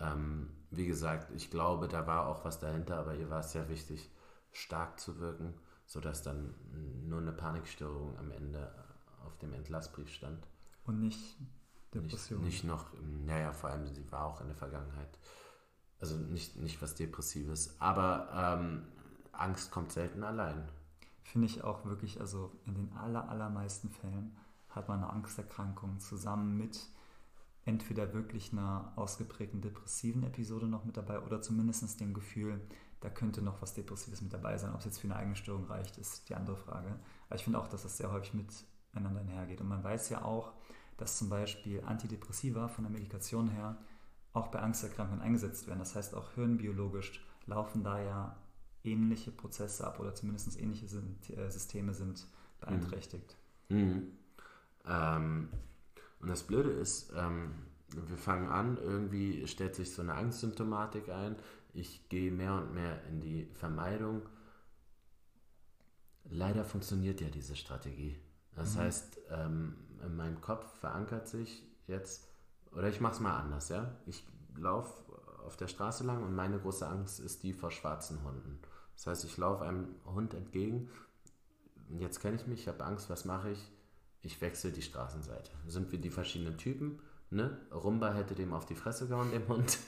Ähm, 0.00 0.50
wie 0.70 0.86
gesagt, 0.86 1.30
ich 1.34 1.50
glaube, 1.50 1.88
da 1.88 2.06
war 2.06 2.26
auch 2.26 2.44
was 2.44 2.58
dahinter, 2.58 2.98
aber 2.98 3.14
ihr 3.14 3.30
war 3.30 3.40
es 3.40 3.52
sehr 3.52 3.68
wichtig, 3.68 4.10
stark 4.52 4.98
zu 4.98 5.20
wirken, 5.20 5.54
sodass 5.86 6.22
dann 6.22 6.54
nur 7.06 7.20
eine 7.20 7.32
Panikstörung 7.32 8.18
am 8.18 8.30
Ende 8.30 8.72
auf 9.24 9.36
dem 9.38 9.52
Entlassbrief 9.52 10.10
stand. 10.10 10.46
Und 10.84 11.00
nicht 11.00 11.36
Depression. 11.94 12.42
Nicht, 12.42 12.64
nicht 12.64 12.64
noch, 12.64 12.86
naja, 13.24 13.52
vor 13.52 13.70
allem 13.70 13.86
sie 13.86 14.10
war 14.10 14.24
auch 14.24 14.40
in 14.40 14.48
der 14.48 14.56
Vergangenheit 14.56 15.18
Also 16.00 16.16
nicht, 16.16 16.56
nicht 16.56 16.80
was 16.82 16.94
Depressives, 16.94 17.80
aber 17.80 18.28
ähm, 18.32 18.86
Angst 19.32 19.70
kommt 19.70 19.92
selten 19.92 20.22
allein. 20.22 20.68
Finde 21.26 21.46
ich 21.46 21.64
auch 21.64 21.84
wirklich, 21.84 22.20
also 22.20 22.52
in 22.66 22.74
den 22.74 22.92
aller, 22.92 23.28
allermeisten 23.28 23.90
Fällen 23.90 24.36
hat 24.68 24.88
man 24.88 25.02
eine 25.02 25.10
Angsterkrankung 25.10 25.98
zusammen 25.98 26.56
mit 26.56 26.86
entweder 27.64 28.14
wirklich 28.14 28.52
einer 28.52 28.92
ausgeprägten 28.94 29.60
depressiven 29.60 30.22
Episode 30.22 30.68
noch 30.68 30.84
mit 30.84 30.96
dabei 30.96 31.18
oder 31.20 31.42
zumindest 31.42 32.00
dem 32.00 32.14
Gefühl, 32.14 32.60
da 33.00 33.10
könnte 33.10 33.42
noch 33.42 33.60
was 33.60 33.74
Depressives 33.74 34.22
mit 34.22 34.32
dabei 34.32 34.56
sein. 34.56 34.72
Ob 34.72 34.78
es 34.78 34.84
jetzt 34.84 35.00
für 35.00 35.08
eine 35.08 35.16
eigene 35.16 35.34
Störung 35.34 35.64
reicht, 35.64 35.98
ist 35.98 36.28
die 36.28 36.36
andere 36.36 36.56
Frage. 36.56 36.96
Aber 37.26 37.34
ich 37.34 37.42
finde 37.42 37.58
auch, 37.58 37.66
dass 37.66 37.82
das 37.82 37.96
sehr 37.96 38.12
häufig 38.12 38.32
miteinander 38.32 39.20
einhergeht. 39.20 39.60
Und 39.60 39.68
man 39.68 39.82
weiß 39.82 40.08
ja 40.10 40.22
auch, 40.22 40.52
dass 40.96 41.18
zum 41.18 41.28
Beispiel 41.28 41.82
Antidepressiva 41.84 42.68
von 42.68 42.84
der 42.84 42.92
Medikation 42.92 43.48
her 43.48 43.76
auch 44.32 44.46
bei 44.48 44.60
Angsterkrankungen 44.60 45.22
eingesetzt 45.22 45.66
werden. 45.66 45.80
Das 45.80 45.96
heißt, 45.96 46.14
auch 46.14 46.30
hirnbiologisch 46.34 47.26
laufen 47.46 47.82
da 47.82 48.00
ja 48.00 48.36
ähnliche 48.86 49.30
Prozesse 49.30 49.86
ab 49.86 50.00
oder 50.00 50.14
zumindest 50.14 50.58
ähnliche 50.60 50.86
äh, 50.86 51.50
Systeme 51.50 51.94
sind 51.94 52.26
beeinträchtigt. 52.60 53.36
Mhm. 53.68 53.78
Mhm. 53.78 54.12
Ähm, 54.86 55.48
und 56.20 56.28
das 56.28 56.44
Blöde 56.44 56.70
ist, 56.70 57.12
ähm, 57.16 57.54
wir 57.88 58.16
fangen 58.16 58.48
an, 58.48 58.78
irgendwie 58.78 59.46
stellt 59.46 59.74
sich 59.74 59.92
so 59.92 60.02
eine 60.02 60.14
Angstsymptomatik 60.14 61.08
ein. 61.08 61.36
Ich 61.72 62.08
gehe 62.08 62.32
mehr 62.32 62.54
und 62.54 62.74
mehr 62.74 63.04
in 63.06 63.20
die 63.20 63.46
Vermeidung. 63.54 64.22
Leider 66.24 66.64
funktioniert 66.64 67.20
ja 67.20 67.28
diese 67.28 67.54
Strategie. 67.54 68.18
Das 68.54 68.74
mhm. 68.74 68.80
heißt, 68.80 69.18
ähm, 69.30 69.76
in 70.04 70.16
meinem 70.16 70.40
Kopf 70.40 70.66
verankert 70.80 71.28
sich 71.28 71.62
jetzt, 71.86 72.28
oder 72.72 72.88
ich 72.88 73.00
mache 73.00 73.14
es 73.14 73.20
mal 73.20 73.38
anders, 73.38 73.68
ja. 73.68 73.96
Ich 74.06 74.26
laufe 74.56 75.04
auf 75.44 75.56
der 75.56 75.68
Straße 75.68 76.04
lang 76.04 76.24
und 76.24 76.34
meine 76.34 76.58
große 76.58 76.86
Angst 76.86 77.20
ist 77.20 77.42
die 77.42 77.52
vor 77.52 77.70
schwarzen 77.70 78.22
Hunden. 78.24 78.58
Das 78.96 79.06
heißt, 79.06 79.24
ich 79.24 79.36
laufe 79.36 79.64
einem 79.64 79.94
Hund 80.04 80.34
entgegen. 80.34 80.90
Jetzt 81.98 82.20
kenne 82.20 82.36
ich 82.36 82.46
mich, 82.46 82.60
ich 82.60 82.68
habe 82.68 82.84
Angst, 82.84 83.08
was 83.08 83.24
mache 83.24 83.50
ich? 83.50 83.72
Ich 84.22 84.40
wechsle 84.40 84.72
die 84.72 84.82
Straßenseite. 84.82 85.52
Sind 85.68 85.92
wir 85.92 86.00
die 86.00 86.10
verschiedenen 86.10 86.58
Typen? 86.58 86.98
Ne? 87.30 87.60
Rumba 87.72 88.12
hätte 88.12 88.34
dem 88.34 88.52
auf 88.52 88.66
die 88.66 88.74
Fresse 88.74 89.06
gehauen, 89.06 89.30
dem 89.30 89.46
Hund. 89.48 89.78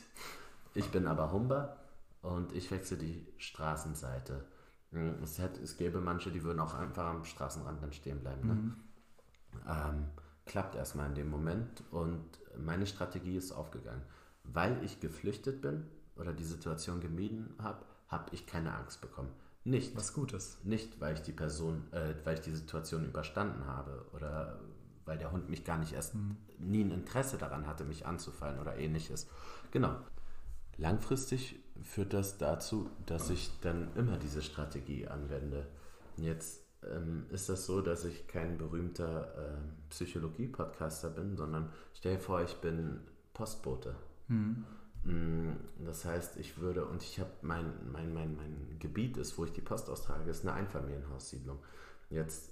Ich 0.75 0.91
bin 0.91 1.07
aber 1.07 1.33
Humba 1.33 1.77
und 2.23 2.53
ich 2.53 2.71
wechsle 2.71 2.99
die 2.99 3.27
Straßenseite. 3.39 4.45
Hm, 4.93 5.23
es, 5.23 5.39
hätte, 5.39 5.61
es 5.63 5.77
gäbe 5.77 6.01
manche, 6.01 6.31
die 6.31 6.45
würden 6.45 6.61
auch 6.61 6.75
einfach 6.75 7.07
am 7.07 7.25
Straßenrand 7.25 7.83
dann 7.83 7.93
stehen 7.93 8.21
bleiben. 8.21 8.47
Ne? 8.47 8.55
Mhm. 8.55 8.77
Ähm, 9.67 10.05
klappt 10.45 10.75
erstmal 10.75 11.09
in 11.09 11.15
dem 11.15 11.31
Moment 11.31 11.83
und 11.91 12.25
meine 12.59 12.87
Strategie 12.87 13.37
ist 13.37 13.53
aufgegangen. 13.53 14.03
Weil 14.45 14.83
ich 14.85 15.01
geflüchtet 15.01 15.61
bin 15.61 15.85
oder 16.17 16.33
die 16.33 16.45
Situation 16.45 17.01
gemieden 17.01 17.55
habe, 17.59 17.85
habe 18.09 18.27
ich 18.33 18.47
keine 18.47 18.75
Angst 18.75 19.01
bekommen. 19.01 19.31
Nicht. 19.65 19.97
Was 19.97 20.15
Gutes. 20.15 20.59
Nicht, 20.65 21.01
weil 21.01 21.15
ich 21.15 21.23
die 21.23 21.33
Person, 21.33 21.93
äh, 21.93 22.15
weil 22.25 22.35
ich 22.35 22.41
die 22.41 22.55
Situation 22.55 23.05
überstanden 23.05 23.67
habe 23.67 24.07
oder 24.13 24.59
weil 25.05 25.19
der 25.19 25.33
Hund 25.33 25.49
mich 25.49 25.65
gar 25.65 25.79
nicht 25.79 25.93
erst 25.95 26.15
mhm. 26.15 26.37
nie 26.59 26.85
ein 26.85 26.91
Interesse 26.91 27.39
daran 27.39 27.67
hatte, 27.67 27.85
mich 27.85 28.07
anzufallen 28.07 28.61
oder 28.61 28.77
ähnliches. 28.77 29.27
Genau. 29.71 29.97
Langfristig 30.77 31.59
führt 31.83 32.13
das 32.13 32.39
dazu, 32.39 32.91
dass 33.07 33.31
ich 33.31 33.51
dann 33.61 33.95
immer 33.97 34.17
diese 34.17 34.43
Strategie 34.43 35.09
anwende. 35.09 35.67
Jetzt 36.17 36.63
ähm, 36.85 37.27
ist 37.31 37.49
das 37.49 37.67
so, 37.67 37.81
dass 37.81 38.05
ich 38.05 38.29
kein 38.29 38.59
berühmter 38.59 39.35
äh, 39.37 39.59
Psychologie-Podcaster 39.91 41.11
bin, 41.11 41.37
sondern 41.37 41.73
stell 41.95 42.17
dir 42.17 42.21
vor, 42.21 42.43
ich 42.43 42.55
bin 42.57 43.01
Postbote. 43.35 43.97
Mhm. 44.29 44.65
Das 45.85 46.05
heißt, 46.05 46.37
ich 46.37 46.59
würde, 46.59 46.85
und 46.85 47.03
ich 47.03 47.19
habe 47.19 47.31
mein, 47.43 47.73
mein, 47.93 48.13
mein, 48.13 48.37
mein 48.37 48.77
Gebiet 48.79 49.17
ist, 49.17 49.39
wo 49.39 49.45
ich 49.45 49.53
die 49.53 49.61
Post 49.61 49.89
austrage, 49.89 50.31
ist 50.31 50.47
eine 50.47 50.53
Einfamilienhaussiedlung. 50.55 51.59
Jetzt 52.11 52.51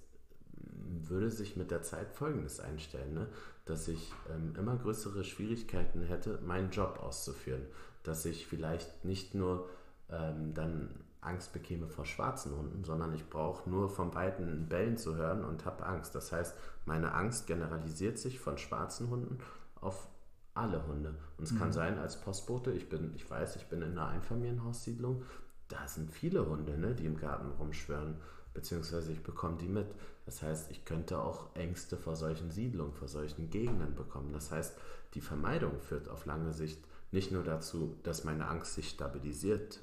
würde 1.08 1.30
sich 1.30 1.56
mit 1.56 1.70
der 1.70 1.82
Zeit 1.82 2.12
Folgendes 2.12 2.60
einstellen, 2.60 3.14
ne? 3.14 3.28
dass 3.66 3.88
ich 3.88 4.12
ähm, 4.34 4.54
immer 4.56 4.76
größere 4.76 5.24
Schwierigkeiten 5.24 6.02
hätte, 6.02 6.38
meinen 6.46 6.70
Job 6.70 6.98
auszuführen. 7.02 7.62
Dass 8.04 8.24
ich 8.24 8.46
vielleicht 8.46 9.04
nicht 9.04 9.34
nur 9.34 9.68
ähm, 10.08 10.54
dann 10.54 10.88
Angst 11.20 11.52
bekäme 11.52 11.88
vor 11.88 12.06
schwarzen 12.06 12.56
Hunden, 12.56 12.84
sondern 12.84 13.12
ich 13.12 13.28
brauche 13.28 13.68
nur 13.68 13.90
von 13.90 14.12
beiden 14.12 14.68
Bellen 14.68 14.96
zu 14.96 15.16
hören 15.16 15.44
und 15.44 15.64
habe 15.64 15.84
Angst. 15.84 16.14
Das 16.14 16.32
heißt, 16.32 16.54
meine 16.84 17.12
Angst 17.12 17.46
generalisiert 17.46 18.18
sich 18.18 18.38
von 18.38 18.56
schwarzen 18.56 19.10
Hunden 19.10 19.38
auf 19.80 20.08
alle 20.56 20.86
Hunde. 20.86 21.14
Und 21.38 21.44
es 21.44 21.52
mhm. 21.52 21.58
kann 21.58 21.72
sein, 21.72 21.98
als 21.98 22.20
Postbote, 22.20 22.72
ich 22.72 22.88
bin, 22.88 23.12
ich 23.14 23.28
weiß, 23.28 23.56
ich 23.56 23.66
bin 23.66 23.82
in 23.82 23.92
einer 23.92 24.08
Einfamilienhaussiedlung, 24.08 25.22
da 25.68 25.86
sind 25.88 26.10
viele 26.10 26.48
Hunde, 26.48 26.78
ne, 26.78 26.94
die 26.94 27.06
im 27.06 27.18
Garten 27.18 27.50
rumschwören, 27.58 28.16
beziehungsweise 28.54 29.12
ich 29.12 29.22
bekomme 29.22 29.58
die 29.58 29.68
mit. 29.68 29.94
Das 30.24 30.42
heißt, 30.42 30.70
ich 30.70 30.84
könnte 30.84 31.18
auch 31.18 31.54
Ängste 31.54 31.96
vor 31.96 32.16
solchen 32.16 32.50
Siedlungen, 32.50 32.94
vor 32.94 33.08
solchen 33.08 33.50
Gegenden 33.50 33.94
bekommen. 33.94 34.32
Das 34.32 34.50
heißt, 34.50 34.76
die 35.14 35.20
Vermeidung 35.20 35.78
führt 35.80 36.08
auf 36.08 36.26
lange 36.26 36.52
Sicht 36.52 36.84
nicht 37.12 37.32
nur 37.32 37.44
dazu, 37.44 37.96
dass 38.02 38.24
meine 38.24 38.48
Angst 38.48 38.74
sich 38.74 38.88
stabilisiert, 38.88 39.80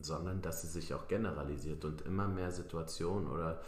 sondern 0.00 0.42
dass 0.42 0.62
sie 0.62 0.68
sich 0.68 0.94
auch 0.94 1.08
generalisiert 1.08 1.84
und 1.84 2.02
immer 2.02 2.28
mehr 2.28 2.50
Situationen 2.50 3.28
oder, 3.28 3.60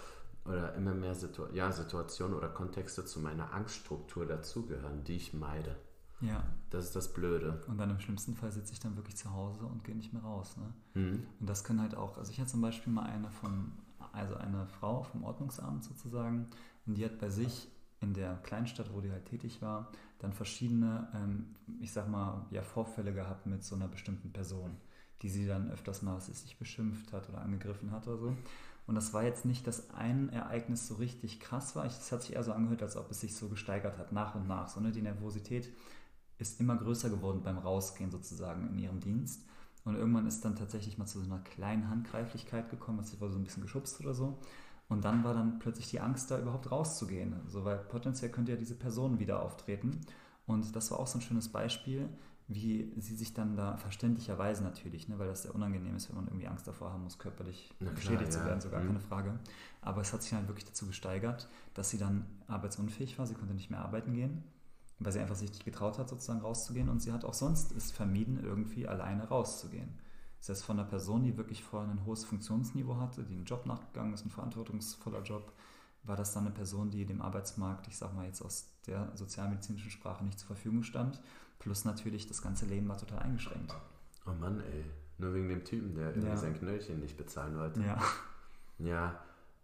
oder 0.44 0.74
immer 0.74 0.94
mehr 0.94 1.14
Situ 1.14 1.47
ja, 1.53 1.70
Situationen 1.72 2.36
oder 2.36 2.49
Kontexte 2.49 3.05
zu 3.05 3.20
meiner 3.20 3.53
Angststruktur 3.53 4.26
dazugehören, 4.26 5.05
die 5.05 5.16
ich 5.16 5.34
meide. 5.34 5.76
Ja. 6.21 6.45
Das 6.71 6.85
ist 6.85 6.97
das 6.97 7.12
Blöde. 7.12 7.62
Und 7.69 7.79
dann 7.79 7.91
im 7.91 8.01
schlimmsten 8.01 8.35
Fall 8.35 8.51
sitze 8.51 8.73
ich 8.73 8.81
dann 8.81 8.97
wirklich 8.97 9.17
zu 9.17 9.33
Hause 9.33 9.64
und 9.64 9.85
gehe 9.85 9.95
nicht 9.95 10.12
mehr 10.12 10.23
raus. 10.23 10.57
Ne? 10.57 11.03
Mhm. 11.03 11.27
Und 11.41 11.49
das 11.49 11.64
können 11.64 11.81
halt 11.81 11.95
auch, 11.95 12.19
also 12.19 12.31
ich 12.33 12.39
hatte 12.41 12.51
zum 12.51 12.61
Beispiel 12.61 12.93
mal 12.93 13.05
eine 13.05 13.31
von, 13.31 13.73
also 14.12 14.37
eine 14.37 14.67
Frau 14.67 15.03
vom 15.03 15.25
Ordnungsamt 15.25 15.85
sozusagen, 15.85 16.49
und 16.87 16.97
die 16.97 17.05
hat 17.05 17.19
bei 17.19 17.29
sich 17.29 17.69
in 18.01 18.14
der 18.14 18.37
Kleinstadt, 18.37 18.93
wo 18.93 19.01
die 19.01 19.11
halt 19.11 19.27
tätig 19.27 19.61
war, 19.62 19.91
dann 20.19 20.33
verschiedene, 20.33 21.09
ähm, 21.14 21.57
ich 21.81 21.93
sag 21.93 22.09
mal, 22.09 22.47
ja, 22.51 22.62
Vorfälle 22.62 23.12
gehabt 23.12 23.47
mit 23.47 23.64
so 23.64 23.75
einer 23.75 23.89
bestimmten 23.89 24.33
Person, 24.33 24.77
die 25.23 25.29
sie 25.29 25.47
dann 25.47 25.71
öfters 25.71 26.03
mal, 26.03 26.17
was 26.17 26.29
ist, 26.29 26.43
sich 26.43 26.59
beschimpft 26.59 27.12
hat 27.12 27.29
oder 27.29 27.41
angegriffen 27.41 27.91
hat 27.91 28.07
oder 28.07 28.19
so. 28.19 28.37
Und 28.87 28.95
das 28.95 29.12
war 29.12 29.25
jetzt 29.25 29.45
nicht, 29.45 29.67
dass 29.67 29.91
ein 29.91 30.29
Ereignis 30.29 30.87
so 30.87 30.95
richtig 30.95 31.41
krass 31.41 31.75
war. 31.75 31.85
Es 31.85 32.12
hat 32.12 32.23
sich 32.23 32.37
eher 32.37 32.45
so 32.45 32.53
angehört, 32.53 32.83
als 32.83 32.97
ob 32.97 33.11
es 33.11 33.21
sich 33.21 33.35
so 33.35 33.49
gesteigert 33.49 33.99
hat, 33.99 34.12
nach 34.12 34.37
und 34.37 34.47
nach. 34.47 34.69
So, 34.69 34.81
ne? 34.81 34.93
Die 34.93 35.03
Nervosität 35.03 35.73
ist 36.39 36.61
immer 36.61 36.76
größer 36.76 37.11
geworden 37.11 37.41
beim 37.43 37.59
Rausgehen 37.59 38.11
sozusagen 38.11 38.68
in 38.68 38.78
ihrem 38.78 39.01
Dienst. 39.01 39.45
Und 39.84 39.95
irgendwann 39.95 40.26
ist 40.26 40.45
dann 40.45 40.57
tatsächlich 40.57 40.99
mal 40.99 41.07
zu 41.07 41.20
so 41.20 41.26
einer 41.26 41.43
kleinen 41.43 41.89
Handgreiflichkeit 41.89 42.70
gekommen, 42.70 42.99
was 42.99 43.18
war 43.20 43.30
so 43.30 43.39
ein 43.39 43.45
bisschen 43.45 43.62
geschubst 43.62 44.01
oder 44.01 44.14
so. 44.14 44.39
Und 44.89 45.05
dann 45.05 45.24
war 45.24 45.34
dann 45.34 45.59
plötzlich 45.59 45.89
die 45.89 46.01
Angst, 46.01 46.30
da 46.30 46.39
überhaupt 46.39 46.70
rauszugehen. 46.70 47.34
Also, 47.45 47.64
weil 47.64 47.78
potenziell 47.78 48.30
könnte 48.30 48.53
ja 48.53 48.59
diese 48.59 48.74
Person 48.74 49.18
wieder 49.18 49.43
auftreten. 49.43 50.01
Und 50.47 50.74
das 50.76 50.91
war 50.91 50.99
auch 50.99 51.07
so 51.07 51.18
ein 51.18 51.22
schönes 51.22 51.49
Beispiel, 51.49 52.09
wie 52.49 52.93
sie 52.97 53.16
sich 53.16 53.34
dann 53.34 53.57
da 53.57 53.76
verständlicherweise 53.76 54.62
natürlich, 54.62 55.09
ne, 55.09 55.18
weil 55.18 55.26
das 55.26 55.43
sehr 55.43 55.55
unangenehm 55.55 55.97
ist, 55.97 56.09
wenn 56.09 56.16
man 56.16 56.26
irgendwie 56.28 56.47
Angst 56.47 56.68
davor 56.68 56.93
haben 56.93 57.03
muss, 57.03 57.18
körperlich 57.18 57.72
klar, 57.78 57.95
beschädigt 57.95 58.32
ja. 58.32 58.39
zu 58.39 58.45
werden, 58.45 58.61
sogar 58.61 58.80
mhm. 58.80 58.87
keine 58.89 59.01
Frage. 59.01 59.41
Aber 59.80 60.01
es 60.01 60.12
hat 60.12 60.22
sich 60.22 60.32
halt 60.32 60.47
wirklich 60.47 60.64
dazu 60.64 60.87
gesteigert, 60.87 61.49
dass 61.74 61.91
sie 61.91 61.99
dann 61.99 62.24
arbeitsunfähig 62.47 63.18
war, 63.18 63.26
sie 63.26 63.34
konnte 63.34 63.55
nicht 63.55 63.70
mehr 63.70 63.80
arbeiten 63.80 64.14
gehen 64.14 64.45
weil 64.99 65.12
sie 65.12 65.20
einfach 65.20 65.36
sich 65.36 65.51
nicht 65.51 65.64
getraut 65.64 65.99
hat, 65.99 66.09
sozusagen 66.09 66.40
rauszugehen. 66.40 66.88
Und 66.88 67.01
sie 67.01 67.12
hat 67.12 67.24
auch 67.24 67.34
sonst 67.34 67.72
es 67.72 67.90
vermieden, 67.90 68.42
irgendwie 68.42 68.88
alleine 68.88 69.28
rauszugehen. 69.28 69.99
Das 70.38 70.49
heißt, 70.51 70.64
von 70.64 70.78
einer 70.78 70.88
Person, 70.88 71.22
die 71.22 71.36
wirklich 71.36 71.62
vorher 71.62 71.90
ein 71.90 72.05
hohes 72.05 72.24
Funktionsniveau 72.24 72.97
hatte, 72.99 73.24
die 73.24 73.34
einen 73.34 73.44
Job 73.44 73.66
nachgegangen 73.66 74.14
ist, 74.14 74.24
ein 74.24 74.30
verantwortungsvoller 74.30 75.22
Job, 75.22 75.53
war 76.05 76.16
das 76.16 76.32
dann 76.32 76.47
eine 76.47 76.55
Person, 76.55 76.90
die 76.90 77.05
dem 77.05 77.20
Arbeitsmarkt, 77.20 77.88
ich 77.88 77.97
sag 77.99 78.14
mal 78.14 78.26
jetzt 78.26 78.42
aus 78.42 78.68
der 78.86 79.11
sozialmedizinischen 79.16 79.90
Sprache 79.90 80.24
nicht 80.24 80.38
zur 80.38 80.47
Verfügung 80.47 80.82
stand. 80.82 81.20
Plus 81.59 81.84
natürlich, 81.84 82.26
das 82.28 82.42
ganze 82.42 82.66
Leben 82.66 82.88
war 82.88 82.97
total 82.97 83.20
eingeschränkt. 83.20 83.74
Oh 84.26 84.32
Mann, 84.32 84.61
ey. 84.61 84.84
Nur 85.18 85.34
wegen 85.34 85.49
dem 85.49 85.64
Typen, 85.64 85.94
der 85.94 86.09
irgendwie 86.11 86.28
ja. 86.28 86.36
sein 86.36 86.55
Knöllchen 86.55 87.01
nicht 87.01 87.16
bezahlen 87.16 87.57
wollte. 87.57 87.80
Ja. 87.80 87.99
Ja. 88.78 89.20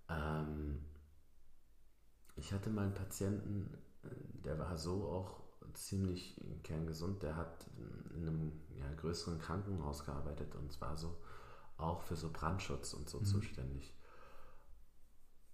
Ähm, 0.08 0.80
ich 2.36 2.52
hatte 2.52 2.70
mal 2.70 2.84
einen 2.84 2.94
Patienten, 2.94 3.70
der 4.44 4.58
war 4.58 4.76
so 4.76 5.08
auch 5.08 5.42
ziemlich 5.74 6.40
kerngesund. 6.62 7.22
Der 7.22 7.36
hat 7.36 7.66
in 8.14 8.28
einem 8.28 8.52
ja, 8.76 8.92
größeren 8.96 9.38
Krankenhaus 9.38 10.04
gearbeitet 10.04 10.54
und 10.54 10.72
zwar 10.72 10.96
so 10.96 11.16
auch 11.76 12.02
für 12.02 12.16
so 12.16 12.30
Brandschutz 12.32 12.94
und 12.94 13.08
so 13.08 13.18
mhm. 13.18 13.24
zuständig. 13.24 13.94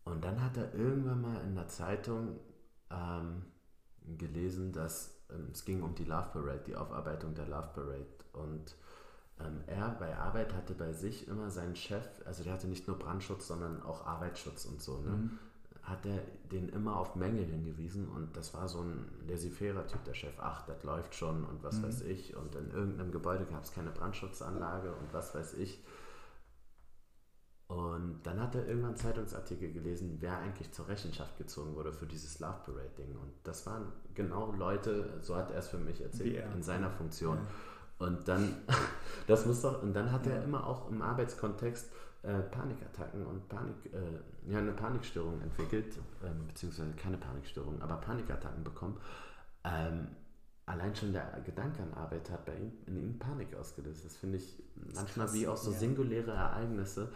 Und 0.05 0.25
dann 0.25 0.43
hat 0.43 0.57
er 0.57 0.75
irgendwann 0.75 1.21
mal 1.21 1.41
in 1.43 1.55
der 1.55 1.69
Zeitung 1.69 2.39
ähm, 2.91 3.45
gelesen, 4.17 4.73
dass 4.73 5.23
ähm, 5.31 5.51
es 5.53 5.65
ging 5.65 5.83
um 5.83 5.95
die 5.95 6.05
Love 6.05 6.31
Parade, 6.33 6.65
die 6.67 6.77
Aufarbeitung 6.77 7.35
der 7.35 7.47
Love 7.47 7.71
Parade. 7.75 8.07
Und 8.33 8.77
ähm, 9.39 9.63
er 9.67 9.91
bei 9.91 10.17
Arbeit 10.17 10.55
hatte 10.55 10.75
bei 10.75 10.93
sich 10.93 11.29
immer 11.29 11.51
seinen 11.51 11.77
Chef, 11.77 12.07
also 12.25 12.43
der 12.43 12.55
hatte 12.55 12.69
nicht 12.69 12.89
nur 12.89 12.99
Brandschutz, 12.99 13.47
sondern 13.47 13.83
auch 13.83 14.07
Arbeitsschutz 14.07 14.65
und 14.65 14.81
so. 14.83 15.01
Ne? 15.01 15.11
Mhm 15.11 15.39
hat 15.89 16.07
er 16.07 16.21
den 16.51 16.69
immer 16.71 16.97
auf 16.97 17.15
Mängel 17.17 17.45
hingewiesen 17.45 18.09
und 18.09 18.37
das 18.37 18.55
war 18.55 18.69
so 18.69 18.81
ein 18.81 19.09
laissez-faire 19.27 19.87
Typ, 19.87 20.05
der 20.05 20.15
Chef, 20.15 20.35
ach, 20.39 20.67
das 20.67 20.83
läuft 20.85 21.15
schon 21.15 21.45
und 21.45 21.63
was 21.63 21.79
mhm. 21.79 21.85
weiß 21.85 22.03
ich 22.03 22.37
und 22.37 22.55
in 22.55 22.71
irgendeinem 22.71 23.13
Gebäude 23.13 23.45
gab 23.45 23.65
es 23.65 23.73
keine 23.73 23.91
Brandschutzanlage 23.91 24.93
und 24.93 25.13
was 25.13 25.35
weiß 25.35 25.55
ich. 25.55 25.83
Und 27.69 28.21
dann 28.23 28.41
hat 28.41 28.55
er 28.55 28.67
irgendwann 28.67 28.97
Zeitungsartikel 28.97 29.71
gelesen, 29.71 30.17
wer 30.21 30.39
eigentlich 30.39 30.73
zur 30.73 30.89
Rechenschaft 30.89 31.37
gezogen 31.37 31.75
wurde 31.75 31.93
für 31.93 32.07
dieses 32.07 32.41
Love 32.41 32.61
Parade 32.65 32.91
Ding. 32.97 33.15
Und 33.15 33.31
das 33.45 33.67
waren 33.67 33.93
genau 34.15 34.53
Leute, 34.53 35.19
so 35.21 35.37
hat 35.37 35.51
er 35.51 35.59
es 35.59 35.69
für 35.69 35.77
mich 35.77 36.01
erzählt, 36.01 36.47
in 36.55 36.63
seiner 36.63 36.91
Funktion. 36.91 37.37
Ja. 37.37 38.07
Und 38.07 38.27
dann, 38.27 38.57
das 39.27 39.45
muss 39.45 39.61
doch, 39.61 39.83
und 39.83 39.93
dann 39.93 40.11
hat 40.11 40.25
ja. 40.25 40.33
er 40.33 40.45
immer 40.45 40.67
auch 40.67 40.89
im 40.89 41.03
Arbeitskontext 41.03 41.91
äh, 42.23 42.41
Panikattacken 42.41 43.25
und 43.27 43.49
Panik, 43.49 43.77
äh, 43.93 44.51
ja, 44.51 44.59
eine 44.59 44.73
Panikstörung 44.73 45.41
entwickelt, 45.41 45.99
ähm, 46.25 46.47
beziehungsweise 46.49 46.93
keine 46.93 47.17
Panikstörung, 47.17 47.81
aber 47.81 47.97
Panikattacken 47.97 48.65
bekommen. 48.65 48.99
Ähm, 49.65 50.09
allein 50.67 50.95
schon 50.95 51.13
der 51.13 51.41
Gedanke 51.45 51.83
an 51.83 51.95
Arbeit 51.95 52.31
hat 52.31 52.45
bei 52.45 52.57
ihm 52.57 52.73
in 52.87 52.97
ihm 52.97 53.19
Panik 53.19 53.55
ausgelöst. 53.55 54.05
Das 54.05 54.17
finde 54.17 54.39
ich 54.39 54.63
manchmal 54.95 55.27
krass, 55.27 55.35
wie 55.35 55.49
auch 55.49 55.57
so 55.57 55.73
ja. 55.73 55.79
singuläre 55.79 56.33
Ereignisse 56.33 57.13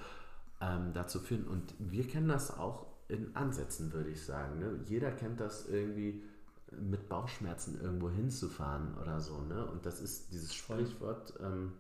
ähm, 0.61 0.93
dazu 0.93 1.21
führen. 1.21 1.47
Und 1.47 1.75
wir 1.79 2.07
kennen 2.07 2.29
das 2.29 2.57
auch 2.57 2.87
in 3.09 3.35
Ansätzen, 3.37 3.93
würde 3.93 4.11
ich 4.11 4.25
sagen. 4.25 4.59
Ne? 4.59 4.81
Jeder 4.87 5.11
kennt 5.13 5.41
das 5.41 5.69
irgendwie 5.69 6.23
mit 6.71 7.09
Bauchschmerzen 7.09 7.81
irgendwo 7.81 8.09
hinzufahren 8.09 8.97
oder 8.99 9.21
so. 9.21 9.43
Ne? 9.43 9.67
Und 9.67 9.85
das 9.85 10.01
ist 10.01 10.33
dieses 10.33 10.55
Sprichwort, 10.55 11.35
ähm, 11.41 11.73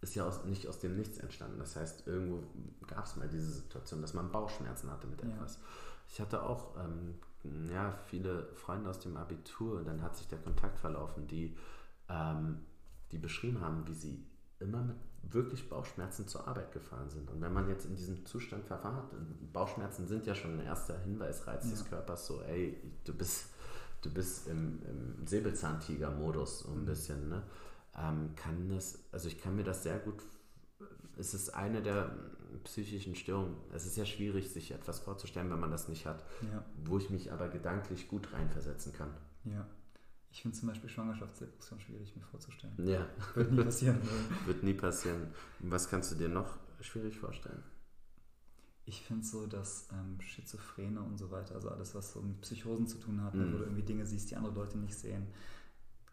ist 0.00 0.14
ja 0.14 0.26
aus, 0.26 0.44
nicht 0.44 0.66
aus 0.68 0.78
dem 0.78 0.96
Nichts 0.96 1.18
entstanden. 1.18 1.58
Das 1.58 1.76
heißt, 1.76 2.06
irgendwo 2.06 2.42
gab 2.86 3.04
es 3.04 3.16
mal 3.16 3.28
diese 3.28 3.50
Situation, 3.50 4.00
dass 4.00 4.14
man 4.14 4.30
Bauchschmerzen 4.30 4.90
hatte 4.90 5.06
mit 5.06 5.22
etwas. 5.22 5.54
Ja. 5.54 5.60
Ich 6.10 6.20
hatte 6.20 6.42
auch 6.42 6.76
ähm, 6.76 7.14
ja, 7.72 7.98
viele 8.06 8.48
Freunde 8.54 8.90
aus 8.90 9.00
dem 9.00 9.16
Abitur 9.16 9.78
und 9.78 9.86
dann 9.86 10.02
hat 10.02 10.16
sich 10.16 10.28
der 10.28 10.38
Kontakt 10.38 10.78
verlaufen, 10.78 11.26
die, 11.26 11.56
ähm, 12.08 12.60
die 13.12 13.18
beschrieben 13.18 13.60
haben, 13.60 13.86
wie 13.86 13.94
sie 13.94 14.24
immer 14.60 14.82
mit 14.82 14.96
wirklich 15.22 15.68
Bauchschmerzen 15.68 16.26
zur 16.26 16.46
Arbeit 16.46 16.72
gefahren 16.72 17.10
sind. 17.10 17.30
Und 17.30 17.40
wenn 17.40 17.52
man 17.52 17.68
jetzt 17.68 17.86
in 17.86 17.96
diesem 17.96 18.24
Zustand 18.24 18.64
verfahrt, 18.64 19.12
Bauchschmerzen 19.52 20.06
sind 20.06 20.26
ja 20.26 20.34
schon 20.34 20.58
ein 20.58 20.64
erster 20.64 20.98
Hinweisreiz 21.00 21.64
ja. 21.64 21.70
des 21.70 21.84
Körpers, 21.84 22.26
so, 22.26 22.40
ey, 22.42 22.80
du 23.04 23.12
bist, 23.12 23.50
du 24.02 24.12
bist 24.12 24.48
im, 24.48 24.80
im 24.82 25.26
Säbelzahntiger-Modus 25.26 26.60
so 26.60 26.70
ein 26.70 26.82
mhm. 26.82 26.86
bisschen, 26.86 27.28
ne? 27.28 27.42
Ähm, 27.98 28.34
kann 28.36 28.68
das, 28.68 29.04
also 29.12 29.28
ich 29.28 29.38
kann 29.38 29.56
mir 29.56 29.64
das 29.64 29.82
sehr 29.82 29.98
gut, 29.98 30.22
es 31.16 31.34
ist 31.34 31.50
eine 31.50 31.82
der 31.82 32.14
psychischen 32.64 33.14
Störungen. 33.14 33.56
Es 33.72 33.86
ist 33.86 33.96
ja 33.96 34.06
schwierig, 34.06 34.50
sich 34.50 34.70
etwas 34.70 35.00
vorzustellen, 35.00 35.50
wenn 35.50 35.60
man 35.60 35.70
das 35.70 35.88
nicht 35.88 36.06
hat, 36.06 36.24
ja. 36.42 36.64
wo 36.84 36.98
ich 36.98 37.10
mich 37.10 37.32
aber 37.32 37.48
gedanklich 37.48 38.08
gut 38.08 38.32
reinversetzen 38.32 38.92
kann. 38.92 39.10
Ja. 39.44 39.66
Ich 40.30 40.42
finde 40.42 40.56
zum 40.56 40.68
Beispiel 40.68 40.88
Schwangerschaftsdepression 40.88 41.80
schwierig 41.80 42.14
mir 42.14 42.22
vorzustellen. 42.22 42.74
Ja. 42.84 43.06
Wird 43.34 43.52
nie 43.52 43.64
passieren. 43.64 43.98
Wird 44.46 44.62
nie 44.62 44.74
passieren. 44.74 45.28
Was 45.60 45.88
kannst 45.88 46.12
du 46.12 46.16
dir 46.16 46.28
noch 46.28 46.58
schwierig 46.80 47.18
vorstellen? 47.18 47.62
Ich 48.84 49.02
finde 49.02 49.24
so, 49.24 49.46
dass 49.46 49.88
ähm, 49.92 50.20
Schizophrene 50.20 51.02
und 51.02 51.18
so 51.18 51.30
weiter, 51.30 51.54
also 51.54 51.68
alles, 51.68 51.94
was 51.94 52.12
so 52.12 52.22
mit 52.22 52.40
Psychosen 52.40 52.86
zu 52.86 52.98
tun 52.98 53.22
hat, 53.22 53.34
mhm. 53.34 53.52
wo 53.52 53.58
du 53.58 53.64
irgendwie 53.64 53.82
Dinge 53.82 54.06
siehst, 54.06 54.30
die 54.30 54.36
andere 54.36 54.54
Leute 54.54 54.78
nicht 54.78 54.94
sehen. 54.94 55.26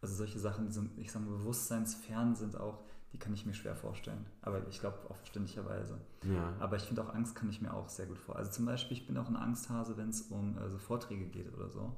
Also 0.05 0.17
solche 0.17 0.37
Sachen, 0.37 0.67
die 0.67 0.71
so, 0.71 0.83
ich 0.97 1.11
sage 1.11 1.25
mal, 1.25 1.35
bewusstseinsfern 1.35 2.35
sind 2.35 2.59
auch, 2.59 2.83
die 3.11 3.17
kann 3.17 3.33
ich 3.33 3.47
mir 3.47 3.55
schwer 3.55 3.75
vorstellen. 3.75 4.23
Aber 4.43 4.61
ich 4.67 4.79
glaube 4.79 4.99
auch 5.09 5.15
verständlicherweise. 5.15 5.97
Ja. 6.31 6.53
Aber 6.59 6.75
ich 6.75 6.83
finde 6.83 7.01
auch 7.01 7.11
Angst 7.11 7.33
kann 7.33 7.49
ich 7.49 7.59
mir 7.59 7.73
auch 7.73 7.89
sehr 7.89 8.05
gut 8.05 8.19
vor. 8.19 8.35
Also 8.35 8.51
zum 8.51 8.67
Beispiel, 8.67 8.95
ich 8.95 9.07
bin 9.07 9.17
auch 9.17 9.27
ein 9.27 9.35
Angsthase, 9.35 9.97
wenn 9.97 10.09
es 10.09 10.21
um 10.21 10.59
also 10.59 10.77
Vorträge 10.77 11.25
geht 11.25 11.51
oder 11.51 11.71
so. 11.71 11.95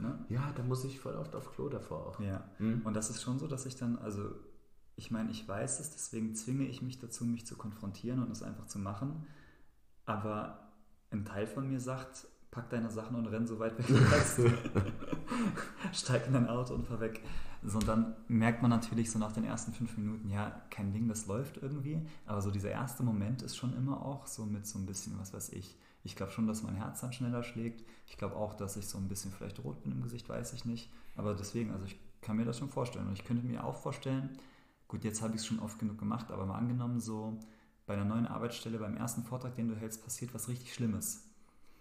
Ne? 0.00 0.24
Ja, 0.30 0.50
da 0.56 0.62
muss 0.62 0.82
ich 0.84 0.98
voll 0.98 1.14
oft 1.14 1.36
auf 1.36 1.52
Klo 1.52 1.68
davor 1.68 2.06
auch. 2.06 2.20
Ja. 2.20 2.42
Mhm. 2.58 2.80
Und 2.84 2.94
das 2.94 3.10
ist 3.10 3.20
schon 3.20 3.38
so, 3.38 3.46
dass 3.46 3.66
ich 3.66 3.76
dann, 3.76 3.98
also 3.98 4.30
ich 4.96 5.10
meine, 5.10 5.30
ich 5.30 5.46
weiß 5.46 5.78
es, 5.78 5.90
deswegen 5.90 6.34
zwinge 6.34 6.64
ich 6.64 6.80
mich 6.80 7.00
dazu, 7.00 7.26
mich 7.26 7.44
zu 7.44 7.54
konfrontieren 7.56 8.22
und 8.22 8.30
es 8.30 8.42
einfach 8.42 8.64
zu 8.64 8.78
machen. 8.78 9.26
Aber 10.06 10.72
ein 11.10 11.26
Teil 11.26 11.46
von 11.46 11.68
mir 11.68 11.80
sagt, 11.80 12.26
pack 12.50 12.70
deine 12.70 12.90
Sachen 12.90 13.16
und 13.16 13.26
renn 13.26 13.46
so 13.46 13.58
weit 13.58 13.76
weg 13.76 13.88
wie 13.90 14.04
kannst. 14.04 14.38
Steig 15.92 16.26
in 16.26 16.32
dein 16.32 16.48
Auto 16.48 16.74
und 16.74 16.86
fahr 16.86 17.00
weg. 17.00 17.20
So, 17.64 17.78
und 17.78 17.86
dann 17.86 18.16
merkt 18.26 18.60
man 18.62 18.70
natürlich 18.70 19.10
so 19.10 19.18
nach 19.18 19.32
den 19.32 19.44
ersten 19.44 19.72
fünf 19.72 19.96
Minuten, 19.96 20.28
ja, 20.28 20.62
kein 20.70 20.92
Ding, 20.92 21.08
das 21.08 21.26
läuft 21.26 21.58
irgendwie. 21.58 22.00
Aber 22.26 22.42
so 22.42 22.50
dieser 22.50 22.70
erste 22.70 23.02
Moment 23.04 23.42
ist 23.42 23.56
schon 23.56 23.76
immer 23.76 24.04
auch 24.04 24.26
so 24.26 24.44
mit 24.44 24.66
so 24.66 24.78
ein 24.78 24.86
bisschen, 24.86 25.18
was 25.18 25.32
weiß 25.32 25.50
ich, 25.50 25.76
ich 26.04 26.16
glaube 26.16 26.32
schon, 26.32 26.46
dass 26.46 26.62
mein 26.62 26.74
Herz 26.74 27.00
dann 27.00 27.12
schneller 27.12 27.42
schlägt. 27.42 27.84
Ich 28.06 28.16
glaube 28.16 28.36
auch, 28.36 28.54
dass 28.54 28.76
ich 28.76 28.88
so 28.88 28.98
ein 28.98 29.08
bisschen 29.08 29.30
vielleicht 29.30 29.62
rot 29.62 29.82
bin 29.82 29.92
im 29.92 30.02
Gesicht, 30.02 30.28
weiß 30.28 30.52
ich 30.54 30.64
nicht. 30.64 30.90
Aber 31.16 31.34
deswegen, 31.34 31.70
also 31.70 31.84
ich 31.84 31.96
kann 32.20 32.36
mir 32.36 32.44
das 32.44 32.58
schon 32.58 32.68
vorstellen. 32.68 33.06
Und 33.06 33.12
ich 33.12 33.24
könnte 33.24 33.46
mir 33.46 33.64
auch 33.64 33.76
vorstellen, 33.76 34.30
gut, 34.88 35.04
jetzt 35.04 35.22
habe 35.22 35.34
ich 35.34 35.40
es 35.40 35.46
schon 35.46 35.60
oft 35.60 35.78
genug 35.78 35.98
gemacht, 35.98 36.30
aber 36.30 36.44
mal 36.46 36.58
angenommen, 36.58 37.00
so 37.00 37.38
bei 37.86 37.94
einer 37.94 38.04
neuen 38.04 38.26
Arbeitsstelle, 38.26 38.78
beim 38.78 38.96
ersten 38.96 39.22
Vortrag, 39.22 39.54
den 39.54 39.68
du 39.68 39.76
hältst, 39.76 40.02
passiert 40.02 40.34
was 40.34 40.48
richtig 40.48 40.74
Schlimmes. 40.74 41.31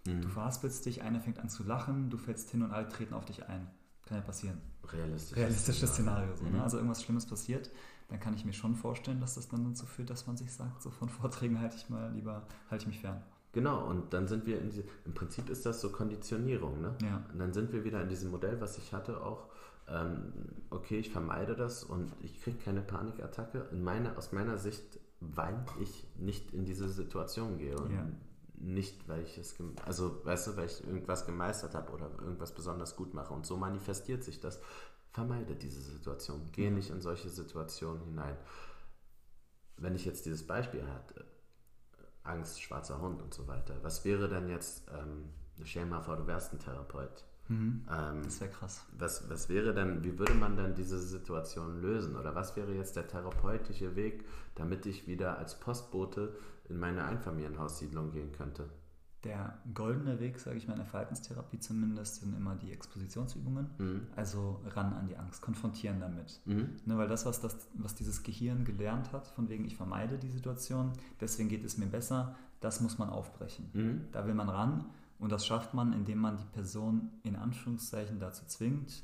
Mhm. 0.07 0.21
Du 0.21 0.29
verhaspelst 0.29 0.85
dich, 0.85 1.01
einer 1.01 1.19
fängt 1.19 1.39
an 1.39 1.49
zu 1.49 1.63
lachen, 1.63 2.09
du 2.09 2.17
fällst 2.17 2.49
hin 2.49 2.63
und 2.63 2.71
alle 2.71 2.87
treten 2.87 3.13
auf 3.13 3.25
dich 3.25 3.47
ein. 3.47 3.67
Kann 4.05 4.17
ja 4.17 4.23
passieren. 4.23 4.57
Realistisch. 4.91 5.37
Realistisches 5.37 5.91
Szenario. 5.91 6.35
So, 6.35 6.43
ne? 6.43 6.49
mhm. 6.49 6.55
ne? 6.57 6.63
Also 6.63 6.77
irgendwas 6.77 7.03
Schlimmes 7.03 7.25
passiert, 7.25 7.69
dann 8.09 8.19
kann 8.19 8.33
ich 8.33 8.45
mir 8.45 8.53
schon 8.53 8.75
vorstellen, 8.75 9.21
dass 9.21 9.35
das 9.35 9.47
dann 9.47 9.63
dazu 9.63 9.85
führt, 9.85 10.09
dass 10.09 10.27
man 10.27 10.37
sich 10.37 10.51
sagt, 10.51 10.81
so 10.81 10.89
von 10.89 11.09
Vorträgen 11.21 11.59
halte 11.59 11.77
ich 11.77 11.89
mal 11.89 12.11
lieber, 12.13 12.45
halte 12.69 12.83
ich 12.83 12.87
mich 12.87 12.99
fern. 12.99 13.21
Genau, 13.53 13.85
und 13.85 14.13
dann 14.13 14.27
sind 14.27 14.45
wir 14.45 14.59
in 14.59 14.69
diese, 14.69 14.83
im 15.05 15.13
Prinzip 15.13 15.49
ist 15.49 15.65
das 15.65 15.81
so 15.81 15.89
Konditionierung, 15.89 16.81
ne? 16.81 16.95
Ja. 17.01 17.21
Und 17.31 17.39
dann 17.39 17.51
sind 17.51 17.73
wir 17.73 17.83
wieder 17.83 18.01
in 18.01 18.07
diesem 18.07 18.31
Modell, 18.31 18.61
was 18.61 18.77
ich 18.77 18.93
hatte, 18.93 19.21
auch, 19.21 19.49
ähm, 19.89 20.31
okay, 20.69 20.99
ich 20.99 21.11
vermeide 21.11 21.55
das 21.55 21.83
und 21.83 22.13
ich 22.21 22.41
kriege 22.41 22.57
keine 22.57 22.81
Panikattacke. 22.81 23.67
In 23.71 23.83
meine, 23.83 24.17
aus 24.17 24.31
meiner 24.31 24.57
Sicht, 24.57 24.99
weil 25.19 25.65
ich 25.81 26.07
nicht 26.17 26.53
in 26.53 26.63
diese 26.63 26.87
Situation 26.87 27.57
gehe. 27.57 27.77
Und 27.77 27.91
ja. 27.91 28.07
Nicht, 28.63 29.07
weil 29.07 29.23
ich 29.23 29.37
es, 29.37 29.55
also 29.85 30.23
weißt 30.25 30.47
du, 30.47 30.57
weil 30.57 30.67
ich 30.67 30.85
irgendwas 30.85 31.25
gemeistert 31.25 31.75
habe 31.75 31.91
oder 31.91 32.09
irgendwas 32.19 32.53
besonders 32.53 32.95
gut 32.95 33.13
mache. 33.13 33.33
Und 33.33 33.45
so 33.45 33.57
manifestiert 33.57 34.23
sich 34.23 34.39
das. 34.39 34.59
Vermeide 35.11 35.55
diese 35.55 35.81
Situation. 35.81 36.49
Gehe 36.53 36.69
ja. 36.69 36.71
nicht 36.71 36.89
in 36.89 37.01
solche 37.01 37.29
Situationen 37.29 38.01
hinein. 38.03 38.37
Wenn 39.77 39.95
ich 39.95 40.05
jetzt 40.05 40.25
dieses 40.25 40.47
Beispiel 40.47 40.87
hatte, 40.87 41.25
Angst, 42.23 42.61
schwarzer 42.61 43.01
Hund 43.01 43.21
und 43.21 43.33
so 43.33 43.47
weiter. 43.47 43.75
Was 43.81 44.05
wäre 44.05 44.29
denn 44.29 44.47
jetzt, 44.47 44.83
ähm, 44.89 45.29
stell 45.63 45.85
mal 45.85 46.01
vor, 46.01 46.17
du 46.17 46.27
wärst 46.27 46.53
ein 46.53 46.59
Therapeut. 46.59 47.25
Mhm. 47.47 47.85
Ähm, 47.91 48.23
das 48.23 48.39
wäre 48.39 48.51
krass. 48.51 48.85
Was, 48.97 49.29
was 49.29 49.49
wäre 49.49 49.73
denn, 49.73 50.03
wie 50.03 50.17
würde 50.17 50.35
man 50.35 50.55
denn 50.55 50.75
diese 50.75 50.99
Situation 50.99 51.81
lösen? 51.81 52.15
Oder 52.15 52.35
was 52.35 52.55
wäre 52.55 52.73
jetzt 52.73 52.95
der 52.95 53.07
therapeutische 53.07 53.95
Weg, 53.95 54.25
damit 54.55 54.85
ich 54.85 55.07
wieder 55.07 55.37
als 55.37 55.59
Postbote 55.59 56.35
in 56.69 56.77
meine 56.77 57.03
Einfamilienhaussiedlung 57.05 58.11
gehen 58.11 58.31
könnte? 58.31 58.69
Der 59.23 59.59
goldene 59.75 60.19
Weg, 60.19 60.39
sage 60.39 60.57
ich 60.57 60.67
mal, 60.67 60.73
in 60.73 60.79
der 60.79 60.87
Verhaltenstherapie 60.87 61.59
zumindest, 61.59 62.21
sind 62.21 62.35
immer 62.35 62.55
die 62.55 62.71
Expositionsübungen. 62.71 63.69
Mhm. 63.77 64.07
Also 64.15 64.61
ran 64.65 64.93
an 64.93 65.07
die 65.07 65.15
Angst, 65.15 65.43
konfrontieren 65.43 65.99
damit. 65.99 66.41
Mhm. 66.45 66.77
Ne, 66.85 66.97
weil 66.97 67.07
das 67.07 67.25
was, 67.25 67.39
das, 67.39 67.69
was 67.75 67.93
dieses 67.93 68.23
Gehirn 68.23 68.65
gelernt 68.65 69.11
hat, 69.11 69.27
von 69.27 69.47
wegen 69.47 69.65
ich 69.65 69.75
vermeide 69.75 70.17
die 70.17 70.29
Situation, 70.29 70.93
deswegen 71.19 71.49
geht 71.49 71.63
es 71.63 71.77
mir 71.77 71.85
besser, 71.85 72.35
das 72.61 72.81
muss 72.81 72.97
man 72.97 73.09
aufbrechen. 73.09 73.69
Mhm. 73.73 74.05
Da 74.11 74.25
will 74.25 74.33
man 74.33 74.49
ran 74.49 74.85
und 75.19 75.31
das 75.31 75.45
schafft 75.45 75.75
man, 75.75 75.93
indem 75.93 76.17
man 76.17 76.37
die 76.37 76.45
Person 76.45 77.11
in 77.21 77.35
Anführungszeichen 77.35 78.19
dazu 78.19 78.45
zwingt, 78.47 79.03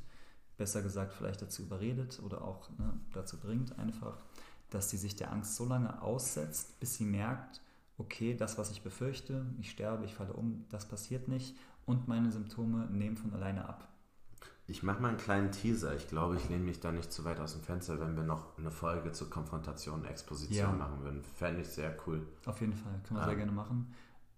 besser 0.57 0.81
gesagt 0.81 1.13
vielleicht 1.13 1.43
dazu 1.43 1.61
überredet 1.61 2.19
oder 2.23 2.41
auch 2.41 2.71
ne, 2.79 2.99
dazu 3.13 3.39
bringt 3.39 3.77
einfach, 3.77 4.17
dass 4.69 4.89
sie 4.89 4.97
sich 4.97 5.15
der 5.15 5.31
Angst 5.31 5.55
so 5.55 5.65
lange 5.65 6.01
aussetzt, 6.01 6.79
bis 6.79 6.95
sie 6.95 7.05
merkt, 7.05 7.61
okay, 7.97 8.35
das, 8.35 8.57
was 8.57 8.71
ich 8.71 8.83
befürchte, 8.83 9.45
ich 9.59 9.71
sterbe, 9.71 10.05
ich 10.05 10.13
falle 10.13 10.33
um, 10.33 10.65
das 10.69 10.87
passiert 10.87 11.27
nicht 11.27 11.55
und 11.85 12.07
meine 12.07 12.31
Symptome 12.31 12.87
nehmen 12.91 13.17
von 13.17 13.33
alleine 13.33 13.67
ab. 13.67 13.87
Ich 14.69 14.83
mache 14.83 15.01
mal 15.01 15.09
einen 15.09 15.17
kleinen 15.17 15.51
Teaser. 15.53 15.95
Ich 15.95 16.09
glaube, 16.09 16.35
ich 16.35 16.49
lehne 16.49 16.63
mich 16.63 16.81
da 16.81 16.91
nicht 16.91 17.11
zu 17.11 17.23
weit 17.23 17.39
aus 17.39 17.53
dem 17.53 17.61
Fenster, 17.61 18.01
wenn 18.01 18.17
wir 18.17 18.23
noch 18.23 18.57
eine 18.57 18.69
Folge 18.69 19.13
zur 19.13 19.29
Konfrontation 19.29 20.01
und 20.01 20.05
Exposition 20.05 20.57
ja. 20.57 20.73
machen 20.73 21.01
würden. 21.03 21.23
Fände 21.23 21.61
ich 21.61 21.69
sehr 21.69 21.95
cool. 22.05 22.27
Auf 22.45 22.59
jeden 22.59 22.73
Fall, 22.73 22.91
können 23.07 23.19
wir 23.19 23.21
ja. 23.21 23.27
sehr 23.27 23.37
gerne 23.37 23.53
machen. 23.53 23.93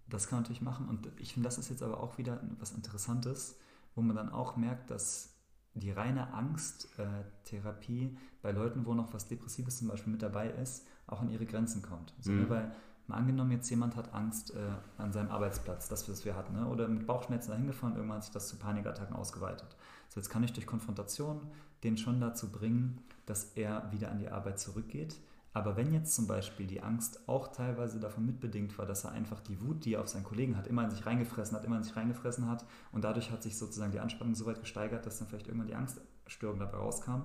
Das 0.08 0.28
kann 0.28 0.36
man 0.36 0.42
natürlich 0.44 0.62
machen. 0.62 0.88
Und 0.88 1.08
ich 1.18 1.34
finde, 1.34 1.48
das 1.48 1.58
ist 1.58 1.68
jetzt 1.68 1.82
aber 1.82 1.98
auch 1.98 2.16
wieder 2.16 2.40
was 2.60 2.70
Interessantes, 2.70 3.56
wo 3.96 4.02
man 4.02 4.14
dann 4.14 4.28
auch 4.30 4.56
merkt, 4.56 4.90
dass 4.90 5.29
die 5.74 5.90
reine 5.90 6.32
Angsttherapie 6.32 8.04
äh, 8.04 8.16
bei 8.42 8.52
Leuten, 8.52 8.86
wo 8.86 8.94
noch 8.94 9.12
was 9.14 9.28
Depressives 9.28 9.78
zum 9.78 9.88
Beispiel 9.88 10.12
mit 10.12 10.22
dabei 10.22 10.50
ist, 10.50 10.86
auch 11.06 11.20
an 11.20 11.30
ihre 11.30 11.46
Grenzen 11.46 11.82
kommt. 11.82 12.12
Also, 12.18 12.32
mhm. 12.32 12.48
Weil 12.48 12.72
Mal 13.10 13.16
angenommen, 13.16 13.50
jetzt 13.50 13.68
jemand 13.68 13.96
hat 13.96 14.14
Angst 14.14 14.54
äh, 14.54 14.58
an 14.96 15.12
seinem 15.12 15.32
Arbeitsplatz, 15.32 15.88
das, 15.88 16.08
was 16.08 16.24
wir 16.24 16.36
hatten, 16.36 16.54
ne? 16.54 16.68
oder 16.68 16.86
mit 16.86 17.08
Bauchschmerzen 17.08 17.50
dahin 17.50 17.66
gefahren, 17.66 17.96
irgendwann 17.96 18.18
hat 18.18 18.24
sich 18.24 18.32
das 18.32 18.46
zu 18.46 18.56
Panikattacken 18.56 19.16
ausgeweitet. 19.16 19.76
So, 20.08 20.20
jetzt 20.20 20.30
kann 20.30 20.44
ich 20.44 20.52
durch 20.52 20.64
Konfrontation 20.64 21.40
den 21.82 21.96
schon 21.96 22.20
dazu 22.20 22.52
bringen, 22.52 23.02
dass 23.26 23.52
er 23.56 23.90
wieder 23.90 24.12
an 24.12 24.20
die 24.20 24.28
Arbeit 24.28 24.60
zurückgeht. 24.60 25.16
Aber 25.52 25.76
wenn 25.76 25.92
jetzt 25.92 26.14
zum 26.14 26.28
Beispiel 26.28 26.66
die 26.66 26.82
Angst 26.82 27.28
auch 27.28 27.48
teilweise 27.48 27.98
davon 27.98 28.24
mitbedingt 28.24 28.78
war, 28.78 28.86
dass 28.86 29.04
er 29.04 29.12
einfach 29.12 29.40
die 29.40 29.60
Wut, 29.60 29.84
die 29.84 29.94
er 29.94 30.00
auf 30.00 30.08
seinen 30.08 30.22
Kollegen 30.22 30.56
hat, 30.56 30.68
immer 30.68 30.84
in 30.84 30.90
sich 30.90 31.04
reingefressen 31.04 31.56
hat, 31.56 31.64
immer 31.64 31.76
in 31.76 31.82
sich 31.82 31.96
reingefressen 31.96 32.48
hat 32.48 32.64
und 32.92 33.02
dadurch 33.02 33.32
hat 33.32 33.42
sich 33.42 33.58
sozusagen 33.58 33.90
die 33.90 33.98
Anspannung 33.98 34.36
so 34.36 34.46
weit 34.46 34.60
gesteigert, 34.60 35.06
dass 35.06 35.18
dann 35.18 35.26
vielleicht 35.26 35.48
irgendwann 35.48 35.66
die 35.66 35.74
Angststörung 35.74 36.60
dabei 36.60 36.78
rauskam. 36.78 37.22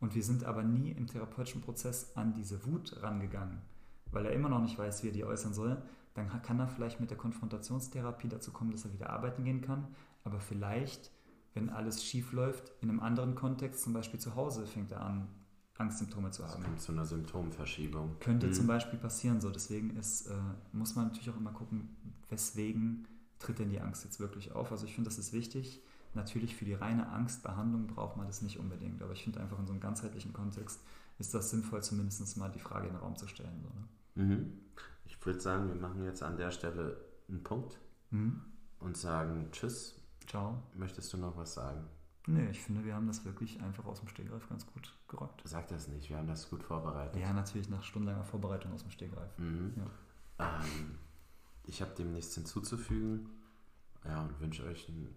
Und 0.00 0.14
wir 0.14 0.22
sind 0.22 0.44
aber 0.44 0.62
nie 0.62 0.90
im 0.90 1.06
therapeutischen 1.06 1.60
Prozess 1.60 2.16
an 2.16 2.32
diese 2.32 2.64
Wut 2.66 3.00
rangegangen, 3.02 3.62
weil 4.10 4.26
er 4.26 4.32
immer 4.32 4.48
noch 4.48 4.60
nicht 4.60 4.78
weiß, 4.78 5.02
wie 5.02 5.08
er 5.08 5.12
die 5.12 5.24
äußern 5.24 5.54
soll. 5.54 5.80
Dann 6.14 6.28
kann 6.42 6.58
er 6.58 6.68
vielleicht 6.68 6.98
mit 7.00 7.10
der 7.10 7.16
Konfrontationstherapie 7.16 8.28
dazu 8.28 8.52
kommen, 8.52 8.72
dass 8.72 8.84
er 8.84 8.92
wieder 8.92 9.10
arbeiten 9.10 9.44
gehen 9.44 9.60
kann. 9.60 9.86
Aber 10.24 10.40
vielleicht, 10.40 11.12
wenn 11.54 11.70
alles 11.70 12.04
schief 12.04 12.32
läuft, 12.32 12.72
in 12.80 12.90
einem 12.90 13.00
anderen 13.00 13.36
Kontext, 13.36 13.82
zum 13.82 13.92
Beispiel 13.92 14.18
zu 14.18 14.34
Hause, 14.34 14.66
fängt 14.66 14.90
er 14.90 15.02
an, 15.02 15.28
Angstsymptome 15.78 16.30
zu 16.30 16.46
haben. 16.46 16.60
Es 16.60 16.64
kommt 16.64 16.80
zu 16.80 16.92
einer 16.92 17.06
Symptomverschiebung. 17.06 18.16
Könnte 18.20 18.48
mhm. 18.48 18.52
zum 18.52 18.66
Beispiel 18.66 18.98
passieren 18.98 19.40
so. 19.40 19.50
Deswegen 19.50 19.96
ist, 19.96 20.26
äh, 20.26 20.34
muss 20.72 20.96
man 20.96 21.06
natürlich 21.06 21.30
auch 21.30 21.36
immer 21.36 21.52
gucken, 21.52 21.88
weswegen 22.28 23.06
tritt 23.38 23.60
denn 23.60 23.70
die 23.70 23.80
Angst 23.80 24.04
jetzt 24.04 24.18
wirklich 24.18 24.52
auf. 24.52 24.72
Also 24.72 24.86
ich 24.86 24.94
finde, 24.94 25.08
das 25.08 25.18
ist 25.18 25.32
wichtig. 25.32 25.82
Natürlich 26.14 26.56
für 26.56 26.64
die 26.64 26.74
reine 26.74 27.08
Angstbehandlung 27.08 27.86
braucht 27.86 28.16
man 28.16 28.26
das 28.26 28.42
nicht 28.42 28.58
unbedingt, 28.58 29.02
aber 29.02 29.12
ich 29.12 29.22
finde 29.22 29.40
einfach 29.40 29.58
in 29.58 29.66
so 29.66 29.72
einem 29.72 29.80
ganzheitlichen 29.80 30.32
Kontext 30.32 30.80
ist 31.18 31.34
das 31.34 31.50
sinnvoll, 31.50 31.82
zumindest 31.82 32.36
mal 32.36 32.50
die 32.50 32.60
Frage 32.60 32.86
in 32.86 32.94
den 32.94 33.00
Raum 33.00 33.16
zu 33.16 33.28
stellen. 33.28 33.62
So, 33.62 34.22
ne? 34.22 34.26
mhm. 34.26 34.52
Ich 35.04 35.24
würde 35.24 35.40
sagen, 35.40 35.68
wir 35.68 35.74
machen 35.74 36.04
jetzt 36.04 36.22
an 36.22 36.36
der 36.36 36.50
Stelle 36.50 36.96
einen 37.28 37.42
Punkt 37.42 37.78
mhm. 38.10 38.40
und 38.80 38.96
sagen 38.96 39.48
Tschüss. 39.52 40.00
Ciao. 40.26 40.62
Möchtest 40.74 41.12
du 41.12 41.18
noch 41.18 41.36
was 41.36 41.54
sagen? 41.54 41.84
Nee, 42.28 42.50
ich 42.50 42.60
finde, 42.60 42.84
wir 42.84 42.94
haben 42.94 43.06
das 43.06 43.24
wirklich 43.24 43.58
einfach 43.62 43.86
aus 43.86 44.00
dem 44.00 44.08
Stegreif 44.08 44.46
ganz 44.50 44.66
gut 44.66 44.92
gerockt. 45.08 45.40
Sag 45.44 45.66
das 45.68 45.88
nicht, 45.88 46.10
wir 46.10 46.18
haben 46.18 46.28
das 46.28 46.50
gut 46.50 46.62
vorbereitet. 46.62 47.18
Ja, 47.20 47.32
natürlich 47.32 47.70
nach 47.70 47.82
stundenlanger 47.82 48.24
Vorbereitung 48.24 48.70
aus 48.74 48.82
dem 48.82 48.90
Stegreif. 48.90 49.30
Mhm. 49.38 49.72
Ja. 50.38 50.60
Ähm, 50.60 50.98
ich 51.64 51.80
habe 51.80 51.94
dem 51.94 52.12
nichts 52.12 52.34
hinzuzufügen. 52.34 53.30
Ja, 54.04 54.24
und 54.24 54.38
wünsche 54.40 54.64
euch 54.64 54.88
einen, 54.88 55.14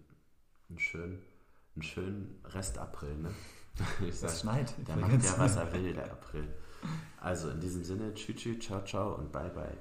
einen, 0.70 0.78
schönen, 0.78 1.18
einen 1.74 1.82
schönen 1.82 2.40
Rest 2.44 2.78
April. 2.78 3.16
Ne? 3.18 3.30
Ich 4.06 4.16
sag, 4.16 4.30
es 4.30 4.40
schneit. 4.40 4.74
Der 4.86 4.96
macht 4.96 5.22
ja, 5.22 5.38
was 5.38 5.56
er 5.56 5.72
will, 5.72 5.94
der 5.94 6.12
April. 6.12 6.46
Also 7.20 7.50
in 7.50 7.60
diesem 7.60 7.84
Sinne, 7.84 8.12
tschüss, 8.14 8.58
ciao, 8.58 8.84
ciao 8.84 9.14
und 9.14 9.32
bye, 9.32 9.50
bye. 9.50 9.76